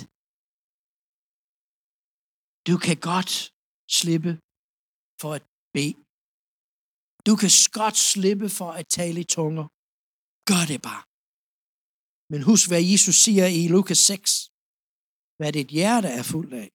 Du 2.67 2.75
kan 2.85 2.97
godt 3.11 3.33
slippe 3.99 4.33
for 5.21 5.31
at 5.37 5.45
bede. 5.75 5.95
Du 7.27 7.33
kan 7.41 7.51
godt 7.79 7.97
slippe 8.11 8.47
for 8.59 8.69
at 8.79 8.87
tale 8.97 9.17
i 9.25 9.27
tunger. 9.37 9.65
Gør 10.51 10.63
det 10.71 10.79
bare. 10.89 11.03
Men 12.31 12.39
husk, 12.49 12.65
hvad 12.71 12.83
Jesus 12.91 13.17
siger 13.25 13.47
i 13.59 13.61
Lukas 13.75 14.01
6. 14.11 14.29
Hvad 15.37 15.51
dit 15.57 15.69
hjerte 15.77 16.09
er 16.19 16.25
fuld 16.33 16.51
af, 16.63 16.69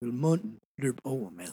vil 0.00 0.14
munden 0.26 0.54
løbe 0.82 1.00
over 1.14 1.30
med. 1.40 1.50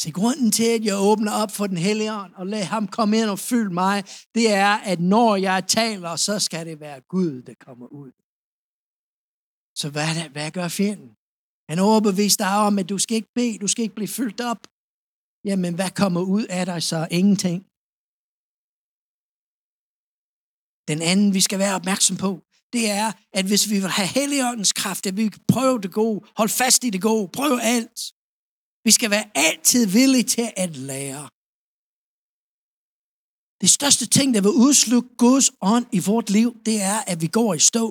Se, 0.00 0.10
grunden 0.10 0.50
til, 0.50 0.68
at 0.76 0.84
jeg 0.84 0.96
åbner 0.98 1.32
op 1.32 1.50
for 1.50 1.66
den 1.66 1.76
hellige 1.76 2.12
ånd 2.12 2.34
og 2.34 2.46
lader 2.46 2.64
ham 2.64 2.88
komme 2.88 3.18
ind 3.18 3.30
og 3.30 3.38
fylde 3.38 3.74
mig, 3.74 4.04
det 4.34 4.50
er, 4.50 4.72
at 4.92 5.00
når 5.00 5.36
jeg 5.36 5.66
taler, 5.68 6.16
så 6.16 6.38
skal 6.38 6.66
det 6.66 6.80
være 6.80 7.00
Gud, 7.00 7.42
der 7.42 7.54
kommer 7.54 7.86
ud. 7.86 8.12
Så 9.80 9.90
hvad, 9.90 10.30
hvad 10.30 10.50
gør 10.50 10.68
fjenden? 10.68 11.10
Han 11.70 11.78
overbeviste 11.78 12.44
dig 12.44 12.56
om, 12.56 12.78
at 12.78 12.88
du 12.88 12.98
skal 12.98 13.16
ikke 13.16 13.32
bede, 13.34 13.58
du 13.58 13.68
skal 13.68 13.82
ikke 13.82 13.94
blive 13.94 14.08
fyldt 14.08 14.40
op. 14.40 14.62
Jamen, 15.44 15.74
hvad 15.74 15.90
kommer 15.90 16.20
ud 16.20 16.44
af 16.44 16.66
dig 16.66 16.82
så? 16.82 17.08
Ingenting. 17.10 17.58
Den 20.90 21.00
anden, 21.10 21.34
vi 21.34 21.40
skal 21.40 21.58
være 21.58 21.74
opmærksom 21.74 22.16
på, 22.16 22.30
det 22.72 22.90
er, 22.90 23.12
at 23.32 23.44
hvis 23.46 23.70
vi 23.70 23.76
vil 23.80 23.90
have 23.98 24.08
Helligåndens 24.08 24.72
kraft, 24.72 25.06
at 25.06 25.16
vi 25.16 25.28
kan 25.28 25.44
prøve 25.48 25.80
det 25.80 25.92
gode, 25.92 26.20
hold 26.36 26.48
fast 26.48 26.84
i 26.84 26.90
det 26.90 27.02
gode, 27.02 27.28
prøv 27.28 27.58
alt. 27.62 27.98
Vi 28.86 28.92
skal 28.98 29.10
være 29.16 29.30
altid 29.46 29.82
villige 29.96 30.28
til 30.36 30.48
at 30.64 30.70
lære. 30.90 31.24
Det 33.62 33.70
største 33.78 34.06
ting, 34.16 34.28
der 34.34 34.42
vil 34.46 34.54
udslukke 34.66 35.10
Guds 35.24 35.48
ånd 35.72 35.86
i 35.98 36.00
vort 36.10 36.28
liv, 36.38 36.50
det 36.68 36.76
er, 36.92 36.98
at 37.12 37.18
vi 37.24 37.28
går 37.38 37.50
i 37.54 37.62
stå. 37.70 37.84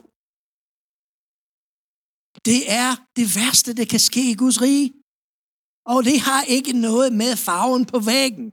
Det 2.49 2.61
er 2.81 2.91
det 3.17 3.27
værste, 3.37 3.71
der 3.79 3.85
kan 3.93 4.01
ske 4.09 4.23
i 4.31 4.39
Guds 4.43 4.59
rige. 4.65 4.89
Og 5.93 5.99
det 6.09 6.17
har 6.27 6.41
ikke 6.55 6.73
noget 6.87 7.09
med 7.21 7.31
farven 7.47 7.83
på 7.91 7.97
væggen 8.11 8.47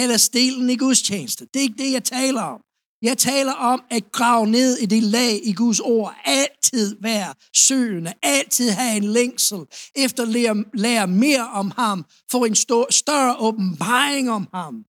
eller 0.00 0.16
stilen 0.28 0.66
i 0.74 0.76
Guds 0.84 1.02
tjeneste. 1.08 1.42
Det 1.50 1.56
er 1.58 1.66
ikke 1.68 1.82
det, 1.84 1.92
jeg 1.96 2.04
taler 2.04 2.44
om. 2.54 2.60
Jeg 3.02 3.18
taler 3.18 3.52
om 3.52 3.82
at 3.90 4.12
grave 4.12 4.46
ned 4.46 4.78
i 4.78 4.86
det 4.86 5.02
lag 5.02 5.40
i 5.46 5.52
Guds 5.52 5.80
ord. 5.80 6.16
Altid 6.24 6.96
være 7.00 7.34
søgende. 7.54 8.12
Altid 8.22 8.70
have 8.70 8.96
en 8.96 9.04
længsel 9.04 9.58
efter 9.94 10.22
at 10.22 10.28
lære, 10.28 10.64
lære 10.74 11.06
mere 11.06 11.48
om 11.48 11.70
ham. 11.70 12.06
Få 12.30 12.44
en 12.44 12.54
stor, 12.54 12.86
større 12.90 13.36
åbenbaring 13.36 14.30
om 14.30 14.48
ham. 14.54 14.84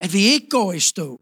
At 0.00 0.12
vi 0.12 0.18
ikke 0.18 0.48
går 0.48 0.72
i 0.72 0.80
stå. 0.80 1.20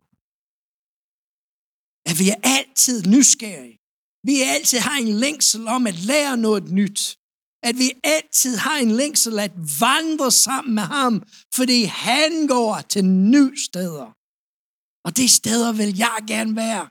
At 2.06 2.18
vi 2.18 2.28
er 2.30 2.40
altid 2.42 3.06
nysgerrige. 3.06 3.78
Vi 4.24 4.42
altid 4.42 4.78
har 4.78 4.98
en 4.98 5.08
længsel 5.08 5.68
om 5.68 5.86
at 5.86 5.94
lære 5.94 6.36
noget 6.36 6.70
nyt. 6.70 7.18
At 7.62 7.78
vi 7.78 7.92
altid 8.04 8.56
har 8.56 8.78
en 8.78 8.90
længsel 8.90 9.38
at 9.38 9.52
vandre 9.80 10.30
sammen 10.30 10.74
med 10.74 10.82
ham, 10.82 11.22
fordi 11.54 11.82
han 11.82 12.46
går 12.46 12.80
til 12.88 13.04
nye 13.04 13.56
steder. 13.68 14.19
Og 15.04 15.16
det 15.16 15.30
steder 15.30 15.72
vil 15.72 15.96
jeg 15.96 16.18
gerne 16.32 16.56
være. 16.56 16.84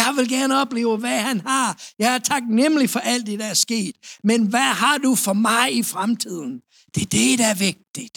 Jeg 0.00 0.10
vil 0.16 0.28
gerne 0.28 0.60
opleve, 0.62 0.96
hvad 0.98 1.20
han 1.28 1.40
har. 1.40 1.68
Jeg 1.98 2.14
er 2.14 2.18
taknemmelig 2.18 2.90
for 2.90 3.00
alt 3.00 3.26
det, 3.26 3.38
der 3.38 3.46
er 3.46 3.60
sket. 3.66 3.96
Men 4.22 4.48
hvad 4.52 4.70
har 4.82 4.98
du 4.98 5.14
for 5.14 5.32
mig 5.32 5.66
i 5.80 5.82
fremtiden? 5.82 6.52
Det 6.94 7.02
er 7.02 7.12
det, 7.20 7.38
der 7.38 7.48
er 7.54 7.58
vigtigt. 7.68 8.16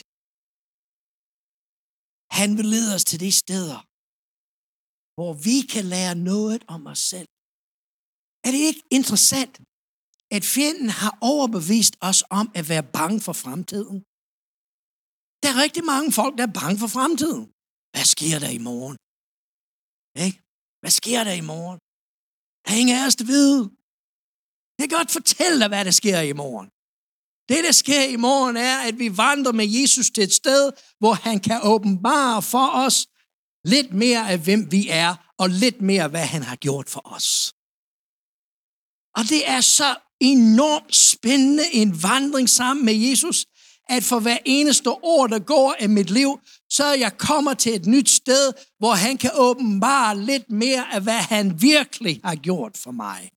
Han 2.39 2.57
vil 2.57 2.65
lede 2.75 2.95
os 2.95 3.05
til 3.05 3.19
de 3.19 3.31
steder, 3.31 3.79
hvor 5.15 5.33
vi 5.47 5.57
kan 5.73 5.85
lære 5.85 6.15
noget 6.15 6.61
om 6.75 6.81
os 6.93 6.99
selv. 7.11 7.29
Er 8.45 8.51
det 8.51 8.61
ikke 8.69 8.83
interessant, 8.97 9.55
at 10.35 10.43
fjenden 10.55 10.89
har 10.89 11.13
overbevist 11.21 11.95
os 12.01 12.23
om 12.39 12.51
at 12.59 12.69
være 12.69 12.85
bange 12.99 13.19
for 13.27 13.33
fremtiden? 13.43 13.97
Der 15.41 15.47
er 15.51 15.61
rigtig 15.65 15.83
mange 15.93 16.11
folk, 16.19 16.33
der 16.37 16.45
er 16.47 16.57
bange 16.61 16.77
for 16.83 16.91
fremtiden. 16.97 17.43
Hvad 17.93 18.05
sker 18.15 18.37
der 18.43 18.51
i 18.59 18.61
morgen? 18.69 18.97
Ikke? 20.25 20.39
Hvad 20.81 20.91
sker 20.99 21.23
der 21.23 21.35
i 21.41 21.45
morgen? 21.53 21.79
Der 22.63 22.69
er 22.73 22.79
ingen 22.81 22.97
af 22.97 23.07
os, 23.07 23.15
der 23.15 23.25
ved. 23.25 23.55
Jeg 24.79 24.89
kan 24.89 24.97
godt 24.97 25.11
fortælle 25.11 25.59
dig, 25.59 25.67
hvad 25.67 25.85
der 25.85 25.91
sker 25.91 26.19
i 26.21 26.33
morgen. 26.33 26.67
Det, 27.49 27.63
der 27.63 27.71
sker 27.71 28.03
i 28.03 28.15
morgen, 28.15 28.57
er, 28.57 28.77
at 28.77 28.99
vi 28.99 29.17
vandrer 29.17 29.51
med 29.51 29.67
Jesus 29.67 30.09
til 30.09 30.23
et 30.23 30.33
sted, 30.33 30.71
hvor 30.99 31.13
han 31.13 31.39
kan 31.39 31.59
åbenbare 31.63 32.41
for 32.41 32.67
os 32.85 33.07
lidt 33.65 33.93
mere 33.93 34.31
af, 34.31 34.39
hvem 34.39 34.71
vi 34.71 34.87
er, 34.89 35.15
og 35.37 35.49
lidt 35.49 35.81
mere, 35.81 36.07
hvad 36.07 36.25
han 36.25 36.43
har 36.43 36.55
gjort 36.55 36.89
for 36.89 37.01
os. 37.15 37.53
Og 39.17 39.23
det 39.29 39.49
er 39.49 39.61
så 39.61 39.89
enormt 40.19 40.95
spændende 40.95 41.63
en 41.73 42.03
vandring 42.03 42.49
sammen 42.49 42.85
med 42.85 42.93
Jesus, 42.93 43.45
at 43.89 44.03
for 44.03 44.19
hver 44.19 44.37
eneste 44.45 44.89
år, 44.89 45.27
der 45.27 45.39
går 45.39 45.75
af 45.79 45.89
mit 45.89 46.09
liv, 46.09 46.39
så 46.69 46.93
jeg 46.93 47.17
kommer 47.17 47.53
til 47.53 47.75
et 47.75 47.85
nyt 47.85 48.09
sted, 48.09 48.53
hvor 48.79 48.93
han 48.93 49.17
kan 49.17 49.31
åbenbare 49.33 50.19
lidt 50.19 50.51
mere 50.51 50.93
af, 50.93 51.01
hvad 51.01 51.21
han 51.33 51.61
virkelig 51.61 52.21
har 52.23 52.35
gjort 52.35 52.77
for 52.77 52.91
mig. 52.91 53.31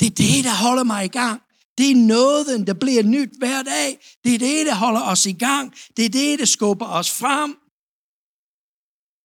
Det 0.00 0.06
er 0.06 0.14
det, 0.14 0.44
der 0.44 0.64
holder 0.64 0.84
mig 0.84 1.04
i 1.04 1.08
gang. 1.08 1.42
Det 1.78 1.90
er 1.90 1.94
noget, 1.96 2.66
der 2.66 2.74
bliver 2.74 3.02
nyt 3.02 3.30
hver 3.38 3.62
dag. 3.62 3.98
Det 4.24 4.34
er 4.34 4.38
det, 4.38 4.66
der 4.66 4.74
holder 4.74 5.02
os 5.02 5.26
i 5.26 5.32
gang. 5.32 5.74
Det 5.96 6.04
er 6.04 6.08
det, 6.08 6.38
der 6.38 6.44
skubber 6.44 6.86
os 6.86 7.10
frem. 7.10 7.56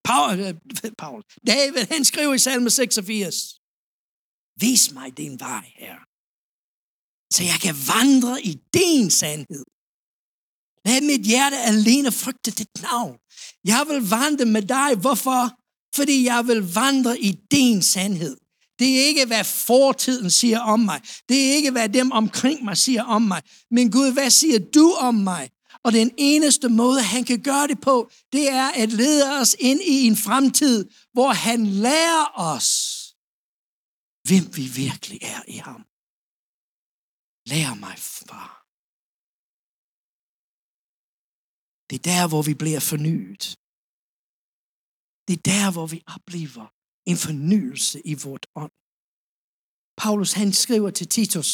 Paul, 0.04 0.40
øh, 0.40 0.54
Paul, 0.98 1.24
David, 1.48 1.86
han 1.92 2.04
skriver 2.06 2.34
i 2.34 2.40
salme 2.40 2.70
86. 2.70 3.60
Vis 4.60 4.92
mig 4.94 5.18
din 5.18 5.40
vej, 5.40 5.72
her, 5.76 5.96
så 7.36 7.44
jeg 7.44 7.60
kan 7.62 7.76
vandre 7.88 8.42
i 8.42 8.60
din 8.74 9.12
sandhed. 9.12 9.66
Lad 10.86 11.02
mit 11.02 11.22
hjerte 11.22 11.58
alene 11.58 12.12
frygte 12.12 12.52
dit 12.52 12.82
navn. 12.82 13.18
Jeg 13.66 13.86
vil 13.90 14.10
vandre 14.10 14.46
med 14.46 14.62
dig. 14.62 14.96
Hvorfor? 14.96 15.60
Fordi 15.96 16.26
jeg 16.26 16.48
vil 16.48 16.74
vandre 16.74 17.20
i 17.20 17.32
din 17.52 17.82
sandhed. 17.82 18.38
Det 18.80 19.00
er 19.00 19.06
ikke, 19.06 19.26
hvad 19.26 19.44
fortiden 19.44 20.32
siger 20.32 20.60
om 20.60 20.80
mig. 20.80 21.02
Det 21.30 21.38
er 21.48 21.52
ikke, 21.52 21.72
hvad 21.72 21.90
dem 21.90 22.12
omkring 22.12 22.64
mig 22.64 22.78
siger 22.78 23.04
om 23.04 23.22
mig. 23.22 23.42
Men 23.72 23.92
Gud, 23.92 24.14
hvad 24.14 24.30
siger 24.30 24.60
du 24.60 24.92
om 24.92 25.16
mig? 25.16 25.50
Og 25.84 25.94
den 25.94 26.12
eneste 26.18 26.70
måde, 26.70 27.02
han 27.02 27.24
kan 27.24 27.42
gøre 27.42 27.68
det 27.68 27.82
på, 27.82 28.10
det 28.34 28.50
er 28.50 28.68
at 28.72 28.92
lede 28.92 29.40
os 29.40 29.56
ind 29.60 29.82
i 29.82 30.08
en 30.08 30.18
fremtid, 30.18 30.86
hvor 31.14 31.34
han 31.34 31.66
lærer 31.66 32.32
os, 32.36 32.68
hvem 34.24 34.58
vi 34.58 34.62
virkelig 34.62 35.20
er 35.22 35.42
i 35.48 35.58
ham. 35.58 35.86
Lær 37.52 37.72
mig, 37.84 37.96
far. 38.28 38.50
Det 41.88 41.96
er 42.00 42.06
der, 42.14 42.24
hvor 42.32 42.44
vi 42.50 42.54
bliver 42.62 42.82
fornyet. 42.92 43.44
Det 45.28 45.34
er 45.38 45.44
der, 45.54 45.68
hvor 45.76 45.88
vi 45.94 46.00
oplever 46.16 46.66
en 47.12 47.18
fornyelse 47.26 47.98
i 48.12 48.14
vort 48.26 48.46
ånd. 48.64 48.76
Paulus 50.02 50.32
han 50.42 50.50
skriver 50.64 50.92
til 51.00 51.08
Titus, 51.18 51.50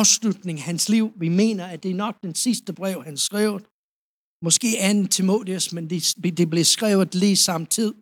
afslutning 0.00 0.56
af 0.58 0.64
hans 0.64 0.88
liv, 0.94 1.06
vi 1.24 1.28
mener, 1.28 1.66
at 1.66 1.82
det 1.82 1.90
er 1.90 2.02
nok 2.06 2.16
den 2.26 2.34
sidste 2.44 2.72
brev, 2.80 2.98
han 3.08 3.16
skrev. 3.28 3.50
Måske 4.46 4.68
anden 4.88 5.08
Timotheus, 5.08 5.72
men 5.72 5.84
det, 5.90 6.00
det 6.38 6.50
blev 6.50 6.64
skrevet 6.64 7.14
lige 7.22 7.36
samtidig. 7.36 7.96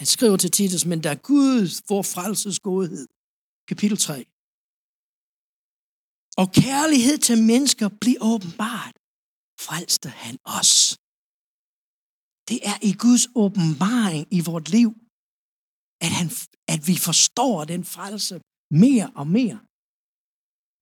Han 0.00 0.06
skriver 0.14 0.36
til 0.36 0.50
Titus, 0.50 0.84
men 0.90 1.02
der 1.04 1.10
er 1.10 1.20
Gud, 1.32 1.60
vor 1.88 2.02
frelses 2.14 2.58
godhed. 2.68 3.06
Kapitel 3.68 3.98
3. 3.98 4.24
Og 6.36 6.46
kærlighed 6.62 7.18
til 7.18 7.38
mennesker 7.52 7.88
bliver 8.02 8.20
åbenbart. 8.32 8.94
Frelste 9.66 10.08
han 10.08 10.36
os. 10.58 10.72
Det 12.48 12.58
er 12.70 12.76
i 12.90 12.92
Guds 13.04 13.24
åbenbaring 13.42 14.22
i 14.38 14.40
vort 14.50 14.68
liv, 14.76 14.90
at, 16.06 16.12
han, 16.18 16.28
at 16.74 16.80
vi 16.88 16.96
forstår 17.08 17.64
den 17.72 17.82
frelse 17.84 18.36
mere 18.84 19.08
og 19.20 19.26
mere. 19.38 19.58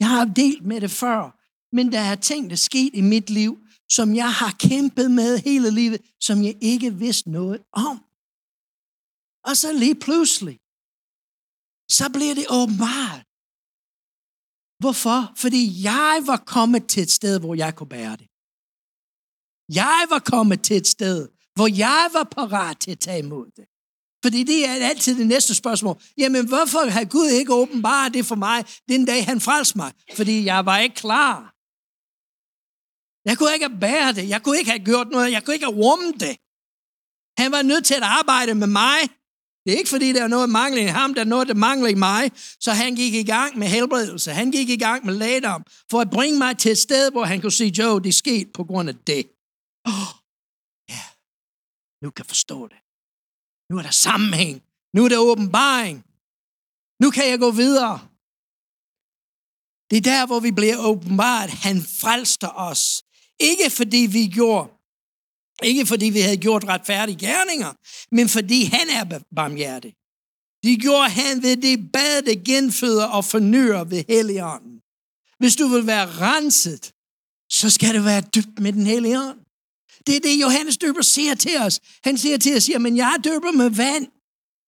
Jeg 0.02 0.08
har 0.14 0.24
delt 0.42 0.62
med 0.70 0.78
det 0.84 0.92
før, 1.02 1.22
men 1.76 1.92
der 1.94 2.02
er 2.10 2.16
ting, 2.30 2.40
der 2.50 2.56
er 2.60 2.66
sket 2.70 2.92
i 3.00 3.04
mit 3.12 3.28
liv, 3.30 3.52
som 3.96 4.06
jeg 4.22 4.32
har 4.40 4.52
kæmpet 4.66 5.08
med 5.10 5.30
hele 5.48 5.70
livet, 5.80 6.00
som 6.26 6.36
jeg 6.46 6.54
ikke 6.72 6.90
vidste 7.04 7.30
noget 7.30 7.58
om. 7.86 7.96
Og 9.48 9.54
så 9.62 9.68
lige 9.84 9.98
pludselig, 10.06 10.56
så 11.96 12.04
bliver 12.14 12.34
det 12.40 12.46
åbenbart. 12.58 13.27
Hvorfor? 14.78 15.32
Fordi 15.36 15.62
jeg 15.82 16.22
var 16.26 16.36
kommet 16.36 16.86
til 16.86 17.02
et 17.02 17.10
sted, 17.10 17.40
hvor 17.40 17.54
jeg 17.54 17.74
kunne 17.76 17.88
bære 17.88 18.16
det. 18.16 18.28
Jeg 19.80 20.06
var 20.12 20.18
kommet 20.18 20.62
til 20.62 20.76
et 20.76 20.86
sted, 20.86 21.28
hvor 21.54 21.68
jeg 21.86 22.08
var 22.12 22.24
parat 22.36 22.78
til 22.80 22.90
at 22.90 23.00
tage 23.00 23.18
imod 23.18 23.46
det. 23.56 23.66
Fordi 24.24 24.42
det 24.42 24.68
er 24.68 24.88
altid 24.90 25.18
det 25.18 25.26
næste 25.26 25.54
spørgsmål. 25.54 25.96
Jamen, 26.18 26.48
hvorfor 26.48 26.90
har 26.90 27.04
Gud 27.04 27.28
ikke 27.28 27.54
åbenbart 27.54 28.14
det 28.14 28.26
for 28.26 28.34
mig, 28.34 28.64
den 28.88 29.04
dag 29.04 29.24
han 29.24 29.40
frelste 29.40 29.78
mig? 29.78 29.92
Fordi 30.16 30.44
jeg 30.44 30.66
var 30.66 30.78
ikke 30.78 30.94
klar. 30.94 31.54
Jeg 33.28 33.38
kunne 33.38 33.54
ikke 33.54 33.70
bære 33.80 34.12
det. 34.12 34.28
Jeg 34.28 34.42
kunne 34.42 34.58
ikke 34.58 34.70
have 34.70 34.84
gjort 34.84 35.08
noget. 35.08 35.32
Jeg 35.32 35.44
kunne 35.44 35.54
ikke 35.54 35.66
have 35.66 35.82
rummet 35.84 36.14
det. 36.20 36.34
Han 37.42 37.52
var 37.52 37.62
nødt 37.62 37.84
til 37.84 37.94
at 37.94 38.02
arbejde 38.02 38.54
med 38.54 38.66
mig. 38.66 39.00
Det 39.68 39.74
er 39.74 39.78
ikke 39.78 39.90
fordi, 39.90 40.12
der 40.12 40.22
er 40.24 40.28
noget 40.28 40.50
mangel 40.50 40.78
i 40.78 40.82
ham, 40.82 41.14
der 41.14 41.20
er 41.20 41.32
noget, 41.34 41.48
der 41.48 41.54
mangler 41.54 41.88
i 41.88 41.94
mig. 41.94 42.30
Så 42.60 42.72
han 42.72 42.94
gik 42.94 43.14
i 43.14 43.22
gang 43.22 43.58
med 43.58 43.66
helbredelse. 43.66 44.32
Han 44.32 44.50
gik 44.50 44.68
i 44.68 44.76
gang 44.76 45.06
med 45.06 45.14
lægedom, 45.14 45.64
for 45.90 46.00
at 46.00 46.10
bringe 46.10 46.38
mig 46.38 46.58
til 46.58 46.70
et 46.70 46.78
sted, 46.78 47.10
hvor 47.10 47.24
han 47.24 47.40
kunne 47.40 47.52
sige, 47.52 47.72
Joe, 47.78 48.02
det 48.02 48.14
skete 48.14 48.50
på 48.54 48.64
grund 48.64 48.88
af 48.88 48.96
det. 48.96 49.26
Oh, 49.84 50.10
ja, 50.88 51.04
nu 52.02 52.10
kan 52.10 52.22
jeg 52.24 52.26
forstå 52.26 52.68
det. 52.68 52.78
Nu 53.70 53.78
er 53.78 53.82
der 53.82 53.90
sammenhæng. 53.90 54.62
Nu 54.94 55.04
er 55.04 55.08
der 55.08 55.18
åbenbaring. 55.18 55.96
Nu 57.02 57.10
kan 57.10 57.30
jeg 57.30 57.38
gå 57.38 57.50
videre. 57.50 57.96
Det 59.90 59.96
er 59.96 60.06
der, 60.12 60.26
hvor 60.26 60.40
vi 60.40 60.50
bliver 60.50 60.78
åbenbart. 60.90 61.50
Han 61.50 61.76
frelster 62.00 62.50
os. 62.68 63.04
Ikke 63.40 63.70
fordi 63.70 64.02
vi 64.16 64.22
gjorde 64.38 64.77
ikke 65.62 65.86
fordi 65.86 66.06
vi 66.06 66.20
havde 66.20 66.36
gjort 66.36 66.64
retfærdige 66.64 67.18
gerninger, 67.18 67.72
men 68.14 68.28
fordi 68.28 68.64
han 68.64 68.88
er 68.90 69.20
barmhjertig. 69.36 69.94
Det 70.62 70.80
gjorde 70.80 71.10
han 71.10 71.42
ved 71.42 71.56
det 71.56 71.92
bad, 71.92 72.22
det 72.22 72.44
genføder 72.44 73.06
og 73.06 73.24
fornyer 73.24 73.84
ved 73.84 74.04
Helligånden. 74.08 74.80
Hvis 75.38 75.56
du 75.56 75.68
vil 75.68 75.86
være 75.86 76.06
renset, 76.06 76.92
så 77.50 77.70
skal 77.70 77.94
det 77.94 78.04
være 78.04 78.20
dybt 78.20 78.58
med 78.58 78.72
den 78.72 78.86
hellige 78.86 79.18
ånd. 79.20 79.40
Det 80.06 80.16
er 80.16 80.20
det, 80.20 80.40
Johannes 80.40 80.76
døber 80.76 81.02
siger 81.02 81.34
til 81.34 81.56
os. 81.58 81.80
Han 82.04 82.18
siger 82.18 82.38
til 82.38 82.56
os, 82.56 82.68
men 82.80 82.96
jeg 82.96 83.16
døber 83.24 83.52
med 83.52 83.70
vand. 83.70 84.06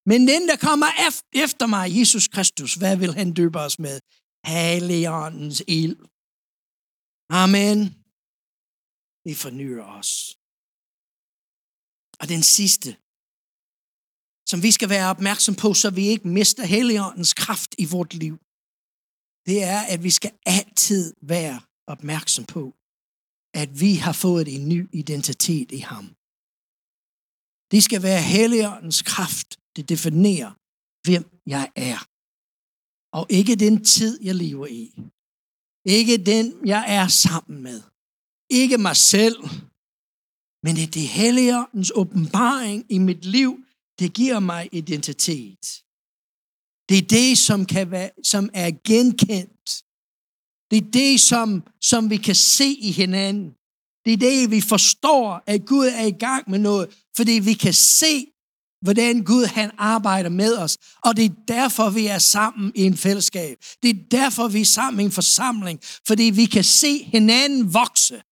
Men 0.06 0.28
den, 0.28 0.48
der 0.48 0.56
kommer 0.56 0.86
efter 1.32 1.66
mig, 1.66 1.98
Jesus 1.98 2.28
Kristus, 2.28 2.74
hvad 2.74 2.96
vil 2.96 3.14
han 3.14 3.32
døbe 3.32 3.58
os 3.58 3.78
med? 3.78 4.00
Helligåndens 4.44 5.62
ild. 5.66 5.96
Amen. 7.30 7.78
Det 9.24 9.36
fornyer 9.36 9.84
os. 9.84 10.39
Og 12.20 12.28
den 12.34 12.42
sidste, 12.42 12.90
som 14.50 14.58
vi 14.66 14.70
skal 14.76 14.88
være 14.96 15.10
opmærksom 15.14 15.54
på, 15.62 15.68
så 15.74 15.90
vi 15.90 16.04
ikke 16.12 16.28
mister 16.28 16.64
Helligåndens 16.74 17.34
kraft 17.34 17.74
i 17.78 17.84
vort 17.94 18.14
liv, 18.14 18.34
det 19.48 19.58
er, 19.74 19.80
at 19.92 20.00
vi 20.06 20.10
skal 20.10 20.32
altid 20.46 21.14
være 21.22 21.60
opmærksom 21.86 22.44
på, 22.44 22.64
at 23.54 23.80
vi 23.80 23.92
har 23.94 24.12
fået 24.12 24.46
en 24.54 24.68
ny 24.68 24.80
identitet 24.92 25.72
i 25.72 25.82
ham. 25.92 26.06
Det 27.72 27.80
skal 27.86 28.02
være 28.02 28.22
Helligåndens 28.22 29.02
kraft, 29.02 29.48
det 29.76 29.88
definerer, 29.88 30.52
hvem 31.06 31.24
jeg 31.54 31.66
er. 31.76 31.98
Og 33.18 33.26
ikke 33.38 33.56
den 33.56 33.84
tid, 33.84 34.12
jeg 34.22 34.34
lever 34.34 34.66
i. 34.66 34.84
Ikke 35.96 36.16
den, 36.32 36.66
jeg 36.66 36.84
er 36.98 37.08
sammen 37.08 37.62
med. 37.62 37.82
Ikke 38.50 38.78
mig 38.78 38.96
selv. 38.96 39.38
Men 40.62 40.76
det 40.76 40.82
er 40.82 40.90
det 40.90 41.08
Helligåndens 41.08 41.92
åbenbaring 41.94 42.86
i 42.88 42.98
mit 42.98 43.24
liv, 43.24 43.64
det 43.98 44.12
giver 44.12 44.40
mig 44.40 44.68
identitet. 44.72 45.82
Det 46.88 46.98
er 46.98 47.02
det, 47.02 47.38
som, 47.38 47.66
kan 47.66 47.90
være, 47.90 48.10
som 48.24 48.50
er 48.54 48.70
genkendt. 48.84 49.84
Det 50.70 50.76
er 50.76 50.90
det, 50.90 51.20
som, 51.20 51.62
som 51.80 52.10
vi 52.10 52.16
kan 52.16 52.34
se 52.34 52.66
i 52.66 52.90
hinanden. 52.90 53.50
Det 54.04 54.12
er 54.12 54.16
det, 54.16 54.50
vi 54.50 54.60
forstår, 54.60 55.42
at 55.46 55.66
Gud 55.66 55.86
er 55.86 56.04
i 56.04 56.10
gang 56.10 56.50
med 56.50 56.58
noget, 56.58 56.88
fordi 57.16 57.32
vi 57.32 57.54
kan 57.54 57.74
se, 57.74 58.26
hvordan 58.82 59.24
Gud 59.24 59.44
han 59.44 59.70
arbejder 59.78 60.28
med 60.28 60.56
os. 60.56 60.78
Og 61.04 61.16
det 61.16 61.24
er 61.24 61.34
derfor, 61.48 61.90
vi 61.90 62.06
er 62.06 62.18
sammen 62.18 62.72
i 62.74 62.82
en 62.82 62.96
fællesskab. 62.96 63.58
Det 63.82 63.90
er 63.90 63.94
derfor, 64.10 64.48
vi 64.48 64.60
er 64.60 64.64
sammen 64.64 65.00
i 65.00 65.04
en 65.04 65.12
forsamling, 65.12 65.80
fordi 66.06 66.22
vi 66.22 66.44
kan 66.46 66.64
se 66.64 67.04
hinanden 67.04 67.74
vokse. 67.74 68.22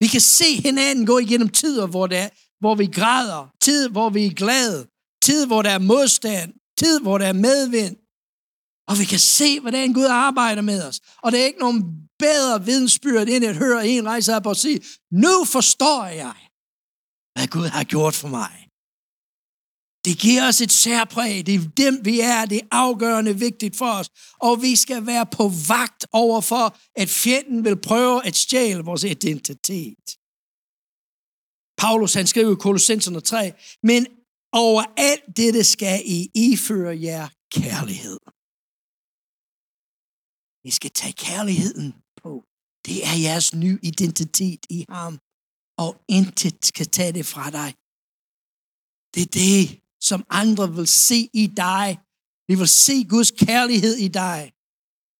Vi 0.00 0.06
kan 0.06 0.20
se 0.20 0.60
hinanden 0.60 1.06
gå 1.06 1.18
igennem 1.18 1.48
tider, 1.48 1.86
hvor, 1.86 2.06
det 2.06 2.18
er, 2.18 2.28
hvor 2.60 2.74
vi 2.74 2.86
græder, 2.86 3.52
tid, 3.62 3.88
hvor 3.88 4.10
vi 4.10 4.26
er 4.26 4.34
glade, 4.34 4.86
tid, 5.22 5.46
hvor 5.46 5.62
der 5.62 5.70
er 5.70 5.78
modstand, 5.78 6.52
tid, 6.78 7.00
hvor 7.00 7.18
der 7.18 7.26
er 7.26 7.32
medvind. 7.32 7.96
Og 8.88 8.98
vi 8.98 9.04
kan 9.04 9.18
se, 9.18 9.60
hvordan 9.60 9.92
Gud 9.92 10.04
arbejder 10.04 10.62
med 10.62 10.88
os. 10.88 11.00
Og 11.22 11.32
det 11.32 11.40
er 11.40 11.44
ikke 11.44 11.58
nogen 11.58 11.84
bedre 12.18 12.64
vidensbyrd, 12.64 13.28
end 13.28 13.44
at 13.44 13.56
høre 13.56 13.88
en 13.88 14.08
rejse 14.08 14.36
op 14.36 14.46
og 14.46 14.56
sige, 14.56 14.80
nu 15.12 15.44
forstår 15.44 16.04
jeg, 16.04 16.34
hvad 17.34 17.46
Gud 17.46 17.66
har 17.66 17.84
gjort 17.84 18.14
for 18.14 18.28
mig. 18.28 18.63
Det 20.04 20.18
giver 20.18 20.48
os 20.48 20.60
et 20.60 20.72
særpræg. 20.72 21.46
Det 21.46 21.54
er 21.54 21.70
dem, 21.76 22.04
vi 22.04 22.20
er. 22.20 22.46
Det 22.46 22.58
er 22.60 22.68
afgørende 22.70 23.38
vigtigt 23.38 23.76
for 23.76 23.92
os. 24.00 24.08
Og 24.40 24.62
vi 24.62 24.76
skal 24.76 25.06
være 25.06 25.26
på 25.26 25.44
vagt 25.68 26.06
over 26.12 26.40
for, 26.40 26.76
at 27.02 27.08
fjenden 27.08 27.64
vil 27.64 27.76
prøve 27.80 28.26
at 28.26 28.36
stjæle 28.36 28.82
vores 28.84 29.04
identitet. 29.04 30.06
Paulus 31.78 32.14
han 32.14 32.26
skriver 32.26 32.52
i 32.52 32.60
Kolossenserne 32.60 33.20
3, 33.20 33.52
men 33.82 34.06
over 34.52 34.82
alt 34.96 35.36
dette 35.36 35.64
skal 35.64 36.02
I 36.04 36.30
iføre 36.34 37.00
jer 37.00 37.28
kærlighed. 37.52 38.18
I 40.64 40.70
skal 40.70 40.90
tage 40.90 41.12
kærligheden 41.12 41.94
på. 42.22 42.44
Det 42.86 43.06
er 43.06 43.16
jeres 43.26 43.54
nye 43.54 43.78
identitet 43.82 44.66
i 44.70 44.84
ham. 44.88 45.18
Og 45.78 45.90
intet 46.08 46.64
skal 46.64 46.86
tage 46.86 47.12
det 47.12 47.26
fra 47.26 47.50
dig. 47.50 47.70
Det 49.14 49.22
er 49.22 49.32
det, 49.42 49.83
som 50.08 50.24
andre 50.30 50.74
vil 50.76 50.86
se 50.86 51.28
i 51.32 51.46
dig. 51.46 51.98
De 52.48 52.58
vil 52.58 52.68
se 52.68 53.04
Guds 53.04 53.30
kærlighed 53.30 53.96
i 53.96 54.08
dig. 54.08 54.52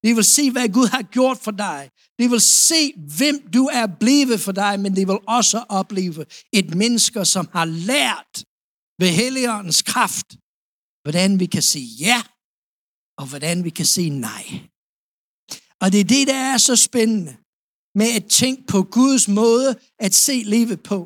De 0.04 0.14
vil 0.14 0.24
se, 0.24 0.50
hvad 0.50 0.68
Gud 0.68 0.86
har 0.86 1.02
gjort 1.02 1.38
for 1.38 1.50
dig. 1.50 1.90
De 2.18 2.30
vil 2.30 2.40
se, 2.40 2.92
hvem 3.18 3.36
du 3.56 3.64
er 3.80 3.86
blevet 4.00 4.40
for 4.40 4.52
dig, 4.52 4.80
men 4.80 4.96
de 4.96 5.06
vil 5.06 5.18
også 5.38 5.64
opleve 5.68 6.26
et 6.52 6.74
menneske, 6.74 7.24
som 7.24 7.48
har 7.52 7.64
lært 7.64 8.44
ved 9.00 9.08
Helligåndens 9.08 9.82
kraft, 9.82 10.28
hvordan 11.04 11.40
vi 11.40 11.46
kan 11.46 11.62
sige 11.62 11.88
ja, 12.06 12.22
og 13.18 13.26
hvordan 13.28 13.64
vi 13.64 13.70
kan 13.70 13.86
sige 13.86 14.10
nej. 14.10 14.44
Og 15.80 15.92
det 15.92 16.00
er 16.00 16.04
det, 16.04 16.26
der 16.26 16.40
er 16.52 16.58
så 16.58 16.76
spændende 16.76 17.36
med 17.94 18.08
at 18.16 18.24
tænke 18.24 18.62
på 18.66 18.82
Guds 18.82 19.28
måde 19.28 19.70
at 19.98 20.14
se 20.14 20.42
livet 20.46 20.82
på. 20.82 20.98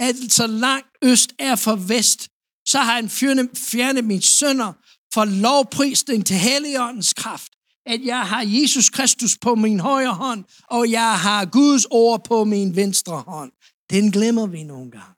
At 0.00 0.16
så 0.28 0.46
langt 0.46 0.90
øst 1.02 1.30
er 1.38 1.56
for 1.56 1.76
vest, 1.76 2.28
så 2.66 2.78
har 2.78 2.94
han 2.94 3.08
fjernet 3.56 4.04
mine 4.04 4.22
sønder 4.22 4.72
for 5.14 5.24
lovprisning 5.24 6.26
til 6.26 6.36
Helligåndens 6.36 7.12
kraft. 7.12 7.52
At 7.86 8.04
jeg 8.04 8.28
har 8.28 8.42
Jesus 8.46 8.90
Kristus 8.90 9.38
på 9.38 9.54
min 9.54 9.80
højre 9.80 10.14
hånd, 10.14 10.44
og 10.70 10.90
jeg 10.90 11.18
har 11.18 11.44
Guds 11.44 11.86
ord 11.90 12.24
på 12.24 12.44
min 12.44 12.76
venstre 12.76 13.20
hånd. 13.20 13.52
Den 13.90 14.10
glemmer 14.10 14.46
vi 14.46 14.62
nogle 14.62 14.90
gange. 14.90 15.14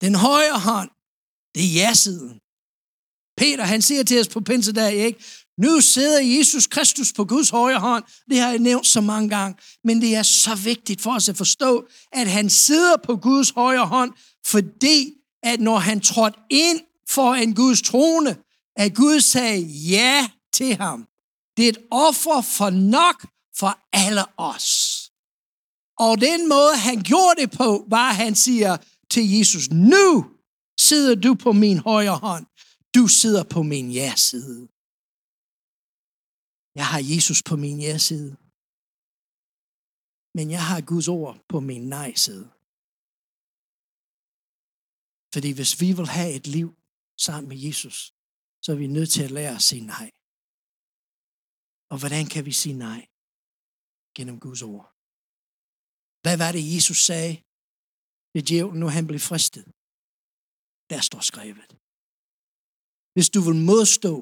Den 0.00 0.14
højre 0.14 0.60
hånd, 0.60 0.90
det 1.54 1.62
er 1.64 1.72
ja-siden. 1.74 2.40
Peter, 3.36 3.64
han 3.64 3.82
siger 3.82 4.02
til 4.02 4.20
os 4.20 4.28
på 4.28 4.40
pinsedag, 4.40 4.94
ikke? 4.94 5.24
Nu 5.58 5.80
sidder 5.80 6.20
Jesus 6.20 6.66
Kristus 6.66 7.12
på 7.12 7.24
Guds 7.24 7.50
højre 7.50 7.80
hånd. 7.80 8.04
Det 8.30 8.38
har 8.38 8.48
jeg 8.48 8.58
nævnt 8.58 8.86
så 8.86 9.00
mange 9.00 9.28
gange. 9.28 9.58
Men 9.84 10.00
det 10.00 10.16
er 10.16 10.22
så 10.22 10.54
vigtigt 10.54 11.00
for 11.00 11.14
os 11.14 11.28
at 11.28 11.36
forstå, 11.36 11.86
at 12.12 12.30
han 12.30 12.50
sidder 12.50 12.96
på 12.96 13.16
Guds 13.16 13.50
højre 13.50 13.86
hånd, 13.86 14.12
fordi 14.46 15.12
at 15.50 15.60
når 15.60 15.78
han 15.78 16.00
trådte 16.00 16.38
ind 16.50 16.80
for 17.08 17.34
en 17.34 17.54
Guds 17.54 17.82
trone, 17.82 18.30
at 18.76 18.94
Gud 18.94 19.20
sagde 19.20 19.60
ja 19.94 20.30
til 20.52 20.76
ham. 20.76 21.08
Det 21.56 21.64
er 21.64 21.68
et 21.68 21.82
offer 21.90 22.40
for 22.56 22.70
nok 22.70 23.18
for 23.58 23.72
alle 23.92 24.24
os. 24.36 24.68
Og 25.98 26.20
den 26.20 26.48
måde, 26.48 26.76
han 26.76 27.02
gjorde 27.02 27.40
det 27.40 27.50
på, 27.50 27.68
var, 27.88 28.10
at 28.10 28.16
han 28.16 28.34
siger 28.34 28.76
til 29.10 29.24
Jesus, 29.36 29.70
nu 29.70 30.26
sidder 30.80 31.14
du 31.14 31.34
på 31.34 31.52
min 31.52 31.78
højre 31.78 32.18
hånd. 32.26 32.46
Du 32.94 33.08
sidder 33.08 33.44
på 33.54 33.62
min 33.62 33.90
ja-side. 33.90 34.68
Jeg 36.78 36.86
har 36.86 37.00
Jesus 37.14 37.42
på 37.42 37.56
min 37.56 37.80
ja-side. 37.80 38.36
Men 40.36 40.50
jeg 40.50 40.64
har 40.70 40.80
Guds 40.80 41.08
ord 41.08 41.36
på 41.48 41.60
min 41.60 41.88
nej-side. 41.88 42.48
Fordi 45.32 45.50
hvis 45.50 45.80
vi 45.80 45.92
vil 45.92 46.06
have 46.06 46.32
et 46.38 46.46
liv 46.46 46.68
sammen 47.26 47.48
med 47.48 47.58
Jesus, 47.66 47.96
så 48.62 48.72
er 48.72 48.76
vi 48.76 48.86
nødt 48.86 49.10
til 49.10 49.22
at 49.22 49.30
lære 49.30 49.54
at 49.54 49.62
sige 49.62 49.86
nej. 49.86 50.10
Og 51.90 51.98
hvordan 51.98 52.26
kan 52.26 52.44
vi 52.44 52.52
sige 52.52 52.78
nej? 52.88 53.00
Gennem 54.16 54.40
Guds 54.40 54.62
ord. 54.62 54.86
Hvad 56.22 56.36
var 56.42 56.52
det, 56.52 56.74
Jesus 56.74 56.98
sagde? 57.08 57.34
Det 58.34 58.48
djævlen, 58.48 58.80
nu 58.80 58.86
han 58.96 59.06
blev 59.06 59.20
fristet. 59.20 59.64
Der 60.90 61.00
står 61.08 61.20
skrevet. 61.30 61.70
Hvis 63.14 63.28
du 63.34 63.40
vil 63.40 63.64
modstå 63.70 64.14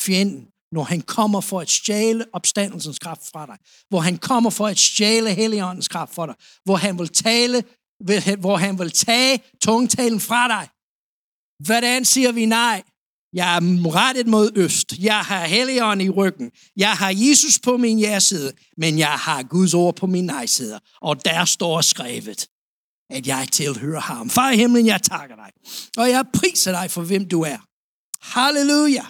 fjenden, 0.00 0.44
når 0.76 0.82
han 0.82 1.00
kommer 1.16 1.40
for 1.40 1.60
at 1.60 1.70
stjæle 1.70 2.24
opstandelsens 2.32 2.98
kraft 2.98 3.24
fra 3.32 3.46
dig, 3.46 3.58
hvor 3.88 4.00
han 4.00 4.18
kommer 4.18 4.50
for 4.50 4.66
at 4.66 4.78
stjæle 4.78 5.34
Helligåndens 5.34 5.88
kraft 5.88 6.14
fra 6.14 6.26
dig, 6.26 6.36
hvor 6.64 6.76
han 6.76 6.98
vil 6.98 7.08
tale 7.08 7.58
hvor 8.40 8.56
han 8.56 8.78
vil 8.78 8.90
tage 8.90 9.42
tungtalen 9.62 10.20
fra 10.20 10.48
dig. 10.48 10.68
Hvordan 11.66 12.04
siger 12.04 12.32
vi 12.32 12.46
nej? 12.46 12.82
Jeg 13.32 13.56
er 13.56 13.60
rettet 13.94 14.26
mod 14.26 14.50
øst. 14.56 14.98
Jeg 14.98 15.20
har 15.20 15.46
Helligånden 15.46 16.06
i 16.06 16.10
ryggen. 16.10 16.50
Jeg 16.76 16.92
har 16.92 17.10
Jesus 17.10 17.58
på 17.58 17.76
min 17.76 17.98
ja-side, 17.98 18.52
men 18.76 18.98
jeg 18.98 19.12
har 19.12 19.42
Guds 19.42 19.74
ord 19.74 19.96
på 19.96 20.06
min 20.06 20.26
nej-side. 20.26 20.80
Og 21.00 21.24
der 21.24 21.44
står 21.44 21.80
skrevet, 21.80 22.46
at 23.10 23.26
jeg 23.26 23.48
tilhører 23.52 24.00
ham. 24.00 24.30
Far 24.30 24.50
i 24.50 24.56
himlen, 24.56 24.86
jeg 24.86 25.02
takker 25.02 25.36
dig. 25.36 25.50
Og 25.96 26.10
jeg 26.10 26.24
priser 26.34 26.72
dig 26.72 26.90
for, 26.90 27.02
hvem 27.02 27.28
du 27.28 27.42
er. 27.42 27.58
Halleluja. 28.20 29.06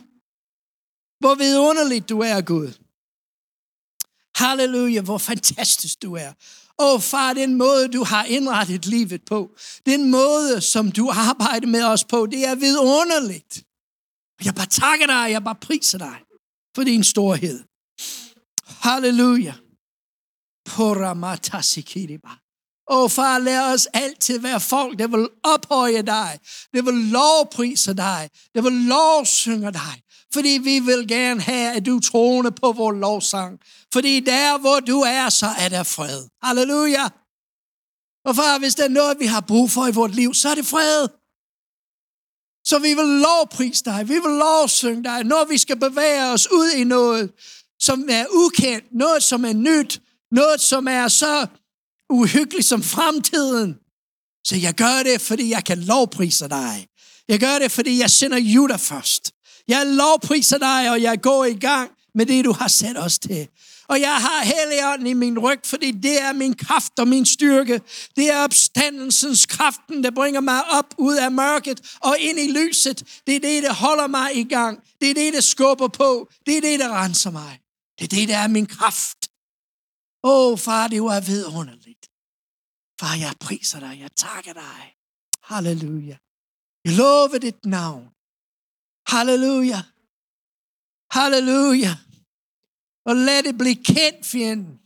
Hvor 1.20 1.34
vidunderligt 1.34 2.08
du 2.08 2.20
er, 2.20 2.40
Gud. 2.40 2.72
Halleluja, 4.36 5.00
hvor 5.00 5.18
fantastisk 5.18 6.02
du 6.02 6.14
er. 6.14 6.32
Åh 6.78 6.94
oh, 6.94 7.00
far, 7.00 7.32
den 7.32 7.54
måde, 7.54 7.88
du 7.88 8.04
har 8.04 8.24
indrettet 8.24 8.86
livet 8.86 9.24
på, 9.24 9.50
den 9.86 10.10
måde, 10.10 10.60
som 10.60 10.92
du 10.92 11.10
arbejder 11.10 11.66
med 11.66 11.84
os 11.84 12.04
på, 12.04 12.26
det 12.26 12.46
er 12.46 12.54
vidunderligt. 12.54 13.64
Jeg 14.44 14.54
bare 14.54 14.66
takker 14.66 15.06
dig, 15.06 15.30
jeg 15.30 15.44
bare 15.44 15.54
priser 15.54 15.98
dig 15.98 16.16
for 16.76 16.82
din 16.82 17.04
storhed. 17.04 17.64
Halleluja. 18.66 19.54
Åh 22.90 23.02
oh, 23.02 23.10
far, 23.10 23.38
lad 23.38 23.74
os 23.74 23.86
altid 23.86 24.38
være 24.38 24.60
folk, 24.60 24.98
der 24.98 25.06
vil 25.06 25.28
ophøje 25.42 26.02
dig, 26.02 26.40
der 26.74 26.82
vil 26.82 26.94
lovprise 26.94 27.94
dig, 27.94 28.30
der 28.54 28.62
vil 28.62 28.72
lovsynge 28.72 29.72
dig. 29.72 30.02
Fordi 30.34 30.48
vi 30.62 30.78
vil 30.78 31.08
gerne 31.08 31.40
have, 31.40 31.72
at 31.76 31.86
du 31.86 32.00
troende 32.00 32.52
på 32.52 32.72
vores 32.72 33.00
lovsang. 33.00 33.60
Fordi 33.92 34.20
der, 34.20 34.58
hvor 34.58 34.80
du 34.80 35.00
er, 35.00 35.28
så 35.28 35.46
er 35.46 35.68
der 35.68 35.82
fred. 35.82 36.28
Halleluja. 36.42 37.04
Og 38.24 38.36
far, 38.36 38.58
hvis 38.58 38.74
der 38.74 38.84
er 38.84 38.88
noget, 38.88 39.16
vi 39.20 39.26
har 39.26 39.40
brug 39.40 39.70
for 39.70 39.86
i 39.86 39.92
vores 39.92 40.14
liv, 40.14 40.34
så 40.34 40.48
er 40.48 40.54
det 40.54 40.66
fred. 40.66 41.08
Så 42.66 42.78
vi 42.78 42.94
vil 42.94 43.04
lovprise 43.26 43.84
dig, 43.84 44.08
vi 44.08 44.14
vil 44.14 44.36
lovsynge 44.44 45.04
dig, 45.04 45.24
når 45.24 45.44
vi 45.44 45.58
skal 45.58 45.80
bevæge 45.80 46.24
os 46.32 46.50
ud 46.52 46.70
i 46.70 46.84
noget, 46.84 47.32
som 47.78 48.08
er 48.10 48.26
ukendt, 48.30 48.84
noget 48.92 49.22
som 49.22 49.44
er 49.44 49.52
nyt, 49.52 50.02
noget 50.30 50.60
som 50.60 50.88
er 50.88 51.08
så 51.08 51.46
uhyggeligt 52.10 52.66
som 52.66 52.82
fremtiden. 52.82 53.74
Så 54.46 54.56
jeg 54.56 54.74
gør 54.74 55.02
det, 55.02 55.20
fordi 55.20 55.50
jeg 55.50 55.64
kan 55.64 55.78
lovprise 55.78 56.48
dig. 56.48 56.88
Jeg 57.28 57.40
gør 57.40 57.58
det, 57.58 57.72
fordi 57.72 57.98
jeg 57.98 58.10
sender 58.10 58.38
Judah 58.38 58.78
først. 58.78 59.33
Jeg 59.68 59.86
lovpriser 59.86 60.58
dig, 60.58 60.90
og 60.90 61.02
jeg 61.02 61.22
går 61.22 61.44
i 61.44 61.54
gang 61.54 61.90
med 62.14 62.26
det, 62.26 62.44
du 62.44 62.52
har 62.52 62.68
sat 62.68 62.98
os 62.98 63.18
til. 63.18 63.48
Og 63.88 64.00
jeg 64.00 64.16
har 64.16 64.44
Helligånden 64.44 65.06
i 65.06 65.12
min 65.12 65.38
ryg, 65.38 65.60
fordi 65.64 65.90
det 65.90 66.22
er 66.22 66.32
min 66.32 66.54
kraft 66.54 66.98
og 66.98 67.08
min 67.08 67.26
styrke. 67.26 67.80
Det 68.16 68.30
er 68.30 68.44
opstandelsens 68.44 69.46
kraften, 69.46 70.04
der 70.04 70.10
bringer 70.10 70.40
mig 70.40 70.64
op 70.70 70.94
ud 70.98 71.16
af 71.16 71.32
mørket 71.32 71.96
og 72.00 72.16
ind 72.18 72.38
i 72.38 72.52
lyset. 72.52 73.20
Det 73.26 73.36
er 73.36 73.40
det, 73.40 73.62
der 73.62 73.72
holder 73.72 74.06
mig 74.06 74.36
i 74.36 74.44
gang. 74.44 74.82
Det 75.00 75.10
er 75.10 75.14
det, 75.14 75.32
der 75.32 75.40
skubber 75.40 75.88
på. 75.88 76.30
Det 76.46 76.56
er 76.56 76.60
det, 76.60 76.80
der 76.80 77.02
renser 77.02 77.30
mig. 77.30 77.60
Det 77.98 78.04
er 78.04 78.16
det, 78.16 78.28
der 78.28 78.36
er 78.36 78.48
min 78.48 78.66
kraft. 78.66 79.30
Åh, 80.24 80.52
oh, 80.52 80.58
far, 80.58 80.88
det 80.88 81.02
var 81.02 81.20
vidunderligt. 81.20 82.06
Far, 83.00 83.16
jeg 83.16 83.34
priser 83.40 83.80
dig. 83.80 83.98
Jeg 84.00 84.10
takker 84.16 84.52
dig. 84.52 84.94
Halleluja. 85.42 86.16
Jeg 86.84 86.92
lover 86.92 87.38
dit 87.38 87.66
navn. 87.66 88.13
Halleluja. 89.06 89.80
Halleluja. 91.10 91.96
Og 93.06 93.16
lad 93.16 93.42
det 93.42 93.58
blive 93.58 93.84
kendt, 93.84 94.26
fjenden, 94.26 94.80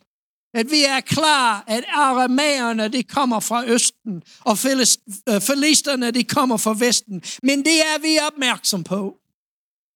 at 0.54 0.70
vi 0.70 0.84
er 0.84 1.00
klar, 1.00 1.64
at 1.66 1.84
aramæerne, 1.88 2.88
de 2.88 3.02
kommer 3.02 3.40
fra 3.40 3.66
østen, 3.66 4.22
og 4.40 4.52
øh, 4.52 5.40
filisterne, 5.40 6.10
de 6.10 6.24
kommer 6.24 6.56
fra 6.56 6.74
vesten. 6.78 7.22
Men 7.42 7.64
det 7.64 7.80
er 7.80 7.98
vi 7.98 8.18
opmærksom 8.32 8.84
på. 8.84 9.16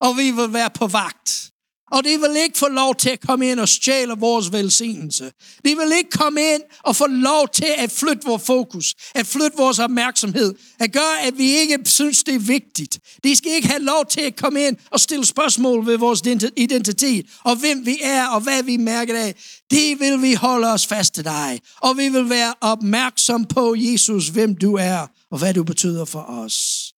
Og 0.01 0.17
vi 0.17 0.31
vil 0.31 0.53
være 0.53 0.69
på 0.69 0.87
vagt. 0.87 1.52
Og 1.93 2.03
de 2.03 2.19
vil 2.19 2.35
ikke 2.43 2.57
få 2.57 2.67
lov 2.67 2.95
til 2.95 3.09
at 3.09 3.19
komme 3.19 3.51
ind 3.51 3.59
og 3.59 3.69
stjæle 3.69 4.13
vores 4.17 4.51
velsignelse. 4.51 5.31
De 5.65 5.75
vil 5.77 5.91
ikke 5.97 6.09
komme 6.09 6.41
ind 6.53 6.61
og 6.83 6.95
få 6.95 7.07
lov 7.07 7.47
til 7.47 7.73
at 7.77 7.91
flytte 7.91 8.25
vores 8.25 8.43
fokus, 8.43 8.95
at 9.15 9.27
flytte 9.27 9.57
vores 9.57 9.79
opmærksomhed, 9.79 10.55
at 10.79 10.91
gøre, 10.91 11.21
at 11.21 11.37
vi 11.37 11.51
ikke 11.51 11.77
synes, 11.85 12.23
det 12.23 12.35
er 12.35 12.39
vigtigt. 12.39 12.99
De 13.23 13.35
skal 13.35 13.51
ikke 13.51 13.67
have 13.67 13.81
lov 13.81 14.05
til 14.05 14.21
at 14.21 14.35
komme 14.35 14.67
ind 14.67 14.77
og 14.91 14.99
stille 14.99 15.25
spørgsmål 15.25 15.85
ved 15.85 15.97
vores 15.97 16.21
identitet, 16.57 17.25
og 17.43 17.55
hvem 17.55 17.85
vi 17.85 17.99
er, 18.01 18.27
og 18.27 18.41
hvad 18.41 18.63
vi 18.63 18.77
mærker 18.77 19.19
af. 19.19 19.35
Det 19.71 19.99
vil 19.99 20.21
vi 20.21 20.33
holde 20.33 20.67
os 20.67 20.87
fast 20.87 21.13
til 21.13 21.23
dig. 21.23 21.59
Og 21.81 21.97
vi 21.97 22.09
vil 22.09 22.29
være 22.29 22.53
opmærksom 22.61 23.45
på, 23.45 23.75
Jesus, 23.77 24.27
hvem 24.27 24.55
du 24.55 24.75
er, 24.75 25.07
og 25.31 25.37
hvad 25.37 25.53
du 25.53 25.63
betyder 25.63 26.05
for 26.05 26.21
os. 26.21 26.89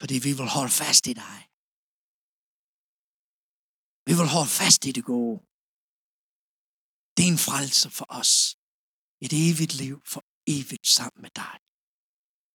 Fordi 0.00 0.18
vi 0.18 0.32
vil 0.32 0.46
holde 0.46 0.72
fast 0.72 1.06
i 1.06 1.12
dig. 1.12 1.45
Vi 4.06 4.12
vil 4.18 4.28
holde 4.36 4.52
fast 4.60 4.80
i 4.88 4.92
det 4.98 5.04
gode. 5.12 5.36
Det 7.14 7.22
er 7.26 7.32
en 7.36 7.46
frelse 7.50 7.88
for 7.98 8.06
os. 8.20 8.32
Et 9.24 9.32
evigt 9.46 9.74
liv 9.82 9.96
for 10.12 10.22
evigt 10.56 10.86
sammen 10.96 11.20
med 11.24 11.32
dig. 11.42 11.56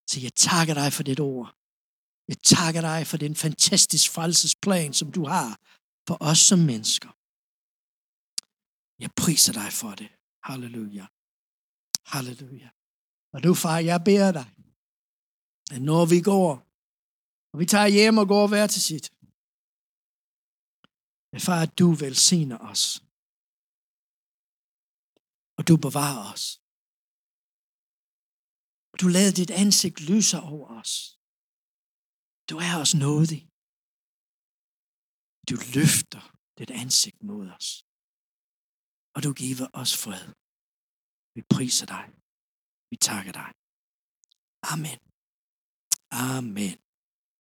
Så 0.10 0.20
jeg 0.26 0.34
takker 0.34 0.74
dig 0.82 0.90
for 0.94 1.04
dit 1.04 1.20
ord. 1.20 1.50
Jeg 2.32 2.38
takker 2.56 2.82
dig 2.82 3.08
for 3.08 3.18
den 3.18 3.36
fantastisk 3.36 4.12
frelsesplan, 4.12 4.94
som 4.94 5.12
du 5.12 5.24
har 5.26 5.52
for 6.08 6.18
os 6.30 6.40
som 6.50 6.60
mennesker. 6.60 7.12
Jeg 9.04 9.12
priser 9.22 9.54
dig 9.62 9.70
for 9.82 9.94
det. 10.02 10.10
Halleluja. 10.48 11.06
Halleluja. 12.14 12.70
Og 13.34 13.44
du, 13.44 13.54
far, 13.54 13.78
jeg 13.78 14.00
beder 14.10 14.32
dig, 14.32 14.48
at 15.72 15.82
når 15.82 16.06
vi 16.06 16.22
går, 16.22 16.52
og 17.54 17.60
vi 17.60 17.66
tager 17.66 17.88
hjem 17.88 18.18
og 18.18 18.28
går 18.28 18.48
hver 18.48 18.68
til 18.68 18.82
sit, 18.82 19.06
men 21.32 21.42
far, 21.48 21.60
at 21.66 21.74
du 21.80 21.88
velsigner 22.06 22.60
os. 22.72 22.84
Og 25.58 25.64
du 25.70 25.74
bevarer 25.86 26.24
os. 26.34 26.44
Og 28.92 28.96
du 29.02 29.08
lader 29.16 29.34
dit 29.42 29.52
ansigt 29.64 29.98
lyse 30.12 30.38
over 30.52 30.68
os. 30.80 30.92
Du 32.50 32.56
er 32.68 32.76
os 32.84 32.94
nådig. 33.06 33.42
Du 35.50 35.56
løfter 35.78 36.24
dit 36.60 36.72
ansigt 36.84 37.20
mod 37.30 37.46
os. 37.58 37.68
Og 39.16 39.20
du 39.26 39.32
giver 39.42 39.68
os 39.82 39.94
fred. 40.04 40.26
Vi 41.36 41.42
priser 41.54 41.88
dig. 41.96 42.06
Vi 42.92 42.98
takker 43.08 43.34
dig. 43.42 43.50
Amen. 44.74 45.00
Amen. 46.30 46.78